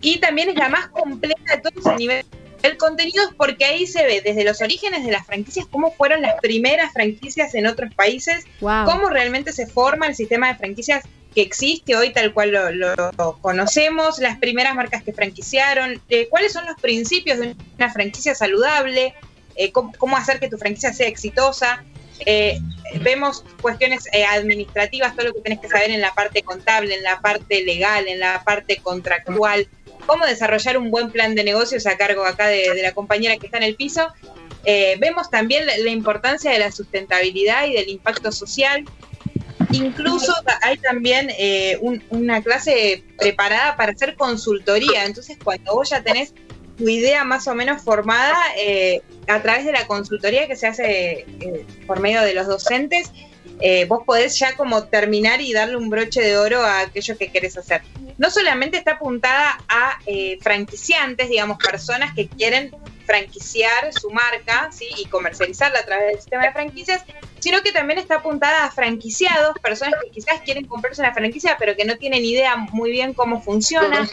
y 0.00 0.18
también 0.18 0.48
es 0.48 0.56
la 0.56 0.68
más 0.68 0.88
completa 0.88 1.56
de 1.56 1.62
todos 1.70 1.86
a 1.86 1.94
nivel 1.96 2.24
del 2.62 2.76
contenido, 2.78 3.22
porque 3.36 3.64
ahí 3.66 3.86
se 3.86 4.04
ve 4.06 4.22
desde 4.24 4.42
los 4.44 4.60
orígenes 4.62 5.04
de 5.04 5.12
las 5.12 5.26
franquicias, 5.26 5.66
cómo 5.70 5.92
fueron 5.92 6.22
las 6.22 6.34
primeras 6.40 6.92
franquicias 6.92 7.54
en 7.54 7.66
otros 7.66 7.94
países, 7.94 8.44
Wow. 8.60 8.86
cómo 8.86 9.08
realmente 9.10 9.52
se 9.52 9.66
forma 9.66 10.06
el 10.06 10.14
sistema 10.14 10.48
de 10.48 10.54
franquicias 10.54 11.04
que 11.36 11.42
existe 11.42 11.94
hoy 11.94 12.14
tal 12.14 12.32
cual 12.32 12.50
lo, 12.50 13.38
conocemos, 13.42 14.18
las 14.20 14.38
primeras 14.38 14.74
marcas 14.74 15.02
que 15.02 15.12
franquiciaron, 15.12 16.00
eh, 16.08 16.28
cuáles 16.30 16.54
son 16.54 16.64
los 16.64 16.80
principios 16.80 17.38
de 17.38 17.54
una 17.76 17.92
franquicia 17.92 18.34
saludable, 18.34 19.12
eh, 19.54 19.70
cómo, 19.70 20.16
hacer 20.16 20.40
que 20.40 20.48
tu 20.48 20.56
franquicia 20.56 20.94
sea 20.94 21.08
exitosa. 21.08 21.84
Eh, 22.24 22.58
vemos 23.02 23.44
cuestiones 23.60 24.04
administrativas, 24.30 25.14
todo 25.14 25.26
lo 25.26 25.34
que 25.34 25.42
tienes 25.42 25.60
que 25.60 25.68
saber 25.68 25.90
en 25.90 26.00
la 26.00 26.14
parte 26.14 26.40
contable, 26.40 26.94
en 26.94 27.02
la 27.02 27.20
parte 27.20 27.62
legal, 27.62 28.08
en 28.08 28.18
la 28.18 28.42
parte 28.42 28.78
contractual, 28.78 29.68
cómo 30.06 30.24
desarrollar 30.24 30.78
un 30.78 30.90
buen 30.90 31.10
plan 31.10 31.34
de 31.34 31.44
negocios 31.44 31.86
a 31.86 31.98
cargo 31.98 32.24
acá 32.24 32.46
de, 32.46 32.80
la 32.82 32.94
compañera 32.94 33.36
que 33.36 33.44
está 33.44 33.58
en 33.58 33.64
el 33.64 33.76
piso. 33.76 34.08
Vemos 34.64 35.30
también 35.30 35.66
la, 35.66 35.76
la 35.76 35.90
importancia 35.90 36.50
de 36.50 36.58
la 36.58 36.72
sustentabilidad 36.72 37.66
y 37.66 37.74
del 37.74 37.90
impacto 37.90 38.32
social. 38.32 38.86
Incluso 39.72 40.32
hay 40.62 40.76
también 40.78 41.30
eh, 41.38 41.78
un- 41.80 42.02
una 42.10 42.42
clase 42.42 43.04
preparada 43.18 43.76
para 43.76 43.92
hacer 43.92 44.14
consultoría. 44.16 45.04
Entonces, 45.04 45.36
cuando 45.42 45.74
vos 45.74 45.90
ya 45.90 46.02
tenés 46.02 46.32
tu 46.76 46.88
idea 46.88 47.24
más 47.24 47.46
o 47.48 47.54
menos 47.54 47.82
formada, 47.82 48.36
eh, 48.58 49.00
a 49.28 49.40
través 49.42 49.64
de 49.64 49.72
la 49.72 49.86
consultoría 49.86 50.46
que 50.46 50.56
se 50.56 50.66
hace 50.66 51.24
eh, 51.40 51.66
por 51.86 52.00
medio 52.00 52.20
de 52.22 52.34
los 52.34 52.46
docentes, 52.46 53.10
eh, 53.60 53.86
vos 53.86 54.00
podés 54.04 54.38
ya 54.38 54.54
como 54.56 54.84
terminar 54.84 55.40
y 55.40 55.52
darle 55.54 55.76
un 55.76 55.88
broche 55.88 56.20
de 56.20 56.36
oro 56.36 56.62
a 56.62 56.80
aquello 56.80 57.16
que 57.16 57.32
querés 57.32 57.56
hacer. 57.56 57.80
No 58.18 58.30
solamente 58.30 58.76
está 58.76 58.92
apuntada 58.92 59.58
a 59.68 59.98
eh, 60.06 60.38
franquiciantes, 60.42 61.28
digamos, 61.30 61.56
personas 61.58 62.14
que 62.14 62.28
quieren 62.28 62.70
franquiciar 63.06 63.92
su 63.98 64.10
marca 64.10 64.68
¿sí? 64.72 64.86
y 64.98 65.06
comercializarla 65.06 65.78
a 65.78 65.84
través 65.84 66.06
del 66.08 66.16
sistema 66.16 66.44
de 66.44 66.52
franquicias, 66.52 67.02
sino 67.46 67.62
que 67.62 67.70
también 67.70 68.00
está 68.00 68.16
apuntada 68.16 68.64
a 68.64 68.72
franquiciados, 68.72 69.56
personas 69.62 69.94
que 70.02 70.10
quizás 70.10 70.40
quieren 70.44 70.66
comprarse 70.66 71.00
una 71.00 71.14
franquicia 71.14 71.54
pero 71.60 71.76
que 71.76 71.84
no 71.84 71.96
tienen 71.96 72.24
idea 72.24 72.56
muy 72.56 72.90
bien 72.90 73.14
cómo 73.14 73.40
funciona. 73.40 74.08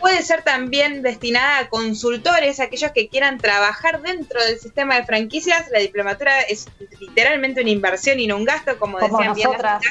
Puede 0.00 0.22
ser 0.22 0.42
también 0.42 1.02
destinada 1.02 1.58
a 1.58 1.68
consultores, 1.68 2.60
aquellos 2.60 2.90
que 2.92 3.08
quieran 3.08 3.38
trabajar 3.38 4.00
dentro 4.00 4.42
del 4.42 4.58
sistema 4.58 4.96
de 4.96 5.04
franquicias. 5.04 5.68
La 5.70 5.80
diplomatura 5.80 6.40
es 6.40 6.66
literalmente 6.98 7.60
una 7.60 7.68
inversión 7.70 8.18
y 8.18 8.26
no 8.26 8.36
un 8.38 8.44
gasto, 8.46 8.78
como, 8.78 8.98
Como 8.98 9.18
decían 9.18 9.34
bien 9.34 9.50
las 9.50 9.82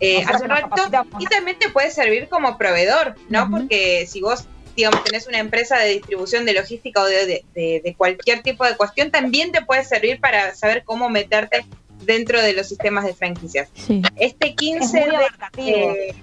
eh, 0.00 0.24
hace 0.26 0.46
rato. 0.48 0.82
Y 1.20 1.26
también 1.26 1.58
te 1.60 1.70
puede 1.70 1.90
servir 1.92 2.28
como 2.28 2.58
proveedor, 2.58 3.14
¿no? 3.30 3.48
Porque 3.52 4.06
si 4.08 4.20
vos, 4.20 4.46
digamos, 4.76 5.02
tenés 5.04 5.26
una 5.28 5.38
empresa 5.38 5.78
de 5.78 5.90
distribución 5.90 6.44
de 6.44 6.52
logística 6.52 7.00
o 7.00 7.04
de, 7.06 7.24
de- 7.26 7.44
de- 7.54 7.80
de 7.84 7.94
cualquier 7.94 8.42
tipo 8.42 8.64
de 8.66 8.76
cuestión, 8.76 9.10
también 9.12 9.52
te 9.52 9.62
puede 9.62 9.84
servir 9.84 10.18
para 10.20 10.54
saber 10.56 10.82
cómo 10.84 11.08
meterte 11.08 11.64
dentro 12.02 12.40
de 12.40 12.52
los 12.52 12.68
sistemas 12.68 13.04
de 13.04 13.14
franquicias. 13.14 13.68
Sí. 13.74 14.02
Este 14.16 14.54
15 14.54 15.00
muy 15.00 15.10
de, 15.10 15.16
abarcativo. 15.16 15.76
de- 15.92 16.14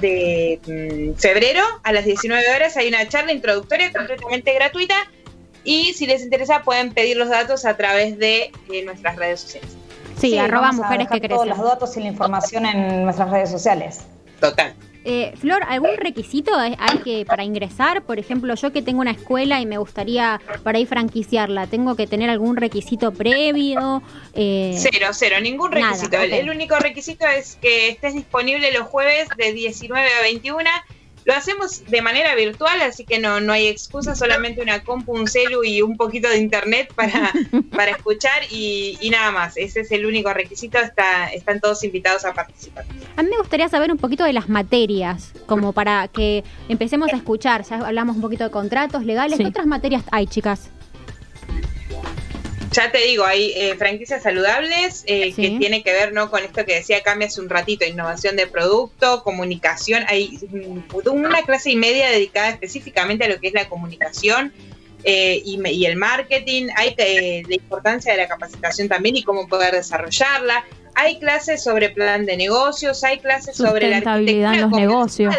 de, 0.00 0.60
mm, 1.14 1.18
febrero 1.18 1.62
a 1.84 1.92
las 1.92 2.04
19 2.04 2.44
horas 2.54 2.76
hay 2.76 2.88
una 2.88 3.08
charla 3.08 3.32
introductoria 3.32 3.92
completamente 3.92 4.52
gratuita 4.52 4.94
y 5.62 5.92
si 5.94 6.06
les 6.06 6.22
interesa 6.22 6.62
pueden 6.62 6.92
pedir 6.92 7.16
los 7.16 7.28
datos 7.28 7.64
a 7.64 7.76
través 7.76 8.18
de 8.18 8.50
eh, 8.72 8.82
nuestras 8.84 9.16
redes 9.16 9.40
sociales. 9.40 9.70
Sí, 10.18 10.36
arroba 10.38 10.62
vamos 10.68 10.80
a 10.80 10.82
mujeres 10.84 11.08
que 11.08 11.14
dejar 11.20 11.28
todos 11.30 11.42
crecen. 11.46 11.58
los 11.62 11.70
datos 11.72 11.96
y 11.96 12.00
la 12.00 12.06
información 12.08 12.66
en 12.66 13.04
nuestras 13.04 13.30
redes 13.30 13.50
sociales. 13.50 14.00
Total. 14.40 14.74
Eh, 15.04 15.34
Flor, 15.38 15.62
¿algún 15.68 15.96
requisito 15.96 16.52
hay 16.56 16.98
que 17.04 17.26
para 17.26 17.44
ingresar? 17.44 18.02
Por 18.02 18.18
ejemplo, 18.18 18.54
yo 18.54 18.72
que 18.72 18.80
tengo 18.80 19.00
una 19.00 19.10
escuela 19.10 19.60
y 19.60 19.66
me 19.66 19.76
gustaría 19.76 20.40
para 20.62 20.78
ir 20.78 20.86
franquiciarla, 20.86 21.66
¿tengo 21.66 21.94
que 21.94 22.06
tener 22.06 22.30
algún 22.30 22.56
requisito 22.56 23.12
previo? 23.12 24.02
Eh, 24.32 24.74
Cero, 24.76 25.08
cero, 25.12 25.36
ningún 25.42 25.70
Nada, 25.70 25.88
requisito. 25.88 26.16
El-. 26.16 26.32
El 26.32 26.50
único 26.50 26.76
requisito 26.78 27.26
es 27.26 27.56
que 27.56 27.88
estés 27.88 28.14
disponible 28.14 28.72
los 28.72 28.86
jueves 28.86 29.28
de 29.36 29.52
19 29.52 30.08
a 30.18 30.22
21. 30.22 30.70
Lo 31.24 31.34
hacemos 31.34 31.84
de 31.86 32.02
manera 32.02 32.34
virtual, 32.34 32.82
así 32.82 33.04
que 33.04 33.18
no, 33.18 33.40
no 33.40 33.52
hay 33.52 33.66
excusa, 33.66 34.14
solamente 34.14 34.60
una 34.60 34.84
compu, 34.84 35.12
un 35.12 35.26
celu 35.26 35.64
y 35.64 35.82
un 35.82 35.96
poquito 35.96 36.28
de 36.28 36.38
internet 36.38 36.92
para, 36.94 37.32
para 37.74 37.92
escuchar 37.92 38.42
y, 38.50 38.98
y 39.00 39.10
nada 39.10 39.30
más. 39.30 39.56
Ese 39.56 39.80
es 39.80 39.92
el 39.92 40.06
único 40.06 40.32
requisito, 40.32 40.78
está, 40.78 41.28
están 41.28 41.60
todos 41.60 41.82
invitados 41.84 42.24
a 42.24 42.34
participar. 42.34 42.84
A 43.16 43.22
mí 43.22 43.30
me 43.30 43.38
gustaría 43.38 43.68
saber 43.68 43.90
un 43.90 43.98
poquito 43.98 44.24
de 44.24 44.32
las 44.32 44.48
materias, 44.48 45.32
como 45.46 45.72
para 45.72 46.08
que 46.08 46.44
empecemos 46.68 47.12
a 47.12 47.16
escuchar. 47.16 47.64
Ya 47.64 47.76
hablamos 47.76 48.16
un 48.16 48.22
poquito 48.22 48.44
de 48.44 48.50
contratos 48.50 49.04
legales. 49.04 49.36
Sí. 49.36 49.44
¿Qué 49.44 49.48
otras 49.48 49.66
materias 49.66 50.02
hay, 50.10 50.26
chicas? 50.26 50.70
Ya 52.74 52.90
te 52.90 52.98
digo, 52.98 53.24
hay 53.24 53.52
eh, 53.54 53.76
franquicias 53.76 54.24
saludables 54.24 55.04
eh, 55.06 55.32
Sí. 55.34 55.42
que 55.42 55.58
tiene 55.58 55.84
que 55.84 55.92
ver 55.92 56.12
no 56.12 56.28
con 56.28 56.42
esto 56.42 56.64
que 56.64 56.74
decía 56.74 57.04
Cami 57.04 57.26
hace 57.26 57.40
un 57.40 57.48
ratito, 57.48 57.84
innovación 57.84 58.34
de 58.34 58.48
producto, 58.48 59.22
comunicación. 59.22 60.04
Hay 60.08 60.40
una 61.04 61.42
clase 61.42 61.70
y 61.70 61.76
media 61.76 62.10
dedicada 62.10 62.48
específicamente 62.48 63.26
a 63.26 63.28
lo 63.28 63.38
que 63.38 63.48
es 63.48 63.54
la 63.54 63.68
comunicación 63.68 64.52
eh, 65.04 65.40
y, 65.44 65.84
el 65.84 65.96
marketing. 65.96 66.68
Hay 66.74 66.94
eh, 66.98 67.44
la 67.46 67.54
importancia 67.54 68.10
de 68.12 68.18
la 68.18 68.26
capacitación 68.26 68.88
también 68.88 69.16
y 69.16 69.22
cómo 69.22 69.46
poder 69.46 69.72
desarrollarla. 69.72 70.64
Hay 70.96 71.20
clases 71.20 71.62
sobre 71.62 71.90
plan 71.90 72.26
de 72.26 72.36
negocios, 72.36 73.04
hay 73.04 73.18
clases 73.20 73.56
sobre 73.56 73.88
la 73.88 73.98
Sustentabilidad 73.98 74.54
en 74.54 74.60
los 74.62 74.72
arquitectura 74.72 74.80
negocios. 74.80 75.36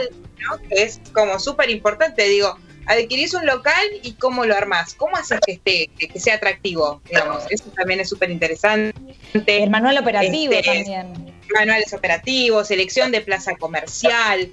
que 0.69 0.83
es 0.83 1.01
como 1.11 1.37
súper 1.39 1.69
importante. 1.69 2.23
Digo, 2.29 2.57
adquirís 2.87 3.33
un 3.33 3.45
local 3.45 3.83
y 4.03 4.13
cómo 4.13 4.45
lo 4.45 4.55
armás, 4.55 4.93
cómo 4.93 5.15
haces 5.15 5.39
que 5.45 5.53
esté, 5.53 5.89
que, 5.97 6.19
sea 6.19 6.35
atractivo, 6.35 7.01
digamos, 7.09 7.43
eso 7.49 7.65
también 7.75 7.99
es 7.99 8.09
súper 8.09 8.29
interesante. 8.29 8.93
El 9.33 9.69
manual 9.69 9.97
operativo 9.97 10.53
Este, 10.53 10.71
también. 10.71 11.35
Manuales 11.57 11.93
operativos, 11.93 12.67
selección 12.67 13.11
de 13.11 13.21
plaza 13.21 13.55
comercial, 13.55 14.49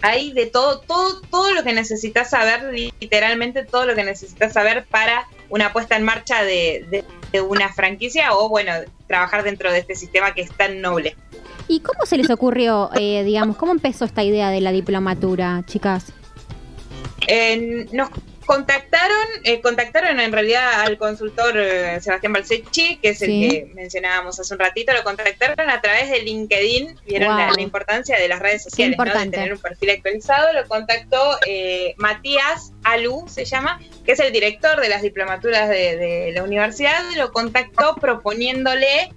hay 0.00 0.32
de 0.32 0.46
todo, 0.46 0.80
todo, 0.80 1.20
todo 1.30 1.52
lo 1.54 1.64
que 1.64 1.72
necesitas 1.72 2.30
saber, 2.30 2.72
literalmente 2.72 3.64
todo 3.64 3.84
lo 3.86 3.94
que 3.94 4.04
necesitas 4.04 4.52
saber 4.52 4.86
para 4.86 5.26
una 5.48 5.72
puesta 5.72 5.96
en 5.96 6.04
marcha 6.04 6.42
de, 6.44 6.86
de- 6.90 7.04
de 7.32 7.40
una 7.42 7.70
franquicia 7.74 8.32
o 8.34 8.48
bueno, 8.48 8.72
trabajar 9.06 9.42
dentro 9.42 9.70
de 9.70 9.80
este 9.80 9.94
sistema 9.94 10.32
que 10.32 10.40
es 10.40 10.50
tan 10.56 10.80
noble. 10.80 11.14
¿Y 11.66 11.80
cómo 11.80 12.06
se 12.06 12.16
les 12.16 12.30
ocurrió, 12.30 12.88
eh, 12.98 13.22
digamos, 13.22 13.58
cómo 13.58 13.72
empezó 13.72 14.06
esta 14.06 14.22
idea 14.24 14.48
de 14.48 14.62
la 14.62 14.72
diplomatura, 14.72 15.62
chicas? 15.66 16.06
Eh, 17.26 17.86
nos 17.92 18.10
contactaron, 18.48 19.26
eh, 19.44 19.60
contactaron 19.60 20.18
en 20.20 20.32
realidad 20.32 20.80
al 20.80 20.96
consultor 20.96 21.52
eh, 21.58 22.00
Sebastián 22.00 22.32
Balsecchi, 22.32 22.96
que 22.96 23.10
es 23.10 23.20
el 23.20 23.28
que 23.28 23.70
mencionábamos 23.74 24.40
hace 24.40 24.54
un 24.54 24.60
ratito, 24.60 24.94
lo 24.94 25.04
contactaron 25.04 25.68
a 25.68 25.82
través 25.82 26.08
de 26.08 26.20
LinkedIn, 26.22 26.98
vieron 27.06 27.36
la, 27.36 27.48
Wow. 27.48 27.56
la 27.56 27.60
importancia 27.60 28.18
de 28.18 28.26
las 28.26 28.38
redes 28.40 28.62
sociales, 28.62 28.96
¿no? 28.96 29.04
de 29.04 29.26
tener 29.28 29.52
un 29.52 29.58
perfil 29.58 29.90
actualizado, 29.90 30.54
lo 30.54 30.66
contactó 30.66 31.38
eh, 31.46 31.92
Matías 31.98 32.72
Alú, 32.84 33.26
se 33.28 33.44
llama, 33.44 33.80
que 34.06 34.12
es 34.12 34.20
el 34.20 34.32
director 34.32 34.80
de 34.80 34.88
las 34.88 35.02
diplomaturas 35.02 35.68
de, 35.68 35.98
de 35.98 36.32
la 36.32 36.42
universidad, 36.42 37.02
lo 37.18 37.32
contactó 37.32 37.96
proponiéndole 37.96 39.12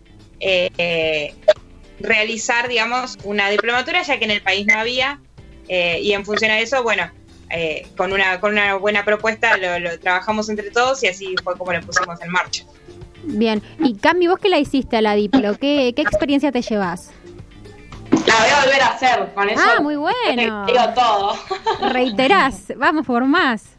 realizar, 2.01 2.67
digamos, 2.67 3.17
una 3.23 3.49
diplomatura, 3.49 4.01
ya 4.01 4.19
que 4.19 4.25
en 4.25 4.31
el 4.31 4.41
país 4.41 4.67
no 4.67 4.77
había, 4.77 5.21
y 5.69 6.11
en 6.11 6.25
función 6.25 6.51
a 6.51 6.59
eso, 6.59 6.83
bueno, 6.83 7.09
eh, 7.53 7.87
con, 7.97 8.13
una, 8.13 8.39
con 8.39 8.53
una 8.53 8.75
buena 8.75 9.03
propuesta 9.03 9.57
lo, 9.57 9.79
lo 9.79 9.99
trabajamos 9.99 10.49
entre 10.49 10.71
todos 10.71 11.03
y 11.03 11.07
así 11.07 11.35
fue 11.43 11.57
como 11.57 11.73
lo 11.73 11.81
pusimos 11.81 12.21
en 12.21 12.31
marcha. 12.31 12.63
Bien. 13.23 13.61
Y 13.79 13.95
Cami, 13.95 14.27
vos 14.27 14.39
que 14.39 14.49
la 14.49 14.57
hiciste 14.57 14.97
a 14.97 15.01
la 15.01 15.13
diplo, 15.13 15.57
¿qué, 15.57 15.93
qué 15.95 16.01
experiencia 16.01 16.51
te 16.51 16.61
llevas? 16.61 17.11
La 18.11 18.35
voy 18.39 18.49
a 18.49 18.65
volver 18.65 18.81
a 18.81 18.87
hacer, 18.87 19.33
con 19.33 19.49
eso. 19.49 19.61
Ah, 19.65 19.79
muy 19.81 19.95
bueno. 19.95 20.65
te 20.65 20.71
digo 20.71 20.83
todo. 20.93 21.35
Reiterás, 21.89 22.73
vamos 22.75 23.05
por 23.05 23.25
más. 23.25 23.75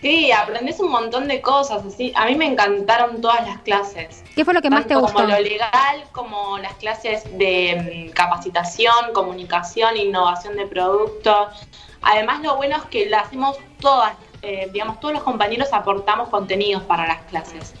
Sí, 0.00 0.32
aprendés 0.32 0.80
un 0.80 0.90
montón 0.90 1.28
de 1.28 1.40
cosas. 1.40 1.84
Así. 1.84 2.12
A 2.16 2.26
mí 2.26 2.34
me 2.34 2.46
encantaron 2.46 3.20
todas 3.20 3.46
las 3.46 3.58
clases. 3.60 4.22
¿Qué 4.34 4.44
fue 4.44 4.54
lo 4.54 4.62
que 4.62 4.70
más 4.70 4.86
te 4.86 4.94
gustó? 4.94 5.14
como 5.14 5.28
lo 5.28 5.40
legal, 5.40 6.04
como 6.12 6.58
las 6.58 6.74
clases 6.74 7.24
de 7.36 8.08
mm, 8.08 8.14
capacitación, 8.14 9.12
comunicación, 9.12 9.96
innovación 9.96 10.56
de 10.56 10.66
producto. 10.66 11.48
Además, 12.02 12.42
lo 12.42 12.56
bueno 12.56 12.76
es 12.76 12.84
que 12.84 13.08
la 13.08 13.20
hacemos 13.20 13.56
todas, 13.80 14.14
eh, 14.42 14.68
digamos, 14.72 15.00
todos 15.00 15.14
los 15.14 15.22
compañeros 15.22 15.68
aportamos 15.72 16.28
contenidos 16.28 16.82
para 16.84 17.06
las 17.06 17.22
clases. 17.24 17.74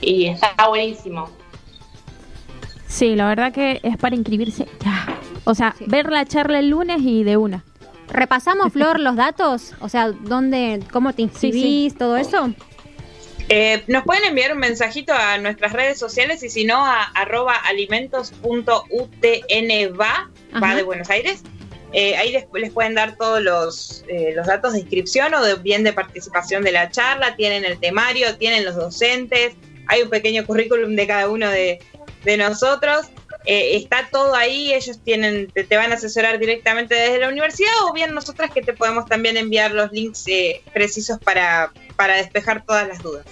Y 0.00 0.26
está 0.26 0.54
buenísimo. 0.68 1.28
Sí, 2.86 3.16
la 3.16 3.26
verdad 3.26 3.52
que 3.52 3.80
es 3.82 3.96
para 3.96 4.14
inscribirse 4.14 4.68
ya. 4.84 5.06
O 5.44 5.54
sea, 5.54 5.74
ver 5.86 6.10
la 6.10 6.24
charla 6.24 6.60
el 6.60 6.70
lunes 6.70 7.00
y 7.00 7.24
de 7.24 7.36
una. 7.36 7.64
¿Repasamos, 8.08 8.72
Flor, 8.72 9.00
los 9.00 9.16
datos? 9.16 9.74
O 9.80 9.88
sea, 9.88 10.12
¿dónde, 10.12 10.80
cómo 10.92 11.12
te 11.12 11.22
inscribís, 11.22 11.96
todo 11.96 12.16
eso? 12.16 12.52
Eh, 13.48 13.82
nos 13.88 14.04
pueden 14.04 14.24
enviar 14.24 14.52
un 14.52 14.58
mensajito 14.58 15.12
a 15.12 15.36
nuestras 15.38 15.72
redes 15.72 15.98
sociales 15.98 16.42
y 16.42 16.48
si 16.48 16.64
no 16.64 16.86
a 16.86 17.02
arroba 17.02 17.54
alimentos.utnva, 17.54 20.30
va 20.62 20.74
de 20.74 20.82
Buenos 20.82 21.10
Aires. 21.10 21.42
Eh, 21.96 22.16
ahí 22.16 22.32
les, 22.32 22.44
les 22.52 22.72
pueden 22.72 22.94
dar 22.94 23.16
todos 23.16 23.40
los, 23.40 24.04
eh, 24.08 24.32
los 24.34 24.46
datos 24.48 24.72
de 24.72 24.80
inscripción 24.80 25.32
o 25.32 25.42
de 25.44 25.54
bien 25.54 25.84
de 25.84 25.92
participación 25.92 26.64
de 26.64 26.72
la 26.72 26.90
charla, 26.90 27.36
tienen 27.36 27.64
el 27.64 27.78
temario, 27.78 28.36
tienen 28.36 28.64
los 28.64 28.74
docentes, 28.74 29.54
hay 29.86 30.02
un 30.02 30.10
pequeño 30.10 30.44
currículum 30.44 30.96
de 30.96 31.06
cada 31.06 31.28
uno 31.28 31.48
de, 31.48 31.78
de 32.24 32.36
nosotros. 32.36 33.06
Eh, 33.46 33.76
está 33.76 34.08
todo 34.10 34.34
ahí, 34.34 34.72
ellos 34.72 34.98
tienen, 35.04 35.48
te, 35.52 35.64
te 35.64 35.76
van 35.76 35.92
a 35.92 35.96
asesorar 35.96 36.38
directamente 36.38 36.94
desde 36.94 37.18
la 37.20 37.28
universidad 37.28 37.70
o 37.86 37.92
bien 37.92 38.12
nosotras 38.14 38.50
que 38.50 38.62
te 38.62 38.72
podemos 38.72 39.04
también 39.06 39.36
enviar 39.36 39.72
los 39.72 39.92
links 39.92 40.24
eh, 40.28 40.62
precisos 40.72 41.18
para, 41.18 41.70
para 41.94 42.16
despejar 42.16 42.64
todas 42.64 42.88
las 42.88 43.02
dudas. 43.02 43.24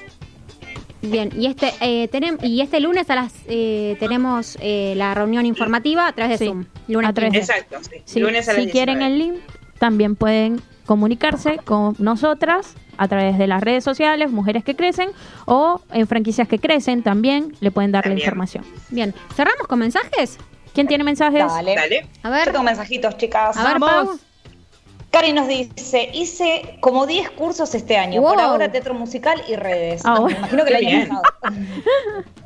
Bien, 1.01 1.31
y 1.37 1.47
este 1.47 1.73
eh, 1.81 2.09
tenem- 2.13 2.39
y 2.45 2.61
este 2.61 2.79
lunes 2.79 3.11
a 3.11 3.17
las 3.17 3.33
eh, 3.49 3.97
tenemos 3.99 4.57
eh, 4.61 4.93
la 4.97 5.15
reunión 5.15 5.47
informativa 5.47 6.07
a 6.07 6.13
través 6.13 6.39
de 6.39 6.45
Sí, 6.45 6.51
Zoom. 6.51 6.67
Lunes 6.89 7.11
a 7.11 7.13
través 7.13 7.33
de- 7.33 7.39
15. 7.41 7.53
Exacto, 7.53 7.77
sí. 7.91 8.03
Sí, 8.05 8.21
Lunes 8.21 8.49
a 8.49 8.53
si 8.55 8.69
quieren 8.69 8.99
19. 8.99 9.07
el 9.07 9.19
link, 9.19 9.43
también 9.79 10.17
pueden 10.17 10.61
comunicarse 10.87 11.59
con 11.59 11.95
nosotras 11.99 12.75
a 12.99 13.09
través 13.09 13.39
de 13.39 13.47
las 13.47 13.63
redes 13.63 13.85
sociales, 13.85 14.31
Mujeres 14.31 14.65
que 14.65 14.75
Crecen, 14.77 15.11
o 15.47 15.81
en 15.93 16.07
franquicias 16.07 16.47
que 16.49 16.59
crecen 16.59 17.03
también 17.03 17.55
le 17.61 17.71
pueden 17.71 17.93
dar 17.93 18.07
la 18.07 18.15
información. 18.15 18.65
Bien, 18.91 19.15
¿cerramos 19.35 19.67
con 19.67 19.79
mensajes? 19.79 20.39
¿Quién 20.75 20.87
tiene 20.89 21.05
mensajes? 21.05 21.47
Dale. 21.47 21.75
Dale. 21.75 22.07
A 22.23 22.29
Yo 22.29 22.35
ver, 22.35 22.45
tengo 22.53 22.63
mensajitos, 22.65 23.17
chicas. 23.17 23.57
a 23.57 23.69
ver, 23.69 23.79
Pau. 23.79 24.19
Cari 25.11 25.33
nos 25.35 25.47
dice, 25.47 26.11
hice 26.15 26.79
como 26.81 27.07
10 27.07 27.31
cursos 27.33 27.75
este 27.75 27.99
año, 27.99 28.23
por 28.23 28.41
ahora 28.41 28.73
teatro 28.73 28.95
musical 28.95 29.43
y 29.47 29.57
redes. 29.57 30.03
Me 30.05 30.11
bueno. 30.21 30.39
imagino 30.39 30.65
que 30.65 30.75
año 30.75 30.81
bien. 30.81 31.09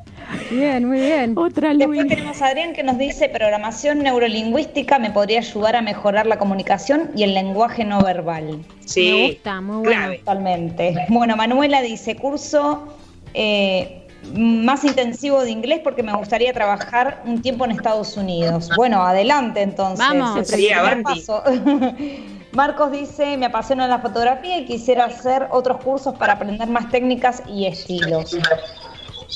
Bien, 0.50 0.84
muy 0.86 1.00
bien. 1.00 1.36
Otra 1.36 1.74
Después 1.74 2.00
Luis. 2.00 2.08
tenemos 2.08 2.42
a 2.42 2.46
Adrián 2.46 2.72
que 2.72 2.82
nos 2.82 2.98
dice, 2.98 3.28
programación 3.28 4.00
neurolingüística 4.00 4.98
me 4.98 5.10
podría 5.10 5.40
ayudar 5.40 5.76
a 5.76 5.82
mejorar 5.82 6.26
la 6.26 6.38
comunicación 6.38 7.10
y 7.16 7.22
el 7.22 7.34
lenguaje 7.34 7.84
no 7.84 8.00
verbal. 8.00 8.64
Sí. 8.84 9.12
Me 9.12 9.26
gusta, 9.28 9.60
muy 9.60 9.76
bueno. 9.76 9.90
Clave. 9.90 10.18
Totalmente. 10.18 11.06
Bueno, 11.08 11.36
Manuela 11.36 11.82
dice, 11.82 12.16
curso 12.16 12.96
eh, 13.34 14.06
más 14.34 14.84
intensivo 14.84 15.42
de 15.42 15.50
inglés 15.50 15.80
porque 15.84 16.02
me 16.02 16.12
gustaría 16.14 16.52
trabajar 16.52 17.22
un 17.24 17.42
tiempo 17.42 17.64
en 17.64 17.72
Estados 17.72 18.16
Unidos. 18.16 18.70
Bueno, 18.76 19.02
adelante 19.02 19.62
entonces. 19.62 20.06
Vamos. 20.06 20.46
Sí, 20.48 20.68
paso. 21.02 21.42
Marcos 22.52 22.90
dice, 22.90 23.36
me 23.36 23.46
apasiona 23.46 23.86
la 23.86 23.98
fotografía 23.98 24.58
y 24.58 24.64
quisiera 24.64 25.04
hacer 25.04 25.46
otros 25.50 25.82
cursos 25.84 26.14
para 26.14 26.34
aprender 26.34 26.68
más 26.68 26.90
técnicas 26.90 27.42
y 27.46 27.66
estilos. 27.66 28.34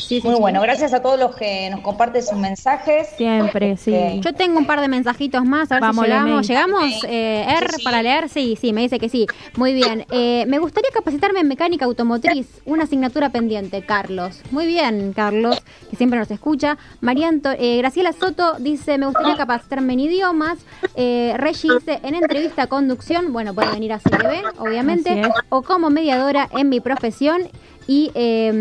Sí, 0.01 0.21
sí, 0.21 0.27
Muy 0.27 0.37
sí. 0.37 0.41
bueno, 0.41 0.61
gracias 0.61 0.93
a 0.93 1.03
todos 1.03 1.19
los 1.19 1.35
que 1.37 1.71
nos 1.71 1.81
comparten 1.81 2.23
sus 2.23 2.37
mensajes. 2.39 3.09
Siempre, 3.17 3.77
sí. 3.77 3.95
Este, 3.95 4.21
Yo 4.21 4.35
tengo 4.35 4.59
un 4.59 4.67
par 4.67 4.81
de 4.81 4.89
mensajitos 4.89 5.45
más, 5.45 5.71
a 5.71 5.75
ver 5.77 5.83
Vamos, 5.83 6.05
si 6.05 6.11
llegamos. 6.11 6.49
¿Llegamos, 6.49 7.05
eh, 7.09 7.45
R, 7.49 7.69
Sí, 7.69 7.75
sí. 7.79 7.85
para 7.85 8.03
leer? 8.03 8.29
Sí, 8.29 8.57
sí, 8.61 8.73
me 8.73 8.83
dice 8.83 8.99
que 8.99 9.09
sí. 9.09 9.27
Muy 9.57 9.73
bien. 9.75 10.07
Eh, 10.11 10.45
me 10.49 10.59
gustaría 10.59 10.91
capacitarme 10.93 11.41
en 11.41 11.49
mecánica 11.49 11.85
automotriz, 11.85 12.47
una 12.65 12.85
asignatura 12.85 13.31
pendiente, 13.31 13.83
Carlos. 13.83 14.41
Muy 14.51 14.67
bien, 14.67 15.13
Carlos, 15.15 15.61
que 15.91 15.97
siempre 15.97 16.19
nos 16.19 16.31
escucha. 16.31 16.79
María 17.01 17.29
Anto- 17.29 17.55
eh, 17.59 17.77
Graciela 17.79 18.13
Soto 18.13 18.55
dice, 18.59 18.99
me 18.99 19.07
gustaría 19.07 19.37
capacitarme 19.37 19.93
en 19.93 20.01
idiomas. 20.01 20.59
Eh, 20.95 21.35
Reggie 21.37 21.69
dice, 21.79 22.01
en 22.03 22.15
entrevista 22.15 22.63
a 22.63 22.67
conducción, 22.67 23.33
bueno, 23.33 23.55
puede 23.55 23.71
venir 23.71 23.93
a 23.93 23.99
CTV, 23.99 24.43
obviamente, 24.59 25.23
o 25.49 25.63
como 25.63 25.91
mediadora 25.91 26.49
en 26.53 26.69
mi 26.69 26.81
profesión. 26.81 27.43
Y 27.91 28.13
eh, 28.15 28.53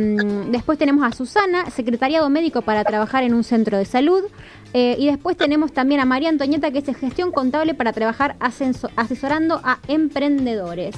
después 0.50 0.80
tenemos 0.80 1.06
a 1.06 1.16
Susana, 1.16 1.70
secretariado 1.70 2.28
médico 2.32 2.64
para 2.64 2.84
trabajar 2.84 3.24
en 3.24 3.36
un 3.36 3.44
centro 3.44 3.78
de 3.78 3.86
salud. 3.86 4.24
Eh, 4.74 4.96
y 4.98 5.06
después 5.06 5.38
tenemos 5.38 5.72
también 5.72 6.02
a 6.02 6.06
María 6.06 6.30
Antonieta, 6.30 6.72
que 6.72 6.80
es 6.80 6.98
gestión 6.98 7.32
contable 7.32 7.76
para 7.76 7.94
trabajar 7.94 8.38
asesorando 8.40 9.62
a 9.64 9.78
emprendedores. 9.88 10.96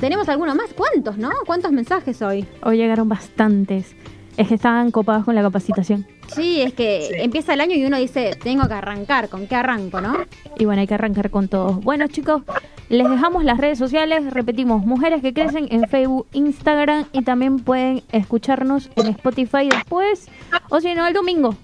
¿Tenemos 0.00 0.28
alguno 0.28 0.54
más? 0.54 0.72
¿Cuántos, 0.74 1.18
no? 1.18 1.30
¿Cuántos 1.44 1.72
mensajes 1.72 2.22
hoy? 2.22 2.46
Hoy 2.62 2.76
llegaron 2.76 3.08
bastantes. 3.08 3.96
Es 4.40 4.48
que 4.48 4.54
estaban 4.54 4.90
copados 4.90 5.24
con 5.26 5.34
la 5.34 5.42
capacitación. 5.42 6.06
Sí, 6.28 6.62
es 6.62 6.72
que 6.72 7.02
Sí. 7.08 7.14
empieza 7.18 7.52
el 7.52 7.60
año 7.60 7.74
y 7.74 7.84
uno 7.84 7.98
dice, 7.98 8.30
tengo 8.42 8.66
que 8.66 8.72
arrancar. 8.74 9.28
¿Con 9.28 9.46
qué 9.46 9.54
arranco, 9.54 10.00
no? 10.00 10.16
Y 10.58 10.64
bueno, 10.64 10.80
hay 10.80 10.86
que 10.86 10.94
arrancar 10.94 11.28
con 11.30 11.48
todos. 11.48 11.78
Bueno, 11.82 12.06
chicos, 12.08 12.42
les 12.88 13.06
dejamos 13.08 13.44
las 13.44 13.58
redes 13.58 13.78
sociales. 13.78 14.32
Repetimos, 14.32 14.84
Mujeres 14.86 15.20
que 15.20 15.34
Crecen 15.34 15.68
en 15.70 15.86
Facebook, 15.88 16.26
Instagram 16.32 17.04
y 17.12 17.22
también 17.22 17.58
pueden 17.58 18.02
escucharnos 18.12 18.88
en 18.96 19.08
Spotify 19.08 19.68
después. 19.68 20.26
O 20.70 20.80
si 20.80 20.94
no, 20.94 21.06
el 21.06 21.12
domingo. 21.12 21.54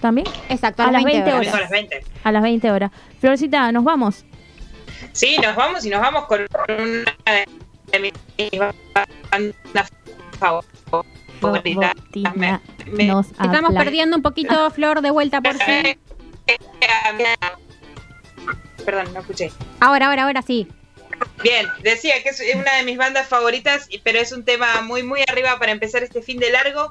También 0.00 0.26
Exacto, 0.48 0.82
A 0.84 0.90
las 0.90 1.04
20 1.04 1.30
Domingo 1.30 1.50
horas. 1.50 1.54
a 1.54 1.60
las 1.60 1.70
20. 1.70 2.00
a 2.24 2.32
las 2.32 2.42
20 2.42 2.70
horas. 2.70 2.90
Florcita, 3.20 3.70
nos 3.72 3.84
vamos. 3.84 4.24
Sí, 5.12 5.36
nos 5.42 5.54
vamos 5.54 5.84
y 5.84 5.90
nos 5.90 6.00
vamos 6.00 6.24
con 6.24 6.40
una 6.40 7.32
de 7.92 8.00
mis 8.00 8.12
bandas 9.30 9.88
favoritas. 10.38 10.71
Botina 11.50 11.92
Me- 12.34 12.60
me- 12.86 13.04
nos 13.06 13.26
Estamos 13.30 13.70
habla. 13.70 13.80
perdiendo 13.84 14.16
un 14.16 14.22
poquito, 14.22 14.70
Flor, 14.70 15.02
de 15.02 15.10
vuelta 15.10 15.40
por 15.40 15.54
sí. 15.58 15.98
Perdón, 18.84 19.12
no 19.14 19.20
escuché. 19.20 19.52
Ahora, 19.80 20.08
ahora, 20.08 20.24
ahora 20.24 20.42
sí. 20.42 20.66
Bien, 21.42 21.68
decía 21.82 22.14
que 22.22 22.30
es 22.30 22.42
una 22.56 22.74
de 22.76 22.82
mis 22.82 22.96
bandas 22.98 23.28
favoritas, 23.28 23.88
pero 24.02 24.18
es 24.18 24.32
un 24.32 24.44
tema 24.44 24.80
muy, 24.82 25.02
muy 25.04 25.20
arriba 25.28 25.56
para 25.58 25.70
empezar 25.72 26.02
este 26.02 26.20
fin 26.20 26.38
de 26.38 26.50
largo. 26.50 26.90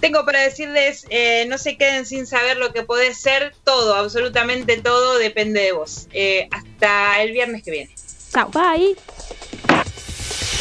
Tengo 0.00 0.26
para 0.26 0.40
decirles, 0.40 1.06
eh, 1.10 1.46
no 1.48 1.56
se 1.58 1.76
queden 1.78 2.04
sin 2.04 2.26
saber 2.26 2.56
lo 2.58 2.72
que 2.72 2.82
podés 2.82 3.18
ser, 3.18 3.54
todo, 3.64 3.94
absolutamente 3.94 4.76
todo 4.82 5.16
depende 5.16 5.60
de 5.60 5.72
vos. 5.72 6.08
Eh, 6.12 6.48
hasta 6.50 7.22
el 7.22 7.32
viernes 7.32 7.62
que 7.62 7.70
viene. 7.70 7.94
Chao. 8.32 8.50
Bye. 8.50 8.96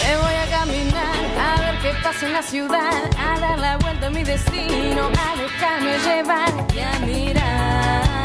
Me 0.03 0.17
voy 0.17 0.33
a 0.33 0.47
caminar 0.49 1.15
a 1.39 1.61
ver 1.61 1.79
qué 1.81 1.91
pasa 2.03 2.25
en 2.25 2.33
la 2.33 2.41
ciudad, 2.41 2.91
a 3.17 3.39
dar 3.39 3.59
la 3.59 3.77
vuelta 3.77 4.07
a 4.07 4.09
mi 4.09 4.23
destino, 4.23 5.07
a 5.07 5.35
dejarme 5.37 5.97
llevar 5.99 6.49
y 6.73 6.79
a 6.79 6.99
mirar, 7.05 8.20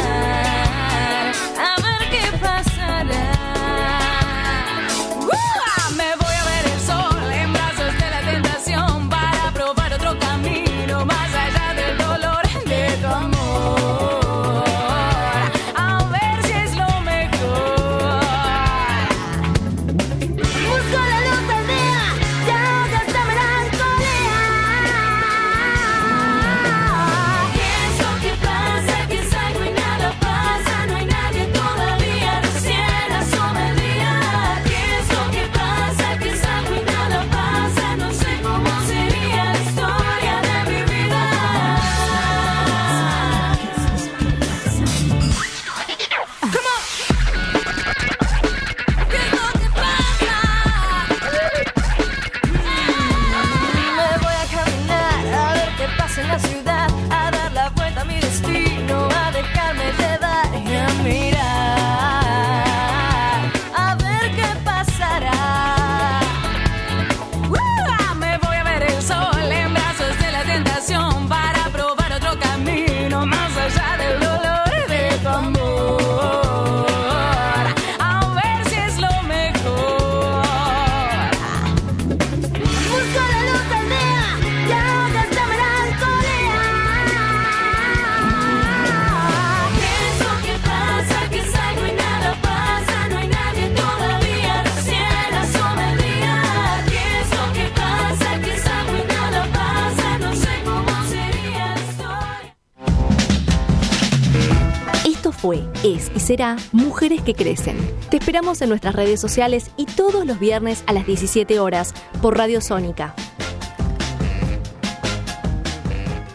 y 106.17 106.21
será 106.21 106.57
Mujeres 106.73 107.21
que 107.21 107.35
Crecen. 107.35 107.77
Te 108.11 108.17
esperamos 108.17 108.63
en 108.63 108.71
nuestras 108.71 108.95
redes 108.95 109.21
sociales 109.21 109.71
y 109.77 109.85
todos 109.85 110.25
los 110.25 110.41
viernes 110.41 110.83
a 110.87 110.95
las 110.95 111.07
17 111.07 111.61
horas 111.61 111.93
por 112.23 112.39
Radio 112.39 112.63
Sónica. 112.63 113.15